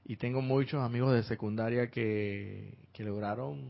y 0.08 0.16
tengo 0.16 0.40
muchos 0.40 0.80
amigos 0.80 1.12
de 1.14 1.24
secundaria 1.24 1.90
que, 1.90 2.76
lograron, 2.98 3.60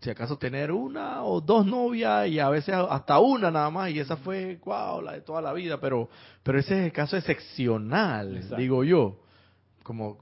si 0.00 0.10
acaso, 0.10 0.36
tener 0.36 0.70
una 0.70 1.24
o 1.24 1.40
dos 1.40 1.66
novias 1.66 2.28
y 2.28 2.38
a 2.38 2.48
veces 2.48 2.74
hasta 2.74 3.18
una 3.18 3.50
nada 3.50 3.70
más, 3.70 3.90
y 3.90 3.98
esa 3.98 4.16
fue, 4.16 4.60
wow, 4.64 5.00
la 5.00 5.12
de 5.12 5.22
toda 5.22 5.40
la 5.40 5.52
vida, 5.52 5.80
pero, 5.80 6.08
pero 6.42 6.58
ese 6.58 6.78
es 6.78 6.84
el 6.86 6.92
caso 6.92 7.16
excepcional, 7.16 8.56
digo 8.56 8.84
yo. 8.84 9.20
Como, 9.82 10.18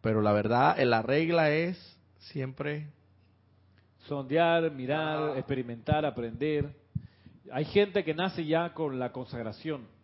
pero 0.00 0.22
la 0.22 0.32
verdad, 0.32 0.78
la 0.78 1.02
regla 1.02 1.50
es 1.50 1.78
siempre 2.18 2.88
sondear, 4.06 4.70
mirar, 4.70 5.32
ah. 5.34 5.38
experimentar, 5.38 6.04
aprender. 6.04 6.74
Hay 7.52 7.64
gente 7.66 8.04
que 8.04 8.14
nace 8.14 8.44
ya 8.44 8.72
con 8.72 8.98
la 8.98 9.12
consagración 9.12 9.97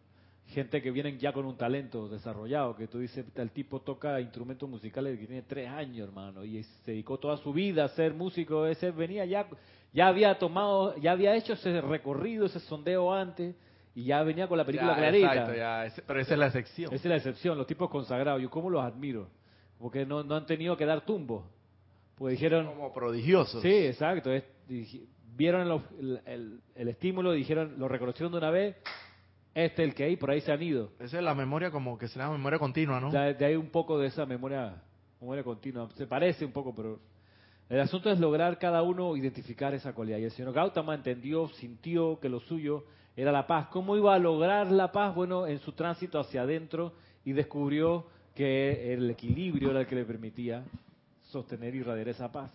gente 0.46 0.82
que 0.82 0.90
vienen 0.90 1.18
ya 1.18 1.32
con 1.32 1.46
un 1.46 1.56
talento 1.56 2.08
desarrollado, 2.08 2.76
que 2.76 2.86
tú 2.86 2.98
dices, 2.98 3.24
el 3.34 3.50
tipo 3.50 3.80
toca 3.80 4.20
instrumentos 4.20 4.68
musicales 4.68 5.18
que 5.18 5.26
tiene 5.26 5.42
tres 5.42 5.68
años, 5.68 6.08
hermano, 6.08 6.44
y 6.44 6.62
se 6.62 6.92
dedicó 6.92 7.18
toda 7.18 7.36
su 7.38 7.52
vida 7.52 7.84
a 7.84 7.88
ser 7.88 8.14
músico, 8.14 8.66
ese 8.66 8.90
venía 8.90 9.24
ya, 9.24 9.46
ya 9.92 10.08
había 10.08 10.38
tomado, 10.38 10.96
ya 10.98 11.12
había 11.12 11.34
hecho 11.34 11.54
ese 11.54 11.80
recorrido, 11.80 12.46
ese 12.46 12.60
sondeo 12.60 13.12
antes, 13.12 13.56
y 13.94 14.04
ya 14.04 14.22
venía 14.22 14.46
con 14.46 14.58
la 14.58 14.64
película 14.64 14.94
clarita. 14.96 15.54
ya, 15.56 15.92
pero 16.06 16.20
esa 16.20 16.34
es 16.34 16.38
la 16.38 16.46
excepción. 16.46 16.92
Esa 16.92 17.02
es 17.02 17.10
la 17.10 17.16
excepción, 17.16 17.56
los 17.56 17.66
tipos 17.66 17.90
consagrados, 17.90 18.40
yo 18.42 18.50
cómo 18.50 18.70
los 18.70 18.82
admiro, 18.82 19.28
porque 19.78 20.04
no, 20.04 20.22
no 20.22 20.36
han 20.36 20.46
tenido 20.46 20.76
que 20.76 20.84
dar 20.84 21.04
tumbo, 21.04 21.46
pues 22.16 22.32
dijeron... 22.32 22.66
Como 22.66 22.92
prodigiosos. 22.92 23.62
Sí, 23.62 23.74
exacto, 23.86 24.30
vieron 25.36 25.82
el, 26.26 26.60
el 26.76 26.88
estímulo, 26.88 27.32
dijeron, 27.32 27.74
lo 27.78 27.88
reconocieron 27.88 28.30
de 28.30 28.38
una 28.38 28.50
vez, 28.50 28.76
este 29.54 29.84
el 29.84 29.94
que 29.94 30.04
hay, 30.04 30.16
por 30.16 30.30
ahí 30.30 30.40
se 30.40 30.52
han 30.52 30.62
ido. 30.62 30.90
Esa 30.98 31.18
es 31.18 31.24
la 31.24 31.34
memoria 31.34 31.70
como 31.70 31.96
que 31.96 32.08
se 32.08 32.18
llama 32.18 32.32
memoria 32.32 32.58
continua, 32.58 33.00
¿no? 33.00 33.10
De, 33.10 33.44
ahí 33.44 33.54
un 33.54 33.70
poco 33.70 33.98
de 33.98 34.08
esa 34.08 34.26
memoria, 34.26 34.82
memoria 35.20 35.44
continua. 35.44 35.88
Se 35.94 36.06
parece 36.06 36.44
un 36.44 36.52
poco, 36.52 36.74
pero 36.74 36.98
el 37.68 37.80
asunto 37.80 38.10
es 38.10 38.18
lograr 38.18 38.58
cada 38.58 38.82
uno 38.82 39.16
identificar 39.16 39.72
esa 39.72 39.92
cualidad. 39.92 40.18
Y 40.18 40.24
el 40.24 40.32
señor 40.32 40.52
Gautama 40.52 40.94
entendió, 40.94 41.48
sintió 41.48 42.18
que 42.18 42.28
lo 42.28 42.40
suyo 42.40 42.84
era 43.16 43.30
la 43.30 43.46
paz. 43.46 43.68
¿Cómo 43.68 43.96
iba 43.96 44.14
a 44.14 44.18
lograr 44.18 44.70
la 44.72 44.90
paz? 44.90 45.14
Bueno, 45.14 45.46
en 45.46 45.60
su 45.60 45.72
tránsito 45.72 46.18
hacia 46.18 46.42
adentro 46.42 46.92
y 47.24 47.32
descubrió 47.32 48.06
que 48.34 48.92
el 48.92 49.08
equilibrio 49.10 49.70
era 49.70 49.80
el 49.80 49.86
que 49.86 49.94
le 49.94 50.04
permitía 50.04 50.64
sostener 51.30 51.74
y 51.76 51.78
irradiar 51.78 52.08
esa 52.08 52.30
paz. 52.32 52.52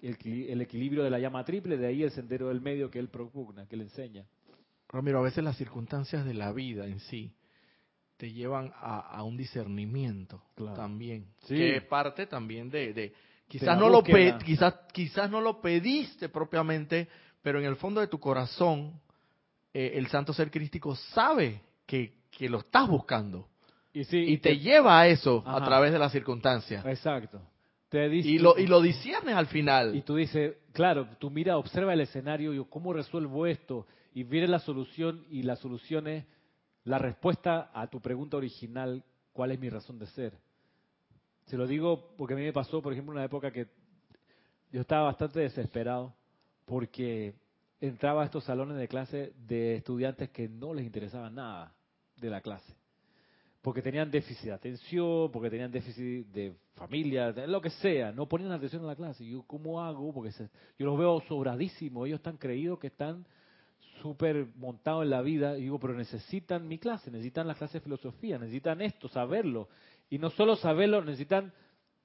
El, 0.00 0.16
el 0.48 0.62
equilibrio 0.62 1.04
de 1.04 1.10
la 1.10 1.18
llama 1.18 1.44
triple, 1.44 1.76
de 1.76 1.86
ahí 1.86 2.02
el 2.02 2.10
sendero 2.10 2.48
del 2.48 2.60
medio 2.60 2.90
que 2.90 2.98
él 2.98 3.08
propugna, 3.08 3.66
que 3.68 3.76
le 3.76 3.84
enseña. 3.84 4.24
Ramiro, 4.92 5.18
a 5.18 5.22
veces 5.22 5.42
las 5.42 5.56
circunstancias 5.56 6.24
de 6.24 6.34
la 6.34 6.52
vida 6.52 6.86
en 6.86 7.00
sí 7.00 7.34
te 8.18 8.30
llevan 8.30 8.72
a, 8.76 9.22
un 9.24 9.36
discernimiento 9.36 10.42
también, 10.76 11.26
que 11.48 11.76
es 11.76 11.82
parte 11.84 12.26
también 12.26 12.70
de, 12.70 13.12
quizás 13.48 13.76
no 13.76 13.88
lo 13.88 14.02
quizás 14.04 14.74
quizás 14.92 15.28
no 15.28 15.40
lo 15.40 15.60
pediste 15.60 16.28
propiamente, 16.28 17.08
pero 17.42 17.58
en 17.58 17.64
el 17.64 17.74
fondo 17.74 18.00
de 18.00 18.06
tu 18.06 18.20
corazón 18.20 19.00
eh, 19.74 19.92
el 19.94 20.06
Santo 20.06 20.32
Ser 20.32 20.52
Crístico 20.52 20.94
sabe 20.94 21.62
que, 21.84 22.12
lo 22.48 22.58
estás 22.58 22.88
buscando 22.88 23.48
y, 23.92 24.36
te, 24.38 24.58
lleva 24.58 25.00
a 25.00 25.08
eso 25.08 25.42
a 25.44 25.64
través 25.64 25.92
de 25.92 25.98
las 25.98 26.12
circunstancias. 26.12 26.84
Exacto. 26.86 27.40
y, 27.92 28.38
lo, 28.38 28.56
y 28.56 28.66
lo 28.66 28.80
disiernes 28.80 29.34
al 29.34 29.46
final. 29.48 29.96
Y 29.96 30.02
tú 30.02 30.14
dices, 30.14 30.56
claro, 30.72 31.08
tú 31.18 31.30
mira, 31.30 31.56
observa 31.58 31.92
el 31.92 32.00
escenario, 32.00 32.52
yo 32.52 32.66
cómo 32.66 32.92
resuelvo 32.92 33.46
esto, 33.46 33.86
y 34.14 34.24
viene 34.24 34.48
la 34.48 34.58
solución 34.58 35.24
y 35.30 35.42
la 35.42 35.56
solución 35.56 36.06
es 36.06 36.24
la 36.84 36.98
respuesta 36.98 37.70
a 37.72 37.86
tu 37.86 38.00
pregunta 38.00 38.36
original, 38.36 39.04
¿cuál 39.32 39.52
es 39.52 39.58
mi 39.58 39.70
razón 39.70 39.98
de 39.98 40.06
ser? 40.06 40.34
Se 41.46 41.56
lo 41.56 41.66
digo 41.66 42.14
porque 42.16 42.34
a 42.34 42.36
mí 42.36 42.42
me 42.42 42.52
pasó, 42.52 42.82
por 42.82 42.92
ejemplo, 42.92 43.12
una 43.12 43.24
época 43.24 43.50
que 43.50 43.68
yo 44.70 44.80
estaba 44.80 45.04
bastante 45.04 45.40
desesperado 45.40 46.14
porque 46.64 47.34
entraba 47.80 48.22
a 48.22 48.24
estos 48.26 48.44
salones 48.44 48.76
de 48.76 48.88
clase 48.88 49.32
de 49.46 49.76
estudiantes 49.76 50.30
que 50.30 50.48
no 50.48 50.72
les 50.72 50.86
interesaba 50.86 51.30
nada 51.30 51.74
de 52.16 52.30
la 52.30 52.40
clase. 52.40 52.74
Porque 53.60 53.82
tenían 53.82 54.10
déficit 54.10 54.46
de 54.46 54.52
atención, 54.52 55.30
porque 55.30 55.50
tenían 55.50 55.70
déficit 55.70 56.26
de 56.28 56.54
familia, 56.74 57.30
lo 57.46 57.60
que 57.60 57.70
sea, 57.70 58.10
no 58.10 58.26
ponían 58.26 58.50
atención 58.50 58.82
a 58.84 58.88
la 58.88 58.96
clase. 58.96 59.24
Yo, 59.24 59.42
¿cómo 59.42 59.80
hago? 59.80 60.12
Porque 60.12 60.30
yo 60.78 60.86
los 60.86 60.98
veo 60.98 61.20
sobradísimos, 61.28 62.06
ellos 62.06 62.18
están 62.18 62.36
creídos 62.36 62.78
que 62.78 62.88
están 62.88 63.24
súper 64.02 64.48
montados 64.56 65.04
en 65.04 65.10
la 65.10 65.22
vida. 65.22 65.56
Y 65.56 65.62
digo, 65.62 65.78
pero 65.78 65.94
necesitan 65.94 66.66
mi 66.66 66.78
clase, 66.78 67.10
necesitan 67.10 67.46
la 67.46 67.54
clase 67.54 67.78
de 67.78 67.84
filosofía, 67.84 68.38
necesitan 68.38 68.82
esto, 68.82 69.08
saberlo. 69.08 69.68
Y 70.10 70.18
no 70.18 70.30
solo 70.30 70.56
saberlo, 70.56 71.02
necesitan 71.02 71.52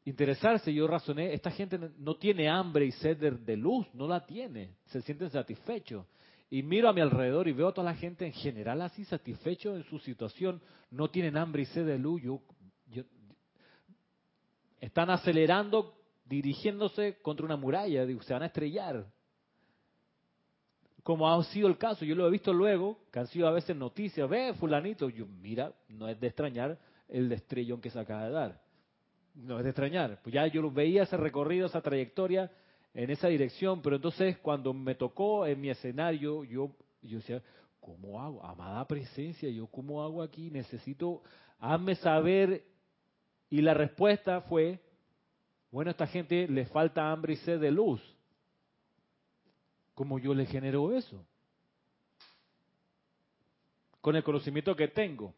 interesarse. 0.05 0.73
Yo 0.73 0.87
razoné, 0.87 1.33
esta 1.33 1.51
gente 1.51 1.77
no 1.97 2.15
tiene 2.15 2.47
hambre 2.47 2.85
y 2.85 2.91
sed 2.91 3.17
de, 3.17 3.57
luz, 3.57 3.87
no 3.93 4.07
la 4.07 4.25
tiene, 4.25 4.75
se 4.85 5.01
sienten 5.01 5.29
satisfechos. 5.29 6.05
Y 6.49 6.63
miro 6.63 6.87
a 6.87 6.93
mi 6.93 7.01
alrededor 7.01 7.47
y 7.49 7.51
veo 7.51 7.69
a 7.69 7.73
toda 7.73 7.91
la 7.91 7.97
gente 7.97 8.25
en 8.25 8.31
general 8.31 8.81
así 8.81 9.03
satisfecho 9.03 9.75
en 9.75 9.83
su 9.83 9.99
situación, 9.99 10.61
no 10.91 11.09
tienen 11.09 11.35
hambre 11.35 11.63
y 11.63 11.65
sed 11.65 11.85
de 11.85 11.97
luz. 11.97 12.21
Están 14.79 15.09
acelerando, 15.09 15.95
dirigiéndose 16.23 17.17
contra 17.21 17.45
una 17.45 17.57
muralla, 17.57 18.05
se 18.21 18.33
van 18.33 18.43
a 18.43 18.45
estrellar. 18.45 19.05
Como 21.07 21.31
ha 21.31 21.41
sido 21.45 21.69
el 21.69 21.77
caso, 21.77 22.03
yo 22.03 22.15
lo 22.15 22.27
he 22.27 22.29
visto 22.29 22.51
luego, 22.51 22.99
que 23.13 23.19
han 23.19 23.27
sido 23.27 23.47
a 23.47 23.51
veces 23.51 23.73
noticias, 23.77 24.29
ve 24.29 24.53
fulanito, 24.55 25.07
yo 25.07 25.25
mira, 25.25 25.71
no 25.87 26.09
es 26.09 26.19
de 26.19 26.27
extrañar 26.27 26.77
el 27.07 27.29
destrellón 27.29 27.79
que 27.79 27.89
se 27.89 27.97
acaba 27.97 28.25
de 28.25 28.31
dar. 28.31 28.61
No 29.33 29.57
es 29.57 29.63
de 29.63 29.69
extrañar. 29.69 30.19
Pues 30.21 30.33
ya 30.33 30.45
yo 30.47 30.69
veía 30.69 31.03
ese 31.03 31.15
recorrido, 31.15 31.67
esa 31.67 31.79
trayectoria 31.79 32.51
en 32.93 33.09
esa 33.09 33.29
dirección, 33.29 33.81
pero 33.81 33.95
entonces 33.95 34.37
cuando 34.39 34.73
me 34.73 34.95
tocó 34.95 35.45
en 35.45 35.61
mi 35.61 35.69
escenario, 35.69 36.43
yo, 36.43 36.75
yo 37.01 37.19
decía, 37.19 37.41
¿cómo 37.79 38.21
hago? 38.21 38.43
Amada 38.43 38.85
presencia, 38.85 39.49
yo 39.49 39.67
cómo 39.67 40.03
hago 40.03 40.21
aquí? 40.21 40.51
Necesito, 40.51 41.21
hazme 41.57 41.95
saber. 41.95 42.65
Y 43.49 43.61
la 43.61 43.73
respuesta 43.73 44.41
fue, 44.41 44.81
bueno, 45.71 45.87
a 45.87 45.91
esta 45.91 46.07
gente 46.07 46.49
le 46.49 46.65
falta 46.65 47.09
hambre 47.09 47.31
y 47.31 47.37
sed 47.37 47.61
de 47.61 47.71
luz. 47.71 48.16
¿Cómo 49.97 50.19
yo 50.19 50.35
le 50.35 50.45
genero 50.45 50.95
eso? 50.95 51.25
Con 53.99 54.15
el 54.15 54.23
conocimiento 54.23 54.75
que 54.75 54.87
tengo. 54.89 55.33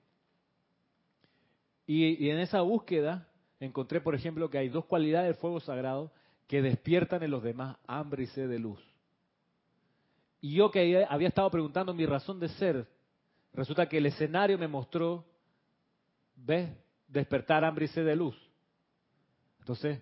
Y, 1.88 2.30
en 2.30 2.40
esa 2.40 2.60
búsqueda 2.60 3.26
encontré, 3.62 4.02
por 4.02 4.16
ejemplo, 4.16 4.50
que 4.50 4.58
hay 4.58 4.68
dos 4.68 4.84
cualidades 4.84 5.28
del 5.28 5.40
fuego 5.40 5.62
sagrado 5.62 6.12
que 6.46 6.62
despiertan 6.62 7.24
en 7.24 7.32
los 7.32 7.42
demás 7.42 7.78
hambre 7.88 8.24
y 8.24 8.28
sed 8.28 8.50
de 8.50 8.60
luz. 8.60 8.84
Y 10.42 10.56
yo 10.56 10.70
que 10.72 11.06
había 11.08 11.30
estado 11.30 11.50
preguntando 11.50 11.94
mi 11.94 12.06
razón 12.06 12.38
de 12.42 12.50
ser, 12.50 12.86
resulta 13.54 13.88
que 13.88 14.00
el 14.00 14.08
escenario 14.08 14.58
me 14.58 14.68
mostró, 14.68 15.24
¿ves? 16.36 16.70
Despertar 17.08 17.64
hambre 17.64 17.86
y 17.86 17.88
sed 17.88 18.06
de 18.06 18.18
luz. 18.18 18.36
Entonces, 19.60 20.02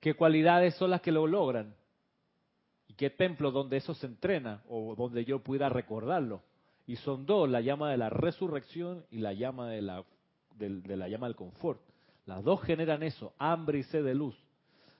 ¿qué 0.00 0.14
cualidades 0.14 0.74
son 0.74 0.90
las 0.90 1.00
que 1.00 1.12
lo 1.12 1.24
logran? 1.28 1.72
¿Y 2.96 2.98
qué 2.98 3.10
templo 3.10 3.50
donde 3.50 3.76
eso 3.76 3.92
se 3.92 4.06
entrena 4.06 4.62
o 4.70 4.94
donde 4.94 5.26
yo 5.26 5.40
pudiera 5.40 5.68
recordarlo? 5.68 6.42
Y 6.86 6.96
son 6.96 7.26
dos, 7.26 7.46
la 7.46 7.60
llama 7.60 7.90
de 7.90 7.98
la 7.98 8.08
resurrección 8.08 9.04
y 9.10 9.18
la 9.18 9.34
llama 9.34 9.68
de 9.68 9.82
la 9.82 10.02
de, 10.54 10.96
la 10.96 11.06
llama 11.06 11.26
del 11.26 11.36
confort. 11.36 11.78
Las 12.24 12.42
dos 12.42 12.62
generan 12.62 13.02
eso, 13.02 13.34
hambre 13.36 13.80
y 13.80 13.82
sed 13.82 14.02
de 14.02 14.14
luz. 14.14 14.34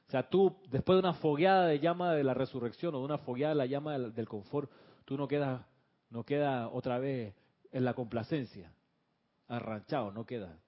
O 0.08 0.10
sea, 0.10 0.28
tú, 0.28 0.54
después 0.70 0.96
de 0.96 1.00
una 1.00 1.14
fogueada 1.14 1.68
de 1.68 1.80
llama 1.80 2.12
de 2.12 2.22
la 2.22 2.34
resurrección 2.34 2.94
o 2.94 2.98
de 2.98 3.04
una 3.06 3.16
fogueada 3.16 3.54
de 3.54 3.58
la 3.58 3.66
llama 3.66 3.98
del, 3.98 4.28
confort, 4.28 4.70
tú 5.06 5.16
no 5.16 5.26
quedas 5.26 5.64
no 6.10 6.22
queda 6.22 6.68
otra 6.68 6.98
vez 6.98 7.34
en 7.72 7.84
la 7.86 7.94
complacencia, 7.94 8.70
arranchado, 9.48 10.12
no 10.12 10.26
queda. 10.26 10.58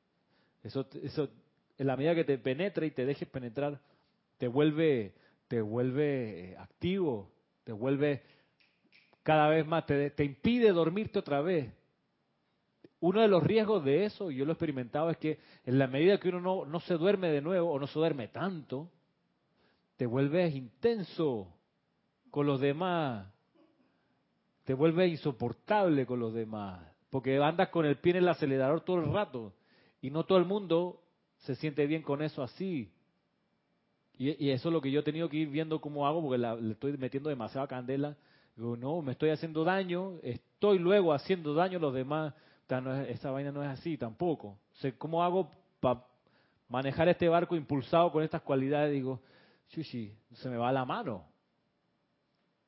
Eso, 0.63 0.89
eso, 1.03 1.29
en 1.77 1.87
la 1.87 1.95
medida 1.95 2.15
que 2.15 2.25
te 2.25 2.39
penetra 2.39 2.87
y 2.87 2.91
te 2.91 3.05
dejes 3.05 3.29
penetrar, 3.29 3.79
te 4.39 4.49
vuelve, 4.49 5.15
te 5.49 5.61
vuelve 5.61 6.51
eh, 6.51 6.57
activo, 6.59 7.33
te 7.65 7.73
vuelve 7.73 8.23
cada 9.23 9.49
vez 9.49 9.67
más, 9.67 9.85
te, 9.87 10.11
te 10.11 10.25
impide 10.25 10.73
dormirte 10.73 11.19
otra 11.19 11.41
vez, 11.41 11.73
uno 13.01 13.21
de 13.21 13.29
los 13.29 13.43
riesgos 13.43 13.85
de 13.85 14.05
eso, 14.05 14.31
y 14.31 14.37
yo 14.37 14.45
lo 14.45 14.53
he 14.53 14.55
experimentado, 14.55 15.11
es 15.11 15.19
que 15.19 15.39
en 15.65 15.79
la 15.79 15.87
medida 15.87 16.19
que 16.19 16.31
uno 16.31 16.65
no, 16.67 16.81
se 16.81 16.95
duerme 16.95 17.31
de 17.31 17.41
nuevo 17.41 17.71
o 17.71 17.79
no 17.79 17.87
se 17.87 17.99
duerme 17.99 18.29
tanto, 18.29 18.91
te 19.97 20.07
vuelves 20.07 20.55
intenso 20.55 21.55
con 22.31 22.47
los 22.47 22.61
demás, 22.61 23.33
te 24.65 24.75
vuelves 24.75 25.11
insoportable 25.11 26.07
con 26.07 26.19
los 26.19 26.35
demás, 26.35 26.85
porque 27.11 27.37
andas 27.39 27.69
con 27.69 27.87
el 27.87 27.99
pie 27.99 28.13
en 28.13 28.19
el 28.19 28.29
acelerador 28.29 28.81
todo 28.81 28.99
el 28.99 29.13
rato 29.13 29.55
y 30.01 30.11
no 30.11 30.25
todo 30.25 30.39
el 30.39 30.45
mundo 30.45 31.03
se 31.39 31.55
siente 31.55 31.87
bien 31.87 32.03
con 32.03 32.21
eso 32.21 32.43
así. 32.43 32.93
Y, 34.19 34.51
eso 34.51 34.69
es 34.69 34.73
lo 34.73 34.81
que 34.81 34.91
yo 34.91 35.01
he 35.01 35.05
tenido 35.05 35.29
que 35.29 35.37
ir 35.37 35.49
viendo 35.49 35.81
cómo 35.81 36.07
hago, 36.07 36.21
porque 36.21 36.39
le 36.39 36.73
estoy 36.73 36.97
metiendo 36.99 37.29
demasiada 37.29 37.67
candela. 37.67 38.17
Digo, 38.57 38.77
no, 38.77 39.01
me 39.01 39.13
estoy 39.13 39.31
haciendo 39.31 39.63
daño, 39.63 40.19
estoy 40.23 40.79
luego 40.79 41.13
haciendo 41.13 41.55
daño 41.55 41.79
a 41.79 41.81
los 41.81 41.95
demás 41.95 42.35
esta 43.09 43.31
vaina 43.31 43.51
no 43.51 43.63
es 43.63 43.71
así 43.71 43.97
tampoco. 43.97 44.59
¿Cómo 44.99 45.23
hago 45.23 45.51
para 45.81 46.05
manejar 46.69 47.09
este 47.09 47.29
barco 47.29 47.57
impulsado 47.57 48.13
con 48.13 48.23
estas 48.23 48.43
cualidades? 48.43 48.93
Digo, 48.93 49.21
sí, 49.69 50.15
se 50.35 50.49
me 50.51 50.57
va 50.57 50.71
la 50.71 50.85
mano. 50.85 51.25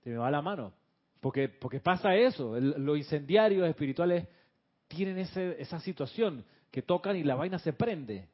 Se 0.02 0.10
me 0.10 0.16
va 0.16 0.30
la 0.30 0.40
mano. 0.40 0.72
Porque, 1.20 1.48
porque 1.50 1.80
pasa 1.80 2.14
eso. 2.14 2.58
los 2.58 2.96
incendiarios 2.96 3.68
espirituales 3.68 4.26
tienen 4.88 5.18
ese, 5.18 5.60
esa 5.60 5.78
situación 5.80 6.44
que 6.70 6.80
tocan 6.80 7.16
y 7.16 7.22
la 7.22 7.34
vaina 7.34 7.58
se 7.58 7.74
prende. 7.74 8.26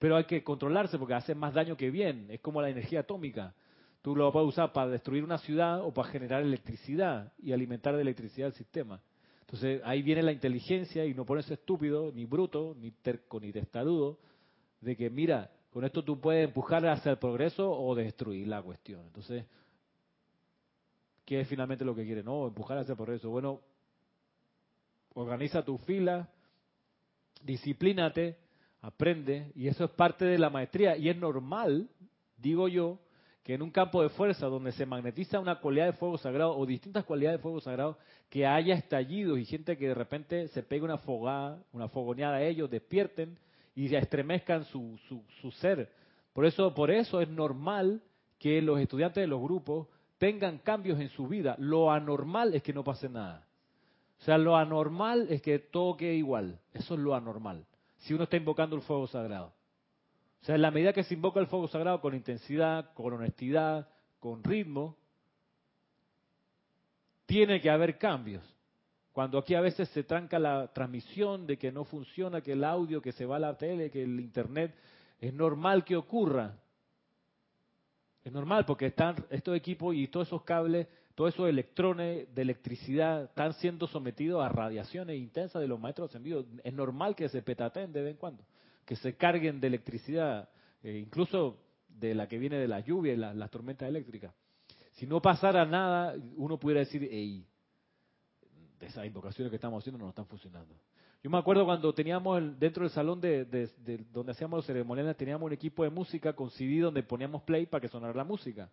Pero 0.00 0.16
hay 0.16 0.24
que 0.24 0.42
controlarse 0.42 0.98
porque 0.98 1.12
hace 1.12 1.34
más 1.34 1.52
daño 1.52 1.76
que 1.76 1.90
bien. 1.90 2.26
Es 2.30 2.40
como 2.40 2.62
la 2.62 2.70
energía 2.70 3.00
atómica. 3.00 3.54
Tú 4.00 4.16
lo 4.16 4.32
puedes 4.32 4.48
usar 4.48 4.72
para 4.72 4.90
destruir 4.90 5.22
una 5.22 5.36
ciudad 5.36 5.84
o 5.84 5.92
para 5.92 6.08
generar 6.08 6.42
electricidad 6.42 7.34
y 7.38 7.52
alimentar 7.52 7.94
de 7.94 8.00
electricidad 8.00 8.48
el 8.48 8.54
sistema. 8.54 9.02
Entonces 9.42 9.82
ahí 9.84 10.00
viene 10.00 10.22
la 10.22 10.32
inteligencia 10.32 11.04
y 11.04 11.12
no 11.12 11.26
pones 11.26 11.50
estúpido, 11.50 12.10
ni 12.12 12.24
bruto, 12.24 12.74
ni 12.80 12.92
terco, 12.92 13.38
ni 13.38 13.52
testarudo, 13.52 14.18
de 14.80 14.96
que 14.96 15.10
mira, 15.10 15.50
con 15.70 15.84
esto 15.84 16.02
tú 16.02 16.18
puedes 16.18 16.48
empujar 16.48 16.86
hacia 16.88 17.12
el 17.12 17.18
progreso 17.18 17.70
o 17.70 17.94
destruir 17.94 18.48
la 18.48 18.62
cuestión. 18.62 19.02
Entonces, 19.04 19.44
¿qué 21.26 21.40
es 21.40 21.48
finalmente 21.48 21.84
lo 21.84 21.94
que 21.94 22.06
quiere? 22.06 22.22
No, 22.22 22.46
empujar 22.46 22.78
hacia 22.78 22.92
el 22.92 22.96
progreso. 22.96 23.28
Bueno, 23.28 23.60
organiza 25.12 25.62
tu 25.62 25.76
fila, 25.76 26.26
disciplínate, 27.42 28.38
aprende, 28.82 29.52
y 29.54 29.68
eso 29.68 29.84
es 29.84 29.90
parte 29.90 30.24
de 30.24 30.38
la 30.38 30.50
maestría, 30.50 30.96
y 30.96 31.08
es 31.08 31.16
normal, 31.16 31.88
digo 32.36 32.68
yo, 32.68 32.98
que 33.42 33.54
en 33.54 33.62
un 33.62 33.70
campo 33.70 34.02
de 34.02 34.10
fuerza 34.10 34.46
donde 34.46 34.72
se 34.72 34.86
magnetiza 34.86 35.40
una 35.40 35.60
cualidad 35.60 35.86
de 35.86 35.92
fuego 35.94 36.18
sagrado 36.18 36.56
o 36.56 36.66
distintas 36.66 37.04
cualidades 37.04 37.38
de 37.38 37.42
fuego 37.42 37.60
sagrado, 37.60 37.98
que 38.28 38.46
haya 38.46 38.74
estallidos 38.74 39.38
y 39.38 39.44
gente 39.44 39.76
que 39.76 39.88
de 39.88 39.94
repente 39.94 40.48
se 40.48 40.62
pegue 40.62 40.84
una 40.84 40.98
fogada, 40.98 41.62
una 41.72 41.88
fogoneada 41.88 42.36
a 42.36 42.42
ellos, 42.42 42.70
despierten 42.70 43.38
y 43.74 43.94
estremezcan 43.94 44.64
su, 44.66 44.98
su, 45.08 45.22
su 45.40 45.50
ser. 45.52 45.90
Por 46.32 46.44
eso, 46.44 46.74
por 46.74 46.90
eso 46.90 47.20
es 47.20 47.28
normal 47.28 48.02
que 48.38 48.62
los 48.62 48.78
estudiantes 48.78 49.22
de 49.22 49.26
los 49.26 49.40
grupos 49.40 49.88
tengan 50.18 50.58
cambios 50.58 51.00
en 51.00 51.08
su 51.08 51.26
vida. 51.26 51.56
Lo 51.58 51.90
anormal 51.90 52.54
es 52.54 52.62
que 52.62 52.72
no 52.72 52.84
pase 52.84 53.08
nada. 53.08 53.46
O 54.20 54.22
sea, 54.22 54.36
lo 54.36 54.56
anormal 54.56 55.26
es 55.30 55.40
que 55.40 55.58
todo 55.58 55.96
quede 55.96 56.14
igual. 56.14 56.58
Eso 56.74 56.94
es 56.94 57.00
lo 57.00 57.14
anormal. 57.14 57.64
Si 58.00 58.14
uno 58.14 58.24
está 58.24 58.36
invocando 58.36 58.76
el 58.76 58.82
fuego 58.82 59.06
sagrado. 59.06 59.52
O 60.42 60.44
sea, 60.44 60.54
en 60.54 60.62
la 60.62 60.70
medida 60.70 60.92
que 60.92 61.04
se 61.04 61.14
invoca 61.14 61.40
el 61.40 61.46
fuego 61.46 61.68
sagrado 61.68 62.00
con 62.00 62.14
intensidad, 62.14 62.92
con 62.94 63.12
honestidad, 63.12 63.88
con 64.18 64.42
ritmo, 64.42 64.96
tiene 67.26 67.60
que 67.60 67.70
haber 67.70 67.98
cambios. 67.98 68.42
Cuando 69.12 69.38
aquí 69.38 69.54
a 69.54 69.60
veces 69.60 69.88
se 69.90 70.04
tranca 70.04 70.38
la 70.38 70.72
transmisión 70.72 71.46
de 71.46 71.58
que 71.58 71.70
no 71.70 71.84
funciona, 71.84 72.40
que 72.40 72.52
el 72.52 72.64
audio, 72.64 73.02
que 73.02 73.12
se 73.12 73.26
va 73.26 73.36
a 73.36 73.40
la 73.40 73.58
tele, 73.58 73.90
que 73.90 74.02
el 74.02 74.18
internet, 74.18 74.74
es 75.20 75.34
normal 75.34 75.84
que 75.84 75.96
ocurra. 75.96 76.56
Es 78.24 78.32
normal 78.32 78.64
porque 78.64 78.86
están 78.86 79.16
estos 79.30 79.56
equipos 79.56 79.94
y 79.94 80.08
todos 80.08 80.28
esos 80.28 80.42
cables, 80.42 80.86
todos 81.14 81.34
esos 81.34 81.48
electrones 81.48 82.32
de 82.34 82.42
electricidad 82.42 83.24
están 83.24 83.52
siendo 83.54 83.86
sometidos 83.86 84.44
a 84.44 84.48
radiaciones 84.48 85.18
intensas 85.18 85.60
de 85.60 85.68
los 85.68 85.78
maestros 85.78 86.10
ascendidos. 86.10 86.46
Es 86.64 86.72
normal 86.72 87.14
que 87.14 87.28
se 87.28 87.42
petaten 87.42 87.92
de 87.92 88.02
vez 88.02 88.12
en 88.12 88.16
cuando 88.16 88.44
que 88.90 88.96
se 88.96 89.14
carguen 89.14 89.60
de 89.60 89.68
electricidad, 89.68 90.48
eh, 90.82 90.98
incluso 90.98 91.60
de 91.88 92.12
la 92.12 92.26
que 92.26 92.38
viene 92.38 92.56
de 92.56 92.66
la 92.66 92.80
lluvia 92.80 93.12
y 93.12 93.16
las 93.16 93.48
tormentas 93.48 93.88
eléctricas. 93.88 94.34
Si 94.94 95.06
no 95.06 95.22
pasara 95.22 95.64
nada, 95.64 96.16
uno 96.36 96.58
pudiera 96.58 96.80
decir, 96.80 97.02
de 97.08 97.44
esas 98.80 99.06
invocaciones 99.06 99.48
que 99.48 99.54
estamos 99.54 99.80
haciendo 99.80 100.04
no 100.04 100.08
están 100.08 100.26
funcionando. 100.26 100.74
Yo 101.22 101.30
me 101.30 101.38
acuerdo 101.38 101.64
cuando 101.64 101.94
teníamos 101.94 102.58
dentro 102.58 102.82
del 102.82 102.90
salón 102.90 103.20
de, 103.20 103.70
donde 104.12 104.32
hacíamos 104.32 104.56
los 104.56 104.66
ceremoniales, 104.66 105.16
teníamos 105.16 105.46
un 105.46 105.52
equipo 105.52 105.84
de 105.84 105.90
música 105.90 106.32
con 106.32 106.50
CD 106.50 106.80
donde 106.80 107.04
poníamos 107.04 107.44
play 107.44 107.66
para 107.66 107.82
que 107.82 107.86
sonara 107.86 108.12
la 108.12 108.24
música. 108.24 108.72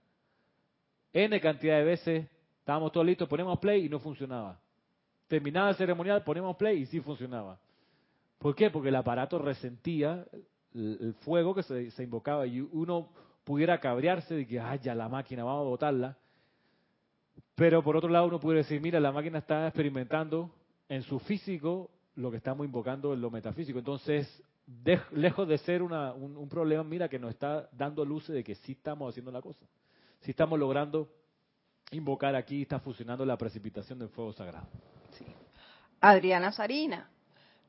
N 1.14 1.40
cantidad 1.40 1.78
de 1.78 1.84
veces 1.84 2.28
estábamos 2.60 2.92
todos 2.92 3.06
listos, 3.06 3.28
poníamos 3.28 3.60
play 3.60 3.86
y 3.86 3.90
no 3.90 4.00
funcionaba. 4.00 4.60
Terminaba 5.28 5.70
el 5.70 5.76
ceremonial, 5.76 6.24
poníamos 6.24 6.56
play 6.56 6.82
y 6.82 6.86
sí 6.86 7.00
funcionaba. 7.00 7.60
¿Por 8.38 8.56
qué? 8.56 8.70
Porque 8.70 8.90
el 8.90 8.96
aparato 8.96 9.40
resentía 9.40 10.26
el, 10.74 11.16
fuego 11.22 11.56
que 11.56 11.64
se, 11.64 11.92
se, 11.92 12.04
invocaba 12.04 12.46
y 12.46 12.62
uno 12.62 13.10
pudiera 13.44 13.80
cabrearse 13.80 14.36
de 14.36 14.46
que, 14.46 14.60
ay, 14.60 14.80
ya 14.84 14.94
la 14.94 15.10
máquina, 15.10 15.44
vamos 15.44 15.66
a 15.66 15.70
botarla. 15.70 16.18
Pero 17.56 17.84
por 17.84 17.98
otro 17.98 18.10
lado 18.10 18.28
uno 18.28 18.40
pudiera 18.40 18.62
decir, 18.62 18.80
mira, 18.80 19.00
la 19.00 19.12
máquina 19.12 19.40
está 19.40 19.68
experimentando 19.68 20.52
en 20.90 21.02
su 21.04 21.20
físico 21.20 21.90
lo 22.16 22.32
que 22.32 22.38
estamos 22.38 22.66
invocando 22.66 23.14
en 23.14 23.22
lo 23.22 23.32
metafísico. 23.32 23.80
Entonces, 23.80 24.44
lejos 25.12 25.48
de 25.48 25.58
ser 25.60 25.82
un, 25.82 26.48
problema, 26.50 26.84
mira 26.84 27.08
que 27.08 27.20
nos 27.20 27.32
está 27.32 27.70
dando 27.72 28.04
luces 28.04 28.36
de 28.36 28.44
que 28.44 28.56
sí 28.56 28.74
estamos 28.74 29.10
haciendo 29.10 29.32
la 29.32 29.42
cosa. 29.42 29.66
Sí 30.22 30.32
estamos 30.32 30.60
logrando 30.60 31.10
invocar 31.92 32.36
aquí, 32.36 32.64
está 32.64 32.80
funcionando 32.80 33.26
la 33.26 33.38
precipitación 33.38 34.00
del 34.00 34.10
fuego 34.10 34.34
sagrado. 34.34 34.68
Adriana 36.02 36.52
Sarina, 36.52 37.10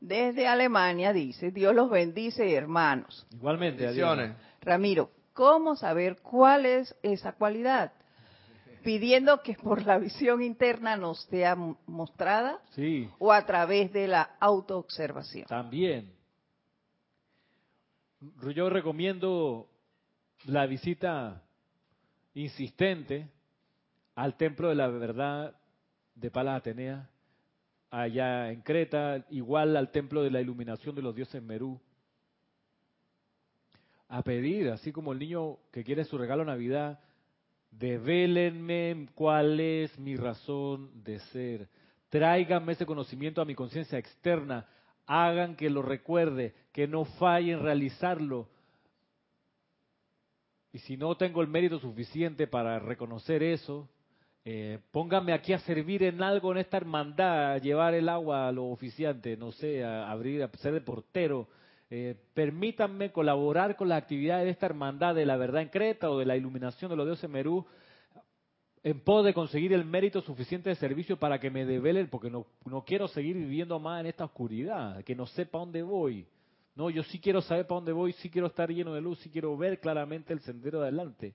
desde 0.01 0.47
Alemania, 0.47 1.13
dice, 1.13 1.51
Dios 1.51 1.75
los 1.75 1.91
bendice, 1.91 2.53
hermanos. 2.53 3.27
Igualmente, 3.33 3.87
Adriana. 3.87 4.37
Ramiro, 4.61 5.11
¿cómo 5.33 5.77
saber 5.77 6.19
cuál 6.21 6.67
es 6.67 6.95
esa 7.03 7.33
cualidad? 7.33 7.93
pidiendo 8.83 9.43
que 9.43 9.55
por 9.55 9.85
la 9.85 9.99
visión 9.99 10.43
interna 10.43 10.97
nos 10.97 11.23
sea 11.25 11.57
mostrada 11.87 12.61
sí. 12.71 13.09
o 13.19 13.33
a 13.33 13.45
través 13.45 13.93
de 13.93 14.09
la 14.09 14.37
autoobservación. 14.41 15.47
También. 15.47 16.13
Yo 18.55 18.71
recomiendo 18.71 19.69
la 20.47 20.67
visita 20.67 21.43
insistente 22.43 23.29
al 24.15 24.37
Templo 24.37 24.69
de 24.69 24.75
la 24.75 24.89
Verdad 24.89 25.57
de 26.15 26.31
Palas 26.31 26.59
Atenea, 26.59 27.09
allá 27.91 28.51
en 28.51 28.63
Creta, 28.63 29.25
igual 29.31 29.77
al 29.77 29.91
Templo 29.91 30.23
de 30.23 30.31
la 30.31 30.41
Iluminación 30.41 30.95
de 30.95 31.03
los 31.03 31.15
Dioses 31.15 31.43
Merú, 31.43 31.81
a 34.09 34.23
pedir, 34.23 34.71
así 34.71 34.91
como 34.91 35.13
el 35.13 35.19
niño 35.19 35.59
que 35.71 35.85
quiere 35.85 36.05
su 36.05 36.17
regalo 36.17 36.45
Navidad, 36.45 37.01
Devélenme 37.71 39.09
cuál 39.15 39.61
es 39.61 39.99
mi 39.99 40.17
razón 40.17 40.91
de 41.05 41.21
ser. 41.21 41.69
Tráiganme 42.09 42.73
ese 42.73 42.87
conocimiento 42.87 43.41
a 43.41 43.45
mi 43.45 43.55
conciencia 43.55 43.99
externa. 43.99 44.67
Hagan 45.07 45.55
que 45.55 45.71
lo 45.71 45.83
recuerde, 45.83 46.55
que 46.73 46.89
no 46.89 47.05
falle 47.05 47.53
en 47.53 47.63
realizarlo. 47.63 48.49
Y 50.73 50.79
si 50.81 50.97
no 50.97 51.17
tengo 51.17 51.41
el 51.41 51.49
mérito 51.49 51.79
suficiente 51.79 52.47
para 52.47 52.79
reconocer 52.79 53.43
eso, 53.43 53.89
eh, 54.45 54.79
pónganme 54.91 55.33
aquí 55.33 55.53
a 55.53 55.59
servir 55.61 56.03
en 56.03 56.23
algo 56.23 56.53
en 56.53 56.59
esta 56.59 56.77
hermandad, 56.77 57.53
a 57.53 57.59
llevar 57.59 57.95
el 57.95 58.09
agua 58.09 58.49
a 58.49 58.53
los 58.53 58.67
oficiantes, 58.73 59.39
no 59.39 59.53
sé, 59.53 59.85
a 59.85 60.11
abrir, 60.11 60.43
a 60.43 60.49
ser 60.59 60.75
de 60.75 60.81
portero, 60.81 61.49
eh, 61.91 62.17
permítanme 62.35 63.13
colaborar 63.13 63.77
con 63.77 63.89
las 63.89 64.03
actividades 64.03 64.45
de 64.45 64.51
esta 64.51 64.67
hermandad 64.67 65.15
de 65.15 65.25
la 65.25 65.37
verdad 65.37 65.63
en 65.63 65.69
Creta 65.69 66.11
o 66.11 66.19
de 66.19 66.27
la 66.27 66.37
iluminación 66.37 66.91
de 66.91 66.97
los 66.97 67.07
dioses 67.07 67.31
Merú 67.31 67.67
en 68.83 69.01
pos 69.01 69.25
de 69.25 69.35
conseguir 69.35 69.73
el 69.73 69.85
mérito 69.85 70.21
suficiente 70.21 70.69
de 70.69 70.77
servicio 70.77 71.19
para 71.19 71.41
que 71.41 71.51
me 71.51 71.65
develen, 71.65 72.09
porque 72.09 72.31
no, 72.31 72.47
no 72.65 72.85
quiero 72.85 73.09
seguir 73.09 73.37
viviendo 73.37 73.79
más 73.79 74.01
en 74.01 74.07
esta 74.07 74.25
oscuridad, 74.25 75.03
que 75.05 75.15
no 75.15 75.27
sepa 75.27 75.59
dónde 75.59 75.83
voy. 75.83 76.27
No, 76.79 76.91
yo 76.91 77.03
sí 77.03 77.19
quiero 77.19 77.43
saber 77.43 77.67
para 77.67 77.79
dónde 77.79 77.91
voy, 77.91 78.13
sí 78.13 78.31
quiero 78.31 78.47
estar 78.47 78.71
lleno 78.71 78.95
de 78.95 79.01
luz, 79.01 79.19
sí 79.19 79.31
quiero 79.31 79.57
ver 79.57 79.81
claramente 79.81 80.33
el 80.33 80.39
sendero 80.39 80.81
adelante. 80.81 81.35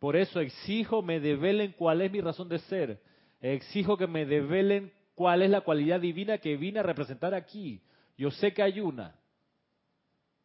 Por 0.00 0.16
eso 0.16 0.40
exijo 0.40 1.02
me 1.02 1.20
develen 1.20 1.70
cuál 1.78 2.02
es 2.02 2.10
mi 2.10 2.20
razón 2.20 2.48
de 2.48 2.58
ser. 2.58 3.00
Exijo 3.40 3.96
que 3.96 4.08
me 4.08 4.26
develen 4.26 4.92
cuál 5.14 5.42
es 5.42 5.50
la 5.50 5.60
cualidad 5.60 6.00
divina 6.00 6.38
que 6.38 6.56
vine 6.56 6.80
a 6.80 6.82
representar 6.82 7.32
aquí. 7.32 7.80
Yo 8.18 8.32
sé 8.32 8.52
que 8.52 8.60
hay 8.60 8.80
una. 8.80 9.14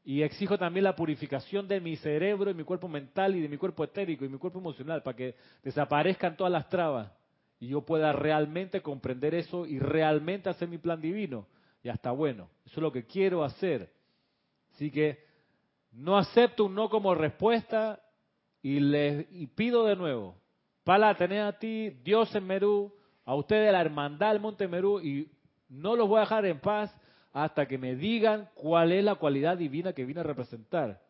Y 0.04 0.22
exijo 0.22 0.56
también 0.60 0.84
la 0.84 0.96
purificación 0.96 1.68
de 1.68 1.82
mi 1.82 1.96
cerebro 1.96 2.52
y 2.52 2.54
mi 2.54 2.64
cuerpo 2.64 2.88
mental 2.88 3.36
y 3.36 3.42
de 3.42 3.50
mi 3.50 3.58
cuerpo 3.58 3.86
etérico 3.86 4.24
y 4.24 4.30
mi 4.30 4.38
cuerpo 4.38 4.60
emocional 4.60 5.02
para 5.02 5.18
que 5.18 5.34
desaparezcan 5.64 6.38
todas 6.38 6.54
las 6.54 6.70
trabas 6.70 7.12
y 7.60 7.70
yo 7.70 7.82
pueda 7.82 8.14
realmente 8.14 8.82
comprender 8.82 9.34
eso 9.34 9.66
y 9.66 9.80
realmente 9.80 10.48
hacer 10.48 10.68
mi 10.68 10.78
plan 10.78 11.02
divino. 11.02 11.48
Y 11.82 11.90
hasta 11.90 12.12
bueno, 12.12 12.52
eso 12.68 12.76
es 12.76 12.84
lo 12.84 12.92
que 12.92 13.08
quiero 13.08 13.44
hacer. 13.44 13.97
Así 14.78 14.92
que 14.92 15.18
no 15.92 16.20
acepto 16.20 16.66
un 16.66 16.76
no 16.76 16.88
como 16.88 17.16
respuesta 17.16 18.00
y 18.62 18.80
les 18.80 19.26
y 19.32 19.48
pido 19.48 19.86
de 19.86 19.96
nuevo, 19.96 20.36
para 20.84 21.16
tener 21.16 21.42
a 21.42 21.58
ti, 21.58 21.90
Dios 22.04 22.34
en 22.36 22.46
Merú, 22.46 22.94
a 23.26 23.34
ustedes 23.34 23.72
la 23.72 23.82
hermandad 23.82 24.34
del 24.34 24.40
Monte 24.40 24.68
Merú 24.68 25.02
y 25.02 25.32
no 25.68 25.96
los 25.96 26.08
voy 26.08 26.20
a 26.20 26.22
dejar 26.22 26.46
en 26.46 26.60
paz 26.60 26.96
hasta 27.34 27.68
que 27.68 27.80
me 27.80 27.96
digan 27.96 28.50
cuál 28.54 28.92
es 28.92 29.04
la 29.04 29.16
cualidad 29.16 29.58
divina 29.58 29.94
que 29.94 30.06
vine 30.06 30.20
a 30.20 30.24
representar. 30.24 31.02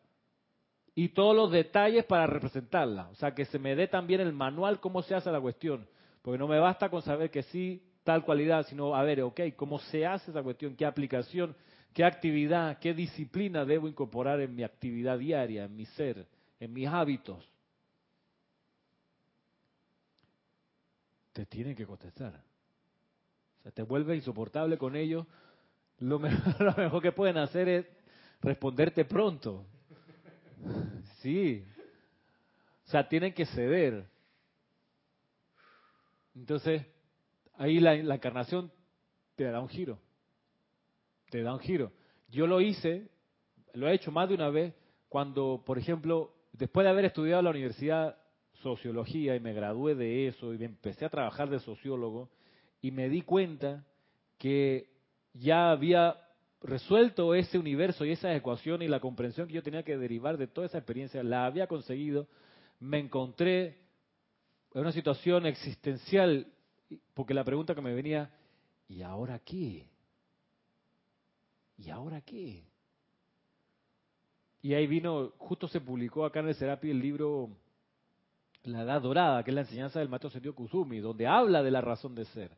Y 0.94 1.10
todos 1.10 1.36
los 1.36 1.52
detalles 1.52 2.06
para 2.06 2.26
representarla. 2.26 3.10
O 3.10 3.16
sea, 3.16 3.34
que 3.34 3.44
se 3.44 3.58
me 3.58 3.76
dé 3.76 3.86
también 3.86 4.22
el 4.22 4.32
manual 4.32 4.80
cómo 4.80 5.02
se 5.02 5.14
hace 5.14 5.30
la 5.30 5.42
cuestión. 5.42 5.86
Porque 6.22 6.38
no 6.38 6.48
me 6.48 6.58
basta 6.58 6.88
con 6.88 7.02
saber 7.02 7.30
que 7.30 7.42
sí, 7.42 7.82
tal 8.02 8.24
cualidad, 8.24 8.66
sino, 8.66 8.96
a 8.96 9.02
ver, 9.02 9.20
ok, 9.20 9.40
¿cómo 9.56 9.78
se 9.78 10.06
hace 10.06 10.30
esa 10.30 10.42
cuestión? 10.42 10.74
¿Qué 10.74 10.86
aplicación, 10.86 11.54
qué 11.92 12.04
actividad, 12.04 12.78
qué 12.78 12.94
disciplina 12.94 13.64
debo 13.64 13.88
incorporar 13.88 14.40
en 14.40 14.54
mi 14.54 14.62
actividad 14.62 15.18
diaria, 15.18 15.64
en 15.64 15.76
mi 15.76 15.86
ser, 15.86 16.26
en 16.60 16.72
mis 16.72 16.88
hábitos? 16.88 17.48
Te 21.32 21.46
tienen 21.46 21.74
que 21.74 21.86
contestar. 21.86 22.42
O 23.58 23.62
sea, 23.62 23.72
te 23.72 23.82
vuelve 23.82 24.16
insoportable 24.16 24.78
con 24.78 24.96
ellos 24.96 25.26
lo 26.00 26.18
mejor, 26.78 27.02
que 27.02 27.12
pueden 27.12 27.38
hacer 27.38 27.68
es 27.68 27.86
responderte 28.40 29.04
pronto. 29.04 29.64
Sí. 31.20 31.64
O 32.86 32.90
sea, 32.90 33.08
tienen 33.08 33.32
que 33.32 33.46
ceder. 33.46 34.06
Entonces, 36.34 36.86
ahí 37.56 37.80
la, 37.80 37.96
la, 37.96 38.14
encarnación 38.14 38.72
te 39.34 39.44
da 39.44 39.60
un 39.60 39.68
giro. 39.68 39.98
Te 41.30 41.42
da 41.42 41.54
un 41.54 41.60
giro. 41.60 41.92
Yo 42.30 42.46
lo 42.46 42.60
hice, 42.60 43.08
lo 43.74 43.88
he 43.88 43.94
hecho 43.94 44.10
más 44.10 44.28
de 44.28 44.34
una 44.34 44.50
vez, 44.50 44.74
cuando, 45.08 45.62
por 45.64 45.78
ejemplo, 45.78 46.34
después 46.52 46.84
de 46.84 46.90
haber 46.90 47.06
estudiado 47.06 47.40
en 47.40 47.44
la 47.44 47.50
universidad 47.50 48.18
sociología 48.62 49.36
y 49.36 49.40
me 49.40 49.52
gradué 49.52 49.94
de 49.94 50.28
eso 50.28 50.52
y 50.52 50.58
me 50.58 50.66
empecé 50.66 51.04
a 51.04 51.10
trabajar 51.10 51.48
de 51.48 51.60
sociólogo 51.60 52.30
y 52.80 52.90
me 52.90 53.08
di 53.08 53.22
cuenta 53.22 53.84
que 54.36 54.90
ya 55.32 55.70
había 55.70 56.16
resuelto 56.60 57.34
ese 57.34 57.58
universo 57.58 58.04
y 58.04 58.12
esa 58.12 58.34
ecuación 58.34 58.82
y 58.82 58.88
la 58.88 59.00
comprensión 59.00 59.46
que 59.46 59.54
yo 59.54 59.62
tenía 59.62 59.84
que 59.84 59.96
derivar 59.96 60.36
de 60.36 60.48
toda 60.48 60.66
esa 60.66 60.78
experiencia, 60.78 61.22
la 61.22 61.46
había 61.46 61.66
conseguido, 61.66 62.26
me 62.80 62.98
encontré 62.98 63.78
en 64.74 64.80
una 64.80 64.92
situación 64.92 65.46
existencial, 65.46 66.46
porque 67.14 67.34
la 67.34 67.44
pregunta 67.44 67.74
que 67.74 67.80
me 67.80 67.94
venía, 67.94 68.30
¿y 68.88 69.02
ahora 69.02 69.38
qué? 69.38 69.86
¿Y 71.78 71.90
ahora 71.90 72.20
qué? 72.20 72.64
Y 74.60 74.74
ahí 74.74 74.86
vino, 74.86 75.32
justo 75.38 75.68
se 75.68 75.80
publicó 75.80 76.24
acá 76.24 76.40
en 76.40 76.48
el 76.48 76.54
Serapi 76.54 76.90
el 76.90 77.00
libro 77.00 77.50
La 78.64 78.82
Edad 78.82 79.00
Dorada, 79.00 79.42
que 79.42 79.50
es 79.50 79.54
la 79.54 79.62
enseñanza 79.62 80.00
del 80.00 80.08
maestro 80.08 80.30
Sendio 80.30 80.54
Kusumi, 80.54 80.98
donde 80.98 81.26
habla 81.26 81.62
de 81.62 81.70
la 81.70 81.80
razón 81.80 82.14
de 82.14 82.24
ser 82.26 82.50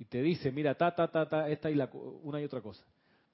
y 0.00 0.06
te 0.06 0.22
dice, 0.22 0.50
mira, 0.50 0.74
ta, 0.74 0.94
ta, 0.94 1.08
ta, 1.08 1.28
ta, 1.28 1.50
esta 1.50 1.70
y 1.70 1.74
la, 1.74 1.90
una 1.92 2.40
y 2.40 2.44
otra 2.44 2.62
cosa. 2.62 2.82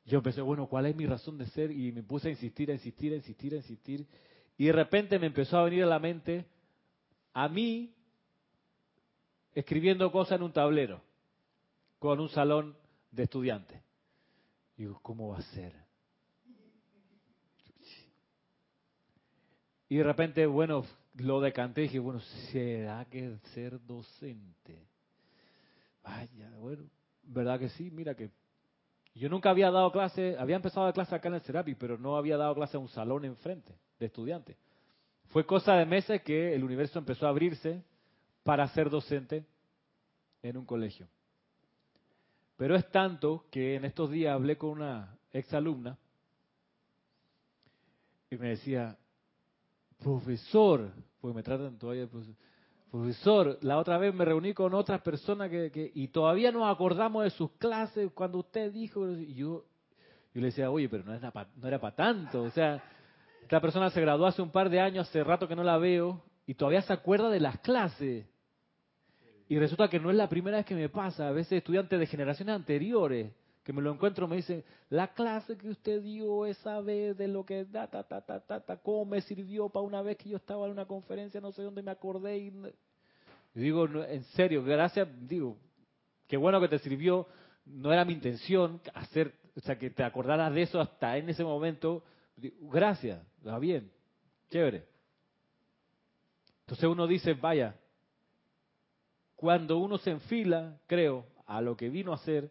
Yo 0.05 0.21
pensé, 0.21 0.41
bueno, 0.41 0.67
¿cuál 0.67 0.87
es 0.87 0.97
mi 0.97 1.07
razón 1.07 1.39
de 1.39 1.47
ser? 1.47 1.71
Y 1.71 1.93
me 1.93 2.03
puse 2.03 2.27
a 2.27 2.33
insistir, 2.33 2.73
a 2.73 2.75
insistir, 2.75 3.13
a 3.13 3.17
insistir, 3.17 3.55
a 3.55 3.57
insistir. 3.59 4.07
Y 4.59 4.67
de 4.67 4.73
repente 4.73 5.17
me 5.21 5.29
empezó 5.29 5.59
a 5.59 5.65
venir 5.65 5.85
a 5.85 5.87
la 5.87 6.01
mente 6.01 6.45
a 7.33 7.49
mí 7.49 7.95
escribiendo 9.55 10.11
cosas 10.11 10.39
en 10.39 10.43
un 10.43 10.53
tablero 10.53 11.01
con 12.01 12.19
un 12.19 12.29
salón 12.31 12.77
de 13.13 13.23
estudiantes. 13.23 13.81
Digo, 14.77 14.99
¿cómo 15.03 15.29
va 15.29 15.39
a 15.39 15.43
ser? 15.43 15.73
Y 19.89 19.97
de 19.97 20.03
repente, 20.03 20.47
bueno, 20.47 20.85
lo 21.15 21.41
decanté 21.41 21.83
y 21.83 21.85
dije, 21.85 21.99
bueno, 21.99 22.21
¿será 22.51 23.05
que 23.07 23.39
ser 23.55 23.81
docente? 23.87 24.87
Vaya, 26.03 26.51
bueno, 26.59 26.85
¿verdad 27.23 27.59
que 27.59 27.69
sí? 27.71 27.91
Mira 27.91 28.15
que 28.15 28.31
yo 29.15 29.29
nunca 29.29 29.51
había 29.51 29.71
dado 29.71 29.91
clase, 29.93 30.37
había 30.39 30.57
empezado 30.57 30.87
a 30.87 30.93
clase 30.93 31.15
acá 31.15 31.29
en 31.29 31.35
el 31.35 31.41
Serapi, 31.41 31.75
pero 31.75 31.97
no 31.97 32.17
había 32.17 32.37
dado 32.37 32.55
clase 32.55 32.77
en 32.77 32.83
un 32.83 32.89
salón 32.89 33.25
enfrente 33.25 33.75
de 33.99 34.07
estudiantes. 34.07 34.57
Fue 35.29 35.47
cosa 35.47 35.75
de 35.75 35.87
meses 35.87 36.23
que 36.23 36.55
el 36.55 36.63
universo 36.63 36.99
empezó 36.99 37.27
a 37.27 37.31
abrirse 37.31 37.83
para 38.43 38.69
ser 38.69 38.91
docente 38.91 39.45
en 40.43 40.57
un 40.57 40.67
colegio. 40.67 41.09
Pero 42.57 42.75
es 42.75 42.91
tanto 42.91 43.45
que 43.51 43.75
en 43.77 43.85
estos 43.85 44.11
días 44.11 44.35
hablé 44.35 44.57
con 44.57 44.71
una 44.71 45.19
ex 45.33 45.53
alumna 45.53 45.99
y 48.31 48.37
me 48.37 48.49
decía, 48.49 48.97
profesor, 49.99 50.91
pues 51.21 51.35
me 51.35 51.43
tratan 51.43 51.79
todavía, 51.79 52.07
pues, 52.07 52.27
profesor, 52.91 53.59
la 53.61 53.79
otra 53.79 53.99
vez 53.99 54.15
me 54.15 54.25
reuní 54.25 54.55
con 54.55 54.75
otras 54.75 55.01
personas 55.03 55.51
que, 55.51 55.93
y 55.95 56.09
todavía 56.09 56.51
nos 56.51 56.73
acordamos 56.73 57.25
de 57.25 57.31
sus 57.31 57.51
clases 57.53 58.11
cuando 58.15 58.39
usted 58.39 58.73
dijo, 58.73 59.09
y 59.11 59.35
yo, 59.35 59.65
yo 60.35 60.41
le 60.41 60.47
decía, 60.47 60.71
oye, 60.71 60.89
pero 60.89 61.05
no 61.05 61.15
era 61.15 61.31
para 61.31 61.49
no 61.55 61.81
para 61.81 61.95
tanto, 61.95 62.43
o 62.43 62.51
sea, 62.51 62.83
esta 63.43 63.61
persona 63.61 63.91
se 63.91 64.01
graduó 64.01 64.27
hace 64.27 64.43
un 64.43 64.51
par 64.51 64.71
de 64.71 64.81
años, 64.81 65.09
hace 65.09 65.23
rato 65.23 65.47
que 65.47 65.55
no 65.55 65.63
la 65.63 65.79
veo, 65.79 66.23
y 66.47 66.55
todavía 66.55 66.83
se 66.83 66.93
acuerda 66.93 67.29
de 67.29 67.41
las 67.41 67.59
clases. 67.61 68.27
Y 69.49 69.59
resulta 69.59 69.89
que 69.89 70.01
no 70.01 70.11
es 70.11 70.17
la 70.17 70.29
primera 70.29 70.57
vez 70.57 70.67
que 70.67 70.75
me 70.75 70.89
pasa, 70.89 71.29
a 71.29 71.33
veces 71.33 71.53
estudiantes 71.53 71.99
de 71.99 72.07
generaciones 72.07 72.55
anteriores 72.55 73.33
que 73.67 73.73
me 73.73 73.83
lo 73.83 73.93
encuentro 73.93 74.29
me 74.29 74.37
dicen, 74.37 74.63
la 74.91 75.09
clase 75.09 75.59
que 75.59 75.69
usted 75.69 76.01
dio 76.01 76.47
esa 76.47 76.81
vez 76.81 77.19
de 77.19 77.27
lo 77.27 77.45
que 77.45 77.65
da, 77.65 77.89
ta, 77.89 78.05
ta, 78.05 78.21
ta, 78.21 78.39
ta, 78.39 78.61
ta, 78.61 78.77
cómo 78.77 79.05
me 79.07 79.21
sirvió 79.23 79.69
para 79.69 79.85
una 79.85 80.03
vez 80.03 80.17
que 80.19 80.29
yo 80.29 80.37
estaba 80.37 80.67
en 80.67 80.73
una 80.73 80.85
conferencia, 80.85 81.41
no 81.41 81.51
sé 81.51 81.63
dónde 81.63 81.83
me 81.83 81.91
acordé. 81.91 82.39
Y, 82.39 82.53
digo, 83.55 83.89
en 84.05 84.23
serio, 84.37 84.63
gracias, 84.63 85.09
digo, 85.27 85.57
qué 86.29 86.37
bueno 86.37 86.61
que 86.61 86.69
te 86.69 86.79
sirvió, 86.79 87.27
no 87.65 87.93
era 87.93 88.05
mi 88.05 88.13
intención 88.13 88.81
hacer, 88.95 89.35
o 89.57 89.61
sea, 89.61 89.77
que 89.77 89.91
te 89.91 90.05
acordaras 90.05 90.55
de 90.55 90.63
eso 90.63 90.81
hasta 90.81 91.17
en 91.17 91.29
ese 91.29 91.43
momento. 91.43 92.05
gracias, 92.61 93.21
va 93.45 93.59
bien, 93.59 93.91
chévere. 94.49 94.87
Entonces 96.61 96.89
uno 96.89 97.09
dice, 97.09 97.35
vaya, 97.35 97.75
cuando 99.37 99.79
uno 99.79 99.99
se 99.99 100.11
enfila, 100.11 100.79
creo, 100.87 101.25
a 101.47 101.61
lo 101.61 101.77
que 101.77 101.89
vino 101.89 102.13
a 102.13 102.17
hacer, 102.17 102.51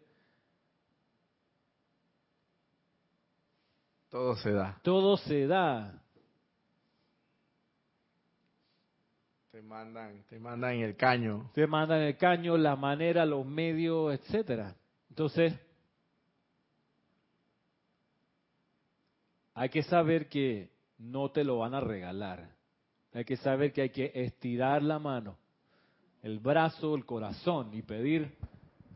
Todo 4.16 4.36
se 4.36 4.50
da. 4.50 4.80
Todo 4.82 5.16
se 5.18 5.46
da. 5.46 6.02
Te 9.50 9.60
mandan, 9.60 10.22
te 10.28 10.38
mandan 10.38 10.76
el 10.76 10.96
caño. 10.96 11.50
Te 11.52 11.66
mandan 11.66 12.00
el 12.00 12.16
caño, 12.16 12.56
la 12.56 12.76
manera, 12.76 13.26
los 13.26 13.44
medios, 13.44 14.14
etcétera. 14.14 14.74
Entonces, 15.10 15.52
hay 19.52 19.68
que 19.68 19.82
saber 19.82 20.30
que 20.30 20.70
no 20.96 21.30
te 21.30 21.44
lo 21.44 21.58
van 21.58 21.74
a 21.74 21.80
regalar. 21.80 22.56
Hay 23.12 23.26
que 23.26 23.36
saber 23.36 23.72
que 23.74 23.82
hay 23.82 23.90
que 23.90 24.12
estirar 24.14 24.82
la 24.82 24.98
mano, 24.98 25.38
el 26.26 26.40
brazo, 26.40 26.96
el 26.96 27.06
corazón 27.06 27.72
y 27.72 27.82
pedir 27.82 28.36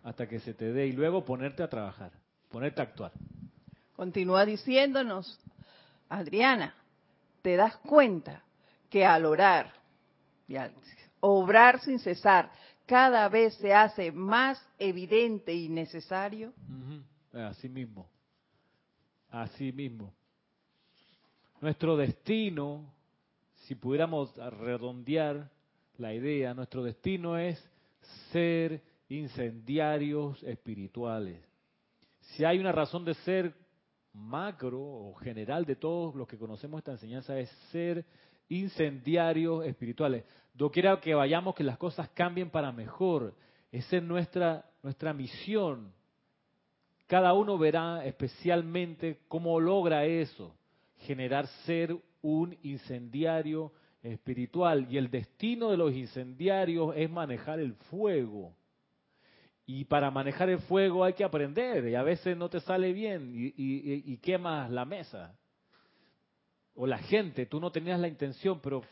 hasta 0.03 0.29
que 0.29 0.41
se 0.41 0.53
te 0.53 0.73
dé 0.73 0.89
y 0.89 0.93
luego 0.93 1.25
ponerte 1.25 1.63
a 1.63 1.69
trabajar, 1.69 2.11
ponerte 2.49 2.81
a 2.81 2.85
actuar. 2.85 3.13
Continúa 3.95 4.45
diciéndonos, 4.45 5.39
Adriana, 6.09 6.75
te 7.41 7.55
das 7.55 7.77
cuenta 7.77 8.43
que 8.89 9.07
al 9.07 9.27
orar 9.27 9.73
y 10.49 10.57
al 10.57 10.73
obrar 11.21 11.81
sin 11.81 12.01
cesar, 12.01 12.51
cada 12.85 13.29
vez 13.29 13.55
se 13.59 13.73
hace 13.73 14.11
más 14.11 14.61
evidente 14.77 15.55
y 15.55 15.69
necesario. 15.69 16.53
Así 17.33 17.69
mismo, 17.69 18.09
así 19.31 19.71
mismo. 19.71 20.13
Nuestro 21.61 21.97
destino, 21.97 22.93
si 23.55 23.77
pudiéramos 23.77 24.35
redondear 24.35 25.49
la 26.01 26.15
idea, 26.15 26.55
nuestro 26.55 26.83
destino 26.83 27.37
es 27.37 27.63
ser 28.33 28.83
incendiarios 29.09 30.43
espirituales. 30.43 31.39
Si 32.21 32.45
hay 32.45 32.59
una 32.59 32.73
razón 32.73 33.05
de 33.05 33.15
ser 33.15 33.55
macro 34.13 34.81
o 34.81 35.15
general 35.17 35.65
de 35.65 35.77
todos 35.77 36.15
los 36.15 36.27
que 36.27 36.39
conocemos 36.39 36.79
esta 36.79 36.93
enseñanza 36.93 37.39
es 37.39 37.51
ser 37.71 38.05
incendiarios 38.49 39.65
espirituales. 39.67 40.25
quiera 40.73 41.01
que 41.01 41.15
vayamos, 41.15 41.55
que 41.55 41.65
las 41.65 41.79
cosas 41.79 42.09
cambien 42.11 42.51
para 42.51 42.73
mejor. 42.73 43.35
Esa 43.71 43.99
es 43.99 44.03
nuestra, 44.03 44.65
nuestra 44.83 45.13
misión. 45.13 45.93
Cada 47.07 47.35
uno 47.35 47.59
verá 47.59 48.05
especialmente 48.05 49.21
cómo 49.29 49.61
logra 49.61 50.05
eso, 50.07 50.55
generar 50.99 51.47
ser 51.67 51.97
un 52.23 52.57
incendiario 52.63 53.73
espiritual. 54.03 54.87
Y 54.91 54.97
el 54.97 55.11
destino 55.11 55.71
de 55.71 55.77
los 55.77 55.93
incendiarios 55.93 56.95
es 56.97 57.11
manejar 57.11 57.61
el 57.61 57.75
fuego. 57.75 58.55
Y 59.67 59.85
para 59.85 60.11
manejar 60.11 60.51
el 60.51 60.59
fuego 60.59 61.05
hay 61.05 61.13
que 61.13 61.23
aprender 61.23 61.87
y 61.87 61.95
a 61.95 62.03
veces 62.03 62.37
no 62.37 62.51
te 62.51 62.59
sale 62.59 62.93
bien 62.93 63.31
y, 63.33 64.17
quemas 64.17 64.69
la 64.69 64.85
mesa. 64.85 65.39
O 66.75 66.89
la 66.89 66.99
gente, 66.99 67.47
tú 67.47 67.61
no 67.61 67.71
tenías 67.71 68.01
la 68.01 68.09
intención, 68.09 68.59
pero 68.61 68.83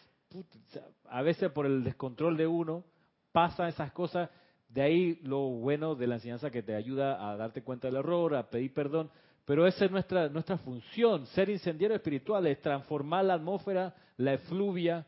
a 1.09 1.23
veces 1.23 1.51
por 1.51 1.67
el 1.67 1.83
descontrol 1.83 2.37
de 2.37 2.47
uno 2.47 2.85
pasan 3.33 3.71
esas 3.71 3.91
cosas. 3.91 4.31
De 4.69 4.83
ahí 4.83 5.19
lo 5.25 5.41
bueno 5.49 5.97
de 5.97 6.07
la 6.07 6.17
enseñanza 6.17 6.51
que 6.51 6.63
te 6.63 6.77
ayuda 6.77 7.29
a 7.29 7.37
darte 7.37 7.65
cuenta 7.65 7.89
del 7.89 7.97
error, 7.97 8.37
a 8.37 8.49
pedir 8.49 8.73
perdón. 8.73 9.11
Pero 9.49 9.67
esa 9.67 9.87
es 9.87 9.91
nuestra, 9.91 10.29
nuestra 10.29 10.59
función, 10.59 11.25
ser 11.29 11.49
incendiario 11.49 11.97
espiritual, 11.97 12.47
es 12.47 12.61
transformar 12.61 13.25
la 13.25 13.33
atmósfera, 13.33 13.97
la 14.19 14.35
efluvia 14.35 15.07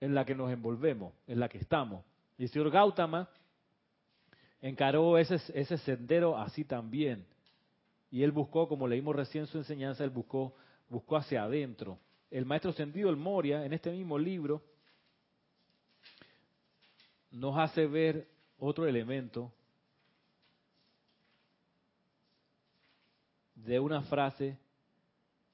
en 0.00 0.14
la 0.14 0.24
que 0.24 0.34
nos 0.34 0.50
envolvemos, 0.50 1.12
en 1.26 1.38
la 1.38 1.50
que 1.50 1.58
estamos. 1.58 2.02
Y 2.38 2.44
el 2.44 2.48
señor 2.48 2.70
Gautama 2.70 3.28
encaró 4.62 5.18
ese, 5.18 5.34
ese 5.52 5.76
sendero 5.76 6.38
así 6.38 6.64
también. 6.64 7.26
Y 8.10 8.22
él 8.22 8.32
buscó, 8.32 8.68
como 8.68 8.88
leímos 8.88 9.14
recién 9.14 9.46
su 9.46 9.58
enseñanza, 9.58 10.02
él 10.02 10.08
buscó, 10.08 10.54
buscó 10.88 11.18
hacia 11.18 11.42
adentro. 11.42 11.98
El 12.30 12.46
maestro 12.46 12.72
Sendido 12.72 13.10
el 13.10 13.16
Moria, 13.16 13.66
en 13.66 13.74
este 13.74 13.90
mismo 13.90 14.18
libro, 14.18 14.62
nos 17.32 17.58
hace 17.58 17.86
ver 17.86 18.28
otro 18.58 18.86
elemento 18.86 19.52
de 23.64 23.80
una 23.80 24.02
frase 24.02 24.58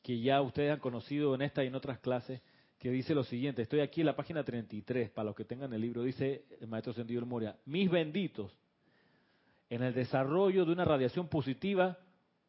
que 0.02 0.20
ya 0.20 0.42
ustedes 0.42 0.72
han 0.72 0.80
conocido 0.80 1.34
en 1.34 1.42
esta 1.42 1.64
y 1.64 1.68
en 1.68 1.74
otras 1.74 1.98
clases, 1.98 2.40
que 2.78 2.90
dice 2.90 3.14
lo 3.14 3.24
siguiente, 3.24 3.62
estoy 3.62 3.80
aquí 3.80 4.02
en 4.02 4.06
la 4.06 4.16
página 4.16 4.44
33, 4.44 5.10
para 5.10 5.26
los 5.26 5.34
que 5.34 5.44
tengan 5.44 5.72
el 5.72 5.80
libro, 5.80 6.02
dice 6.02 6.44
el 6.60 6.68
maestro 6.68 6.92
Sendido 6.92 7.20
el 7.20 7.26
Moria, 7.26 7.56
mis 7.64 7.90
benditos, 7.90 8.54
en 9.70 9.82
el 9.82 9.94
desarrollo 9.94 10.66
de 10.66 10.72
una 10.72 10.84
radiación 10.84 11.28
positiva, 11.28 11.98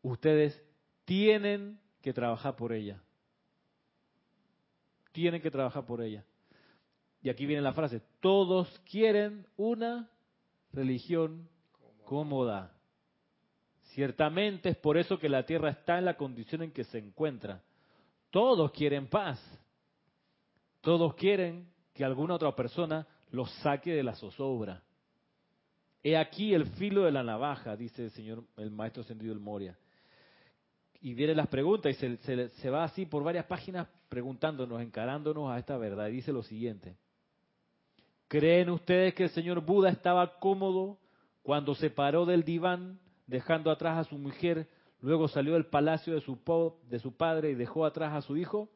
ustedes 0.01 0.61
tienen 1.05 1.79
que 2.01 2.11
trabajar 2.11 2.57
por 2.57 2.73
ella. 2.73 3.01
Tienen 5.13 5.41
que 5.41 5.49
trabajar 5.49 5.85
por 5.85 6.01
ella. 6.01 6.25
Y 7.21 7.29
aquí 7.29 7.45
viene 7.45 7.61
la 7.61 7.73
frase, 7.73 8.01
todos 8.19 8.67
quieren 8.91 9.47
una 9.55 10.09
religión 10.73 11.47
cómoda. 12.03 12.74
Ciertamente 13.95 14.67
es 14.67 14.75
por 14.75 14.97
eso 14.97 15.17
que 15.17 15.29
la 15.29 15.45
tierra 15.45 15.69
está 15.69 15.97
en 15.97 16.03
la 16.03 16.17
condición 16.17 16.63
en 16.63 16.71
que 16.71 16.83
se 16.83 16.97
encuentra. 16.97 17.63
Todos 18.29 18.73
quieren 18.73 19.07
paz. 19.07 19.39
Todos 20.81 21.15
quieren 21.15 21.69
que 21.93 22.03
alguna 22.03 22.33
otra 22.35 22.53
persona 22.53 23.07
los 23.31 23.49
saque 23.61 23.93
de 23.93 24.03
la 24.03 24.13
zozobra. 24.15 24.83
He 26.03 26.17
aquí 26.17 26.53
el 26.53 26.65
filo 26.71 27.03
de 27.03 27.13
la 27.13 27.23
navaja, 27.23 27.77
dice 27.77 28.03
el 28.03 28.11
señor, 28.11 28.43
el 28.57 28.69
maestro 28.69 29.01
Sendido 29.03 29.33
del 29.33 29.41
Moria. 29.41 29.77
Y 30.99 31.13
vienen 31.13 31.37
las 31.37 31.47
preguntas 31.47 31.95
y 31.95 32.17
se, 32.17 32.69
va 32.69 32.83
así 32.83 33.05
por 33.05 33.23
varias 33.23 33.45
páginas 33.45 33.87
preguntándonos, 34.09 34.81
encarándonos 34.81 35.49
a 35.49 35.57
esta 35.57 35.77
verdad. 35.77 36.09
Y 36.09 36.15
dice 36.17 36.33
lo 36.33 36.43
siguiente. 36.43 36.97
¿Creen 38.27 38.71
ustedes 38.71 39.13
que 39.13 39.23
el 39.23 39.29
señor 39.29 39.61
Buda 39.61 39.89
estaba 39.89 40.37
cómodo 40.39 40.99
cuando 41.43 41.75
se 41.75 41.89
paró 41.89 42.25
del 42.25 42.43
diván, 42.43 42.99
dejando 43.27 43.71
atrás 43.71 43.97
a 43.97 44.09
su 44.09 44.17
mujer, 44.17 44.67
luego 45.01 45.27
salió 45.27 45.53
del 45.53 45.65
palacio 45.65 46.13
de 46.13 46.21
su, 46.21 46.37
de 46.89 46.99
su 46.99 47.15
padre 47.15 47.51
y 47.51 47.55
dejó 47.55 47.85
atrás 47.85 48.13
a 48.13 48.21
su 48.21 48.37
hijo? 48.37 48.69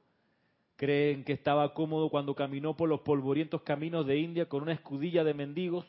¿Creen 0.76 1.24
que 1.24 1.34
estaba 1.34 1.74
cómodo 1.74 2.10
cuando 2.10 2.36
caminó 2.36 2.76
por 2.78 2.88
los 2.88 3.02
polvorientos 3.02 3.62
caminos 3.64 4.06
de 4.06 4.18
India 4.18 4.48
con 4.48 4.62
una 4.62 4.74
escudilla 4.74 5.24
de 5.24 5.34
mendigos 5.34 5.86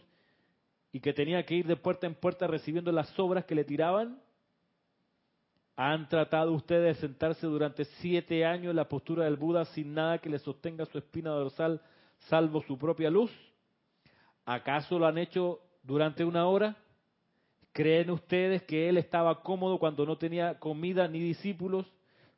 y 0.92 1.00
que 1.00 1.12
tenía 1.12 1.44
que 1.44 1.54
ir 1.54 1.66
de 1.66 1.76
puerta 1.76 2.06
en 2.06 2.14
puerta 2.14 2.46
recibiendo 2.46 2.90
las 2.90 3.16
obras 3.18 3.44
que 3.44 3.54
le 3.54 3.64
tiraban? 3.64 4.20
¿Han 5.76 6.08
tratado 6.08 6.52
ustedes 6.52 6.96
de 6.96 7.00
sentarse 7.00 7.46
durante 7.46 7.84
siete 7.84 8.44
años 8.44 8.70
en 8.70 8.76
la 8.76 8.88
postura 8.88 9.24
del 9.24 9.36
Buda 9.36 9.64
sin 9.66 9.94
nada 9.94 10.18
que 10.18 10.28
le 10.28 10.38
sostenga 10.38 10.84
su 10.86 10.98
espina 10.98 11.30
dorsal 11.30 11.80
salvo 12.28 12.62
su 12.62 12.76
propia 12.76 13.10
luz? 13.10 13.30
¿Acaso 14.44 14.98
lo 14.98 15.06
han 15.06 15.18
hecho 15.18 15.60
durante 15.82 16.24
una 16.24 16.46
hora? 16.46 16.76
¿Creen 17.72 18.10
ustedes 18.10 18.62
que 18.62 18.88
él 18.88 18.96
estaba 18.98 19.42
cómodo 19.42 19.78
cuando 19.78 20.04
no 20.04 20.18
tenía 20.18 20.58
comida 20.58 21.06
ni 21.06 21.20
discípulos? 21.20 21.86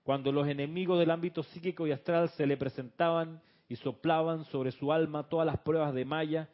Cuando 0.02 0.32
los 0.32 0.46
enemigos 0.46 0.98
del 0.98 1.10
ámbito 1.10 1.42
psíquico 1.42 1.86
y 1.86 1.92
astral 1.92 2.28
se 2.30 2.46
le 2.46 2.56
presentaban 2.56 3.40
y 3.68 3.76
soplaban 3.76 4.44
sobre 4.46 4.72
su 4.72 4.92
alma 4.92 5.28
todas 5.28 5.46
las 5.46 5.58
pruebas 5.60 5.94
de 5.94 6.04
Maya 6.04 6.48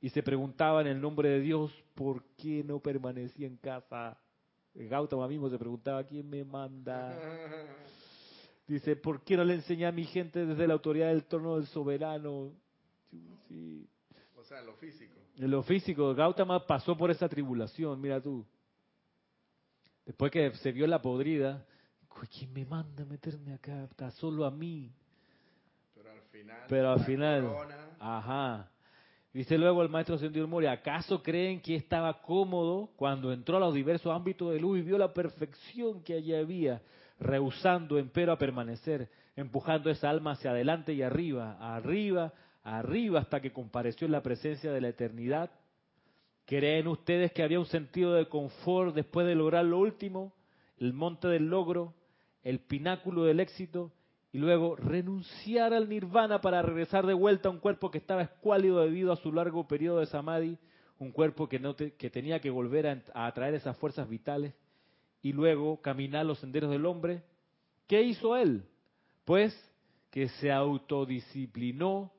y 0.00 0.10
se 0.10 0.22
preguntaba 0.22 0.80
en 0.80 0.88
el 0.88 1.00
nombre 1.00 1.28
de 1.28 1.40
Dios 1.40 1.72
por 1.94 2.24
qué 2.36 2.64
no 2.64 2.80
permanecía 2.80 3.46
en 3.46 3.56
casa. 3.56 4.18
Gautama 4.74 5.28
mismo 5.28 5.48
se 5.48 5.58
preguntaba, 5.58 6.02
¿quién 6.04 6.28
me 6.28 6.44
manda? 6.44 7.16
Dice, 8.66 8.96
¿por 8.96 9.22
qué 9.22 9.36
no 9.36 9.44
le 9.44 9.54
enseñé 9.54 9.86
a 9.86 9.92
mi 9.92 10.04
gente 10.04 10.44
desde 10.46 10.66
la 10.66 10.72
autoridad 10.72 11.08
del 11.08 11.24
trono 11.24 11.56
del 11.56 11.66
soberano? 11.66 12.50
Sí. 13.48 13.86
O 14.36 14.42
sea, 14.42 14.62
lo 14.62 14.74
físico. 14.74 15.23
En 15.38 15.50
lo 15.50 15.62
físico, 15.62 16.14
Gautama 16.14 16.64
pasó 16.66 16.96
por 16.96 17.10
esa 17.10 17.28
tribulación, 17.28 18.00
mira 18.00 18.20
tú. 18.20 18.46
Después 20.06 20.30
que 20.30 20.52
se 20.56 20.70
vio 20.70 20.86
la 20.86 21.00
podrida, 21.00 21.64
¿quién 22.30 22.52
me 22.52 22.64
manda 22.64 23.02
a 23.02 23.06
meterme 23.06 23.54
acá? 23.54 23.84
Está 23.84 24.10
solo 24.12 24.44
a 24.44 24.50
mí. 24.50 24.92
Pero 25.94 26.10
al 26.10 26.20
final. 26.30 26.62
Pero 26.68 26.92
al 26.92 27.04
final. 27.04 27.56
Ajá. 27.98 28.70
Dice 29.32 29.58
luego 29.58 29.82
el 29.82 29.88
maestro 29.88 30.16
Sendido 30.16 30.46
Mori, 30.46 30.66
¿acaso 30.66 31.20
creen 31.20 31.60
que 31.60 31.74
estaba 31.74 32.22
cómodo 32.22 32.90
cuando 32.94 33.32
entró 33.32 33.56
a 33.56 33.60
los 33.60 33.74
diversos 33.74 34.14
ámbitos 34.14 34.52
de 34.52 34.60
luz 34.60 34.78
y 34.78 34.82
vio 34.82 34.96
la 34.96 35.12
perfección 35.12 36.04
que 36.04 36.14
allí 36.14 36.32
había, 36.32 36.80
rehusando 37.18 37.98
empero 37.98 38.30
a 38.30 38.38
permanecer, 38.38 39.08
empujando 39.34 39.90
esa 39.90 40.08
alma 40.08 40.32
hacia 40.32 40.52
adelante 40.52 40.92
y 40.92 41.02
arriba, 41.02 41.56
arriba, 41.58 42.32
arriba 42.64 43.20
hasta 43.20 43.40
que 43.40 43.52
compareció 43.52 44.06
en 44.06 44.12
la 44.12 44.22
presencia 44.22 44.72
de 44.72 44.80
la 44.80 44.88
eternidad? 44.88 45.50
¿Creen 46.46 46.88
ustedes 46.88 47.32
que 47.32 47.42
había 47.42 47.60
un 47.60 47.66
sentido 47.66 48.14
de 48.14 48.28
confort 48.28 48.94
después 48.94 49.26
de 49.26 49.36
lograr 49.36 49.64
lo 49.64 49.78
último, 49.78 50.34
el 50.78 50.92
monte 50.92 51.28
del 51.28 51.48
logro, 51.48 51.94
el 52.42 52.58
pináculo 52.58 53.24
del 53.24 53.40
éxito? 53.40 53.92
y 54.34 54.38
luego 54.38 54.74
renunciar 54.74 55.72
al 55.72 55.88
nirvana 55.88 56.40
para 56.40 56.60
regresar 56.60 57.06
de 57.06 57.14
vuelta 57.14 57.48
a 57.48 57.52
un 57.52 57.60
cuerpo 57.60 57.92
que 57.92 57.98
estaba 57.98 58.22
escuálido 58.22 58.80
debido 58.80 59.12
a 59.12 59.16
su 59.16 59.32
largo 59.32 59.68
periodo 59.68 60.00
de 60.00 60.06
samadhi, 60.06 60.58
un 60.98 61.12
cuerpo 61.12 61.48
que, 61.48 61.60
no 61.60 61.76
tenía 61.76 62.40
que 62.40 62.50
volver 62.50 62.88
a, 62.88 63.00
a 63.14 63.26
atraer 63.28 63.54
esas 63.54 63.76
fuerzas 63.76 64.08
vitales 64.08 64.52
y 65.22 65.32
luego 65.32 65.80
caminar 65.80 66.26
los 66.26 66.40
senderos 66.40 66.72
del 66.72 66.84
hombre. 66.84 67.22
¿Qué 67.86 68.02
hizo 68.02 68.36
él? 68.36 68.64
Pues 69.24 69.54
que 70.10 70.28
se 70.28 70.50
autodisciplinó 70.50 72.12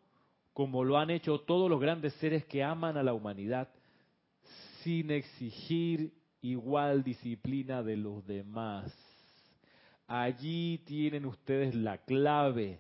como 0.56 0.86
lo 0.86 0.98
han 0.98 1.10
hecho 1.10 1.42
todos 1.42 1.70
los 1.70 1.82
grandes 1.82 2.14
seres 2.14 2.46
que 2.46 2.64
aman 2.64 2.96
a 2.96 3.04
la 3.04 3.14
humanidad, 3.14 3.68
sin 4.82 5.12
exigir 5.12 6.14
igual 6.40 7.04
disciplina 7.04 7.84
de 7.84 7.98
los 7.98 8.26
demás. 8.26 8.90
Allí 10.08 10.78
tienen 10.86 11.26
ustedes 11.26 11.76
la 11.76 11.98
clave. 11.98 12.80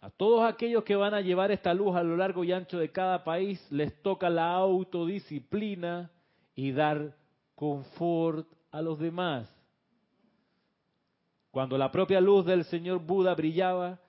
A 0.00 0.10
todos 0.10 0.42
aquellos 0.42 0.82
que 0.82 0.96
van 0.96 1.14
a 1.14 1.20
llevar 1.20 1.52
esta 1.52 1.72
luz 1.72 1.94
a 1.94 2.02
lo 2.02 2.16
largo 2.16 2.42
y 2.42 2.50
ancho 2.50 2.80
de 2.80 2.90
cada 2.90 3.22
país 3.22 3.64
les 3.70 4.02
toca 4.02 4.28
la 4.28 4.52
autodisciplina 4.52 6.10
y 6.56 6.72
dar 6.72 7.14
confort 7.54 8.48
a 8.72 8.82
los 8.82 8.98
demás. 8.98 9.48
Cuando 11.52 11.78
la 11.78 11.92
propia 11.92 12.20
luz 12.20 12.44
del 12.44 12.64
Señor 12.64 12.98
Buda 12.98 13.36
brillaba, 13.36 14.00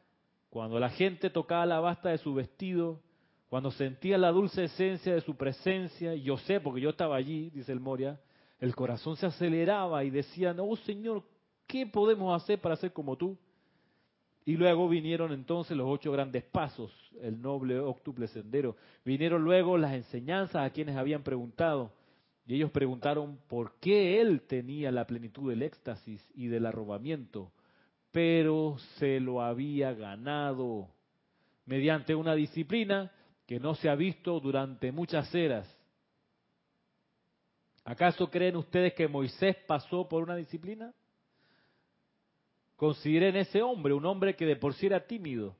cuando 0.53 0.79
la 0.79 0.89
gente 0.89 1.29
tocaba 1.29 1.65
la 1.65 1.81
basta 1.81 2.09
de 2.09 2.17
su 2.19 2.33
vestido, 2.33 3.01
cuando 3.49 3.71
sentía 3.71 4.17
la 4.17 4.31
dulce 4.31 4.63
esencia 4.63 5.13
de 5.13 5.21
su 5.21 5.35
presencia, 5.35 6.15
yo 6.15 6.37
sé 6.37 6.61
porque 6.61 6.79
yo 6.79 6.91
estaba 6.91 7.15
allí, 7.17 7.49
dice 7.49 7.71
el 7.71 7.79
Moria, 7.79 8.19
el 8.59 8.73
corazón 8.75 9.17
se 9.17 9.25
aceleraba 9.25 10.03
y 10.05 10.09
decía, 10.09 10.55
oh 10.57 10.75
Señor, 10.77 11.23
¿Qué 11.67 11.87
podemos 11.87 12.39
hacer 12.39 12.59
para 12.59 12.75
ser 12.75 12.93
como 12.93 13.15
tú? 13.15 13.37
Y 14.45 14.57
luego 14.57 14.89
vinieron 14.89 15.31
entonces 15.31 15.75
los 15.75 15.87
ocho 15.89 16.11
grandes 16.11 16.43
pasos, 16.43 16.91
el 17.21 17.41
noble 17.41 17.79
octuple 17.79 18.27
sendero. 18.27 18.75
Vinieron 19.05 19.43
luego 19.43 19.77
las 19.77 19.93
enseñanzas 19.93 20.65
a 20.65 20.69
quienes 20.69 20.97
habían 20.97 21.23
preguntado. 21.23 21.91
Y 22.45 22.55
ellos 22.55 22.71
preguntaron 22.71 23.39
por 23.47 23.73
qué 23.79 24.19
él 24.19 24.41
tenía 24.41 24.91
la 24.91 25.07
plenitud 25.07 25.49
del 25.49 25.63
éxtasis 25.63 26.21
y 26.35 26.47
del 26.47 26.65
arrobamiento, 26.65 27.51
pero 28.13 28.77
se 28.99 29.19
lo 29.19 29.41
había 29.41 29.91
ganado 29.93 30.87
mediante 31.65 32.13
una 32.13 32.35
disciplina 32.35 33.11
que 33.47 33.59
no 33.59 33.73
se 33.73 33.89
ha 33.89 33.95
visto 33.95 34.39
durante 34.39 34.91
muchas 34.91 35.33
eras. 35.33 35.67
¿Acaso 37.83 38.29
creen 38.29 38.55
ustedes 38.55 38.93
que 38.93 39.07
Moisés 39.07 39.57
pasó 39.67 40.07
por 40.07 40.21
una 40.21 40.35
disciplina? 40.35 40.93
Consideren 42.75 43.35
ese 43.35 43.63
hombre, 43.63 43.93
un 43.93 44.05
hombre 44.05 44.35
que 44.35 44.45
de 44.45 44.57
por 44.57 44.75
sí 44.75 44.85
era 44.85 45.07
tímido, 45.07 45.55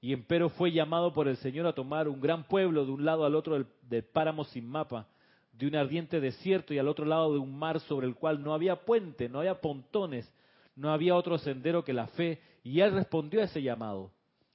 y 0.00 0.14
empero 0.14 0.48
fue 0.48 0.72
llamado 0.72 1.12
por 1.12 1.28
el 1.28 1.36
Señor 1.36 1.66
a 1.66 1.74
tomar 1.74 2.08
un 2.08 2.22
gran 2.22 2.44
pueblo 2.44 2.86
de 2.86 2.92
un 2.92 3.04
lado 3.04 3.26
al 3.26 3.34
otro 3.34 3.66
del, 3.82 4.04
páramo 4.04 4.44
sin 4.44 4.66
mapa, 4.66 5.06
de 5.52 5.66
un 5.66 5.76
ardiente 5.76 6.20
desierto 6.20 6.72
y 6.72 6.78
al 6.78 6.88
otro 6.88 7.04
lado 7.04 7.34
de 7.34 7.38
un 7.38 7.58
mar 7.58 7.80
sobre 7.80 8.06
el 8.06 8.14
cual 8.14 8.42
no 8.42 8.54
había 8.54 8.76
puente, 8.86 9.28
no 9.28 9.40
había 9.40 9.60
pontones, 9.60 10.32
no 10.78 10.92
había 10.92 11.14
otro 11.14 11.38
sendero 11.38 11.84
que 11.84 11.92
la 11.92 12.06
fe, 12.06 12.40
y 12.62 12.80
él 12.80 12.92
respondió 12.92 13.40
a 13.40 13.44
ese 13.44 13.62
llamado. 13.62 14.12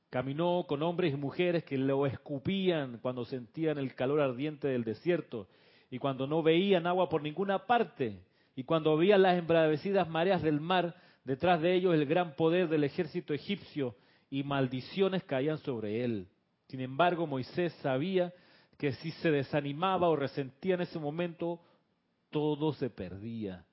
Caminó 0.09 0.65
con 0.67 0.81
hombres 0.83 1.13
y 1.13 1.17
mujeres 1.17 1.63
que 1.63 1.77
lo 1.77 2.05
escupían 2.05 2.99
cuando 3.01 3.25
sentían 3.25 3.77
el 3.77 3.93
calor 3.95 4.21
ardiente 4.21 4.67
del 4.67 4.83
desierto, 4.83 5.47
y 5.91 5.99
cuando 5.99 6.25
no 6.25 6.41
veían 6.41 6.87
agua 6.87 7.09
por 7.09 7.21
ninguna 7.21 7.67
parte, 7.67 8.19
y 8.55 8.63
cuando 8.63 8.97
veían 8.97 9.21
las 9.21 9.37
embravecidas 9.37 10.09
mareas 10.09 10.41
del 10.41 10.59
mar, 10.59 10.95
Detrás 11.23 11.61
de 11.61 11.73
ellos 11.73 11.93
el 11.93 12.05
gran 12.05 12.35
poder 12.35 12.67
del 12.67 12.83
ejército 12.83 13.33
egipcio 13.33 13.95
y 14.29 14.43
maldiciones 14.43 15.23
caían 15.23 15.57
sobre 15.59 16.03
él. 16.03 16.27
Sin 16.67 16.81
embargo, 16.81 17.27
Moisés 17.27 17.73
sabía 17.81 18.33
que 18.77 18.91
si 18.93 19.11
se 19.11 19.31
desanimaba 19.31 20.09
o 20.09 20.15
resentía 20.15 20.75
en 20.75 20.81
ese 20.81 20.99
momento, 20.99 21.61
todo 22.29 22.73
se 22.73 22.89
perdía. 22.89 23.65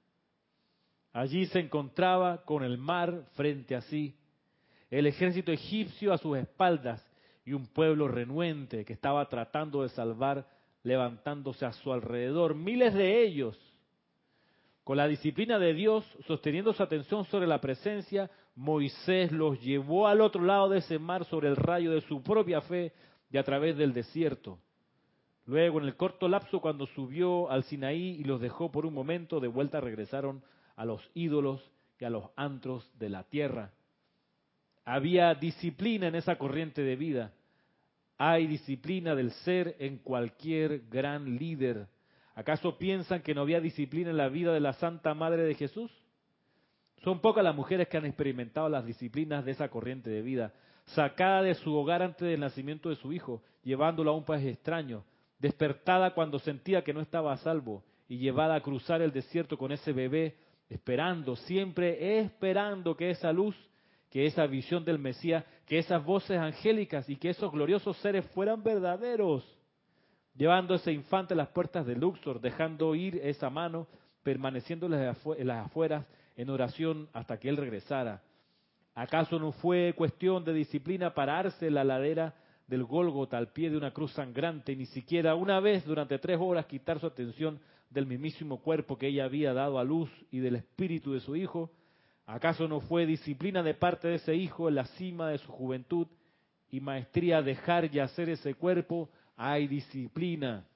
Allí 1.13 1.47
se 1.47 1.61
encontraba 1.61 2.45
con 2.45 2.63
el 2.63 2.79
mar 2.79 3.25
frente 3.35 3.75
a 3.75 3.81
sí, 3.83 4.17
el 4.91 5.07
ejército 5.07 5.53
egipcio 5.53 6.13
a 6.13 6.19
sus 6.19 6.39
espaldas 6.39 7.05
y 7.45 7.53
un 7.53 7.67
pueblo 7.67 8.09
renuente 8.09 8.85
que 8.85 8.93
estaba 8.93 9.29
tratando 9.29 9.83
de 9.83 9.89
salvar 9.89 10.47
levantándose 10.83 11.67
a 11.67 11.73
su 11.73 11.93
alrededor, 11.93 12.55
miles 12.55 12.95
de 12.95 13.23
ellos 13.23 13.59
con 14.91 14.97
la 14.97 15.07
disciplina 15.07 15.61
de 15.61 15.73
Dios, 15.73 16.05
sosteniendo 16.27 16.73
su 16.73 16.83
atención 16.83 17.25
sobre 17.27 17.47
la 17.47 17.61
presencia, 17.61 18.29
Moisés 18.57 19.31
los 19.31 19.61
llevó 19.61 20.09
al 20.09 20.21
otro 20.21 20.43
lado 20.43 20.69
de 20.69 20.79
ese 20.79 20.99
mar 20.99 21.25
sobre 21.27 21.49
el 21.49 21.55
rayo 21.55 21.93
de 21.93 22.01
su 22.01 22.23
propia 22.25 22.61
fe 22.63 22.93
y 23.31 23.39
a 23.39 23.45
través 23.45 23.77
del 23.77 23.93
desierto. 23.93 24.59
Luego, 25.47 25.79
en 25.79 25.87
el 25.87 25.97
corto 25.97 26.29
lapso, 26.29 26.61
cuando 26.61 26.87
subió 26.87 27.49
al 27.51 27.63
Sinaí 27.65 28.17
y 28.19 28.25
los 28.25 28.41
dejó 28.41 28.73
por 28.73 28.85
un 28.85 28.93
momento, 28.93 29.39
de 29.39 29.49
vuelta 29.49 29.81
regresaron 29.81 30.43
a 30.81 30.85
los 30.85 31.03
ídolos 31.15 31.61
y 31.99 32.05
a 32.05 32.11
los 32.11 32.25
antros 32.37 32.91
de 32.99 33.09
la 33.09 33.25
tierra. 33.25 33.73
Había 34.85 35.35
disciplina 35.35 36.09
en 36.09 36.15
esa 36.15 36.37
corriente 36.37 36.83
de 36.83 36.97
vida. 36.97 37.33
Hay 38.17 38.47
disciplina 38.47 39.15
del 39.15 39.33
ser 39.33 39.77
en 39.79 39.99
cualquier 39.99 40.89
gran 40.89 41.37
líder 41.37 41.89
¿Acaso 42.41 42.79
piensan 42.79 43.21
que 43.21 43.35
no 43.35 43.43
había 43.43 43.61
disciplina 43.61 44.09
en 44.09 44.17
la 44.17 44.31
vida 44.31 44.55
de 44.55 44.61
la 44.61 44.73
Santa 44.73 45.13
Madre 45.13 45.43
de 45.43 45.55
Jesús? 45.55 45.91
Son 47.05 47.21
pocas 47.21 47.45
las 47.45 47.55
mujeres 47.55 47.89
que 47.89 47.99
han 47.99 48.07
experimentado 48.07 48.69
las 48.71 48.87
disciplinas 48.87 49.45
de 49.45 49.53
esa 49.53 49.69
corriente 49.69 50.09
de 50.09 50.23
vida, 50.23 50.55
sacada 50.87 51.43
de 51.43 51.55
su 51.55 51.75
hogar 51.75 52.03
antes 52.03 52.27
del 52.27 52.41
nacimiento 52.41 52.89
de 52.89 52.97
su 52.97 53.13
hijo, 53.13 53.43
llevándolo 53.63 54.11
a 54.11 54.17
un 54.17 54.25
país 54.25 54.47
extraño, 54.47 55.05
despertada 55.39 56.15
cuando 56.15 56.39
sentía 56.39 56.83
que 56.83 56.95
no 56.95 57.03
estaba 57.03 57.33
a 57.33 57.37
salvo 57.37 57.85
y 58.09 58.17
llevada 58.17 58.55
a 58.55 58.63
cruzar 58.63 59.03
el 59.03 59.13
desierto 59.13 59.59
con 59.59 59.73
ese 59.73 59.93
bebé, 59.93 60.37
esperando, 60.71 61.37
siempre 61.37 62.21
esperando 62.21 62.97
que 62.97 63.11
esa 63.11 63.31
luz, 63.33 63.55
que 64.09 64.25
esa 64.25 64.47
visión 64.47 64.85
del 64.87 64.99
Mesías, 64.99 65.45
que 65.67 65.79
esas 65.79 66.03
voces 66.03 66.39
angélicas 66.39 67.11
y 67.11 67.17
que 67.17 67.29
esos 67.31 67.53
gloriosos 67.53 67.99
seres 67.99 68.25
fueran 68.31 68.63
verdaderos 68.63 69.45
llevando 70.41 70.75
ese 70.75 70.93
infante 70.93 71.35
a 71.35 71.37
las 71.37 71.49
puertas 71.49 71.85
de 71.85 71.97
Luxor, 71.97 72.41
dejando 72.41 72.95
ir 72.95 73.21
esa 73.23 73.51
mano, 73.51 73.87
permaneciendo 74.23 74.87
en 74.87 75.47
las 75.47 75.67
afueras 75.67 76.07
en 76.35 76.49
oración 76.49 77.11
hasta 77.13 77.39
que 77.39 77.51
él 77.51 77.59
regresara. 77.59 78.23
¿Acaso 78.95 79.39
no 79.39 79.53
fue 79.53 79.93
cuestión 79.95 80.43
de 80.45 80.55
disciplina 80.55 81.13
pararse 81.13 81.67
en 81.67 81.75
la 81.75 81.85
ladera 81.85 82.35
del 82.67 82.85
Gólgota 82.85 83.37
al 83.37 83.49
pie 83.49 83.69
de 83.69 83.77
una 83.77 83.93
cruz 83.93 84.13
sangrante 84.13 84.75
ni 84.75 84.87
siquiera 84.87 85.35
una 85.35 85.61
vez 85.61 85.85
durante 85.85 86.19
tres 86.19 86.39
horas 86.41 86.67
quitar 86.67 86.99
su 87.01 87.07
atención 87.07 87.61
del 87.91 88.07
mismísimo 88.07 88.61
cuerpo 88.63 88.97
que 88.97 89.09
ella 89.09 89.25
había 89.25 89.53
dado 89.53 89.79
a 89.79 89.85
luz 89.85 90.11
y 90.31 90.39
del 90.39 90.57
espíritu 90.57 91.13
de 91.13 91.21
su 91.21 91.37
hijo? 91.37 91.71
¿Acaso 92.27 92.69
no 92.69 92.81
fue 92.81 93.07
disciplina 93.07 93.63
de 93.63 93.75
parte 93.75 94.09
de 94.09 94.15
ese 94.15 94.35
hijo 94.35 94.69
en 94.69 94.77
la 94.77 94.87
cima 94.87 95.29
de 95.29 95.39
su 95.39 95.51
juventud 95.51 96.07
y 96.71 96.81
maestría 96.81 97.43
dejar 97.43 97.91
yacer 97.91 98.31
ese 98.31 98.55
cuerpo 98.55 99.11
hay 99.43 99.69
disciplina, 99.69 100.67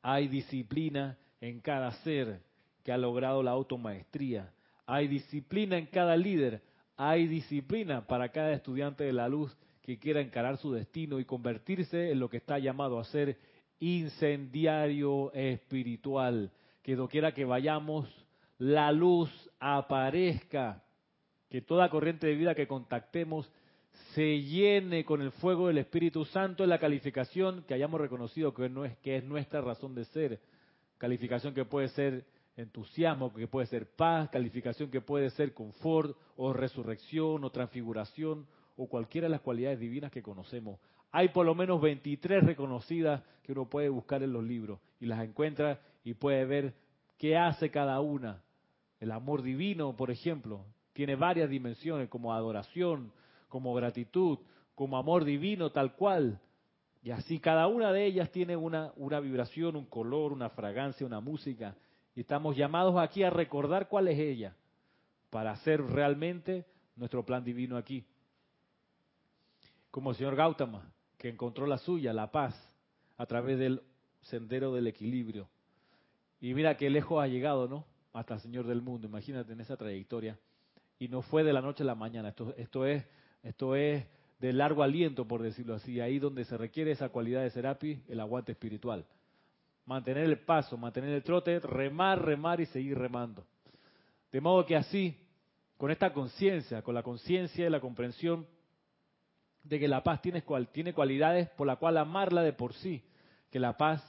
hay 0.00 0.28
disciplina 0.28 1.18
en 1.40 1.58
cada 1.58 1.90
ser 2.04 2.40
que 2.84 2.92
ha 2.92 2.96
logrado 2.96 3.42
la 3.42 3.50
automaestría. 3.50 4.52
Hay 4.86 5.08
disciplina 5.08 5.76
en 5.76 5.86
cada 5.86 6.16
líder, 6.16 6.62
hay 6.96 7.26
disciplina 7.26 8.06
para 8.06 8.28
cada 8.30 8.52
estudiante 8.52 9.02
de 9.02 9.12
la 9.12 9.28
luz 9.28 9.54
que 9.82 9.98
quiera 9.98 10.20
encarar 10.20 10.56
su 10.58 10.72
destino 10.72 11.18
y 11.18 11.24
convertirse 11.24 12.12
en 12.12 12.20
lo 12.20 12.30
que 12.30 12.36
está 12.36 12.60
llamado 12.60 13.00
a 13.00 13.04
ser 13.06 13.36
incendiario 13.80 15.32
espiritual. 15.32 16.50
Que 16.82 16.96
doquiera 16.96 17.32
que 17.32 17.44
vayamos, 17.44 18.08
la 18.58 18.92
luz 18.92 19.30
aparezca, 19.60 20.82
que 21.50 21.62
toda 21.62 21.90
corriente 21.90 22.26
de 22.26 22.34
vida 22.34 22.54
que 22.54 22.66
contactemos 22.66 23.50
se 24.14 24.40
llene 24.42 25.04
con 25.04 25.22
el 25.22 25.32
fuego 25.32 25.68
del 25.68 25.78
Espíritu 25.78 26.24
Santo 26.24 26.62
en 26.62 26.70
la 26.70 26.78
calificación 26.78 27.64
que 27.64 27.74
hayamos 27.74 28.00
reconocido 28.00 28.54
que, 28.54 28.68
no 28.68 28.84
es, 28.84 28.96
que 28.98 29.16
es 29.16 29.24
nuestra 29.24 29.60
razón 29.60 29.94
de 29.94 30.04
ser. 30.06 30.40
Calificación 30.98 31.54
que 31.54 31.64
puede 31.64 31.88
ser 31.88 32.24
entusiasmo, 32.56 33.32
que 33.32 33.46
puede 33.46 33.66
ser 33.66 33.86
paz, 33.86 34.28
calificación 34.30 34.90
que 34.90 35.00
puede 35.00 35.30
ser 35.30 35.54
confort 35.54 36.16
o 36.36 36.52
resurrección 36.52 37.44
o 37.44 37.50
transfiguración 37.50 38.46
o 38.76 38.88
cualquiera 38.88 39.26
de 39.26 39.30
las 39.30 39.40
cualidades 39.40 39.78
divinas 39.78 40.10
que 40.10 40.22
conocemos. 40.22 40.80
Hay 41.10 41.28
por 41.30 41.46
lo 41.46 41.54
menos 41.54 41.80
23 41.80 42.44
reconocidas 42.44 43.22
que 43.42 43.52
uno 43.52 43.68
puede 43.68 43.88
buscar 43.88 44.22
en 44.22 44.32
los 44.32 44.44
libros 44.44 44.78
y 45.00 45.06
las 45.06 45.24
encuentra 45.24 45.80
y 46.04 46.14
puede 46.14 46.44
ver 46.44 46.74
qué 47.16 47.36
hace 47.36 47.70
cada 47.70 48.00
una. 48.00 48.42
El 49.00 49.12
amor 49.12 49.42
divino, 49.42 49.96
por 49.96 50.10
ejemplo, 50.10 50.64
tiene 50.92 51.16
varias 51.16 51.48
dimensiones 51.48 52.08
como 52.08 52.34
adoración, 52.34 53.12
como 53.48 53.72
gratitud, 53.74 54.38
como 54.74 54.98
amor 54.98 55.24
divino 55.24 55.70
tal 55.70 55.94
cual. 55.94 56.40
Y 57.02 57.10
así 57.10 57.38
cada 57.38 57.68
una 57.68 57.92
de 57.92 58.04
ellas 58.04 58.30
tiene 58.30 58.56
una, 58.56 58.92
una 58.96 59.20
vibración, 59.20 59.76
un 59.76 59.86
color, 59.86 60.32
una 60.32 60.50
fragancia, 60.50 61.06
una 61.06 61.20
música. 61.20 61.74
Y 62.14 62.20
estamos 62.20 62.56
llamados 62.56 62.96
aquí 62.98 63.22
a 63.22 63.30
recordar 63.30 63.88
cuál 63.88 64.08
es 64.08 64.18
ella, 64.18 64.56
para 65.30 65.52
hacer 65.52 65.80
realmente 65.80 66.66
nuestro 66.96 67.24
plan 67.24 67.44
divino 67.44 67.76
aquí. 67.76 68.04
Como 69.90 70.10
el 70.10 70.16
señor 70.16 70.36
Gautama, 70.36 70.92
que 71.18 71.28
encontró 71.28 71.66
la 71.66 71.78
suya, 71.78 72.12
la 72.12 72.30
paz, 72.30 72.54
a 73.16 73.26
través 73.26 73.58
del 73.58 73.82
sendero 74.22 74.72
del 74.72 74.86
equilibrio. 74.86 75.48
Y 76.40 76.54
mira 76.54 76.76
qué 76.76 76.88
lejos 76.88 77.22
ha 77.22 77.26
llegado, 77.26 77.68
¿no? 77.68 77.84
Hasta 78.12 78.34
el 78.34 78.40
Señor 78.40 78.66
del 78.66 78.80
mundo, 78.80 79.06
imagínate 79.06 79.52
en 79.52 79.60
esa 79.60 79.76
trayectoria. 79.76 80.38
Y 80.98 81.08
no 81.08 81.22
fue 81.22 81.44
de 81.44 81.52
la 81.52 81.60
noche 81.60 81.82
a 81.82 81.86
la 81.86 81.94
mañana, 81.94 82.30
esto, 82.30 82.54
esto 82.56 82.86
es 82.86 83.04
esto 83.42 83.76
es 83.76 84.04
de 84.40 84.52
largo 84.52 84.82
aliento, 84.82 85.26
por 85.26 85.42
decirlo 85.42 85.74
así, 85.74 86.00
ahí 86.00 86.18
donde 86.18 86.44
se 86.44 86.56
requiere 86.56 86.92
esa 86.92 87.08
cualidad 87.08 87.42
de 87.42 87.50
Serapi, 87.50 88.02
el 88.08 88.20
aguante 88.20 88.52
espiritual. 88.52 89.04
Mantener 89.86 90.24
el 90.24 90.38
paso, 90.40 90.76
mantener 90.76 91.10
el 91.10 91.22
trote, 91.22 91.58
remar, 91.60 92.24
remar 92.24 92.60
y 92.60 92.66
seguir 92.66 92.98
remando. 92.98 93.46
De 94.30 94.40
modo 94.40 94.66
que 94.66 94.76
así, 94.76 95.16
con 95.76 95.90
esta 95.90 96.12
conciencia, 96.12 96.82
con 96.82 96.94
la 96.94 97.02
conciencia 97.02 97.66
y 97.66 97.70
la 97.70 97.80
comprensión 97.80 98.46
de 99.68 99.78
que 99.78 99.88
la 99.88 100.02
paz 100.02 100.22
tiene, 100.22 100.42
tiene 100.72 100.94
cualidades 100.94 101.48
por 101.50 101.66
la 101.66 101.76
cual 101.76 101.98
amarla 101.98 102.42
de 102.42 102.52
por 102.52 102.72
sí, 102.74 103.02
que 103.50 103.58
la 103.58 103.76
paz 103.76 104.02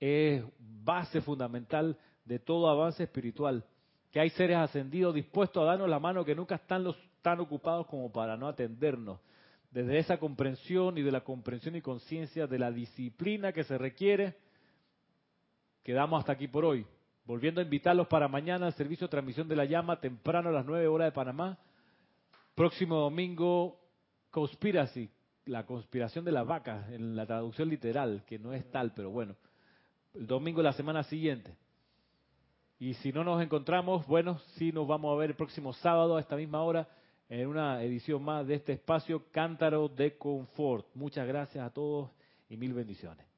es 0.00 0.42
base 0.58 1.20
fundamental 1.20 1.98
de 2.24 2.38
todo 2.38 2.68
avance 2.68 3.02
espiritual, 3.02 3.64
que 4.10 4.20
hay 4.20 4.30
seres 4.30 4.56
ascendidos 4.56 5.14
dispuestos 5.14 5.62
a 5.62 5.66
darnos 5.66 5.88
la 5.88 5.98
mano 5.98 6.24
que 6.24 6.34
nunca 6.34 6.54
están 6.54 6.86
tan 7.20 7.40
ocupados 7.40 7.86
como 7.86 8.10
para 8.10 8.36
no 8.36 8.48
atendernos. 8.48 9.20
Desde 9.70 9.98
esa 9.98 10.18
comprensión 10.18 10.98
y 10.98 11.02
de 11.02 11.12
la 11.12 11.22
comprensión 11.22 11.76
y 11.76 11.80
conciencia 11.80 12.46
de 12.46 12.58
la 12.58 12.70
disciplina 12.70 13.52
que 13.52 13.64
se 13.64 13.78
requiere, 13.78 14.36
quedamos 15.82 16.20
hasta 16.20 16.32
aquí 16.32 16.48
por 16.48 16.64
hoy. 16.64 16.86
Volviendo 17.24 17.60
a 17.60 17.64
invitarlos 17.64 18.08
para 18.08 18.28
mañana 18.28 18.66
al 18.66 18.74
servicio 18.74 19.06
de 19.06 19.12
transmisión 19.12 19.48
de 19.48 19.56
la 19.56 19.64
llama, 19.64 20.00
temprano 20.00 20.48
a 20.48 20.52
las 20.52 20.66
9 20.66 20.88
horas 20.88 21.06
de 21.06 21.12
Panamá. 21.12 21.58
Próximo 22.54 22.96
domingo, 22.96 23.81
Conspiracy, 24.32 25.10
la 25.44 25.66
conspiración 25.66 26.24
de 26.24 26.32
las 26.32 26.46
vacas, 26.46 26.90
en 26.90 27.14
la 27.14 27.26
traducción 27.26 27.68
literal, 27.68 28.24
que 28.26 28.38
no 28.38 28.54
es 28.54 28.68
tal, 28.70 28.92
pero 28.94 29.10
bueno. 29.10 29.36
El 30.14 30.26
domingo 30.26 30.58
de 30.58 30.64
la 30.64 30.72
semana 30.72 31.02
siguiente. 31.04 31.54
Y 32.78 32.94
si 32.94 33.12
no 33.12 33.22
nos 33.24 33.42
encontramos, 33.42 34.06
bueno, 34.06 34.38
sí 34.56 34.72
nos 34.72 34.88
vamos 34.88 35.14
a 35.14 35.18
ver 35.18 35.30
el 35.30 35.36
próximo 35.36 35.74
sábado 35.74 36.16
a 36.16 36.20
esta 36.20 36.34
misma 36.34 36.62
hora 36.62 36.88
en 37.28 37.46
una 37.46 37.82
edición 37.82 38.22
más 38.22 38.46
de 38.46 38.54
este 38.54 38.72
espacio 38.72 39.24
Cántaro 39.30 39.88
de 39.88 40.16
Confort. 40.16 40.86
Muchas 40.94 41.28
gracias 41.28 41.64
a 41.64 41.70
todos 41.70 42.10
y 42.48 42.56
mil 42.56 42.72
bendiciones. 42.72 43.31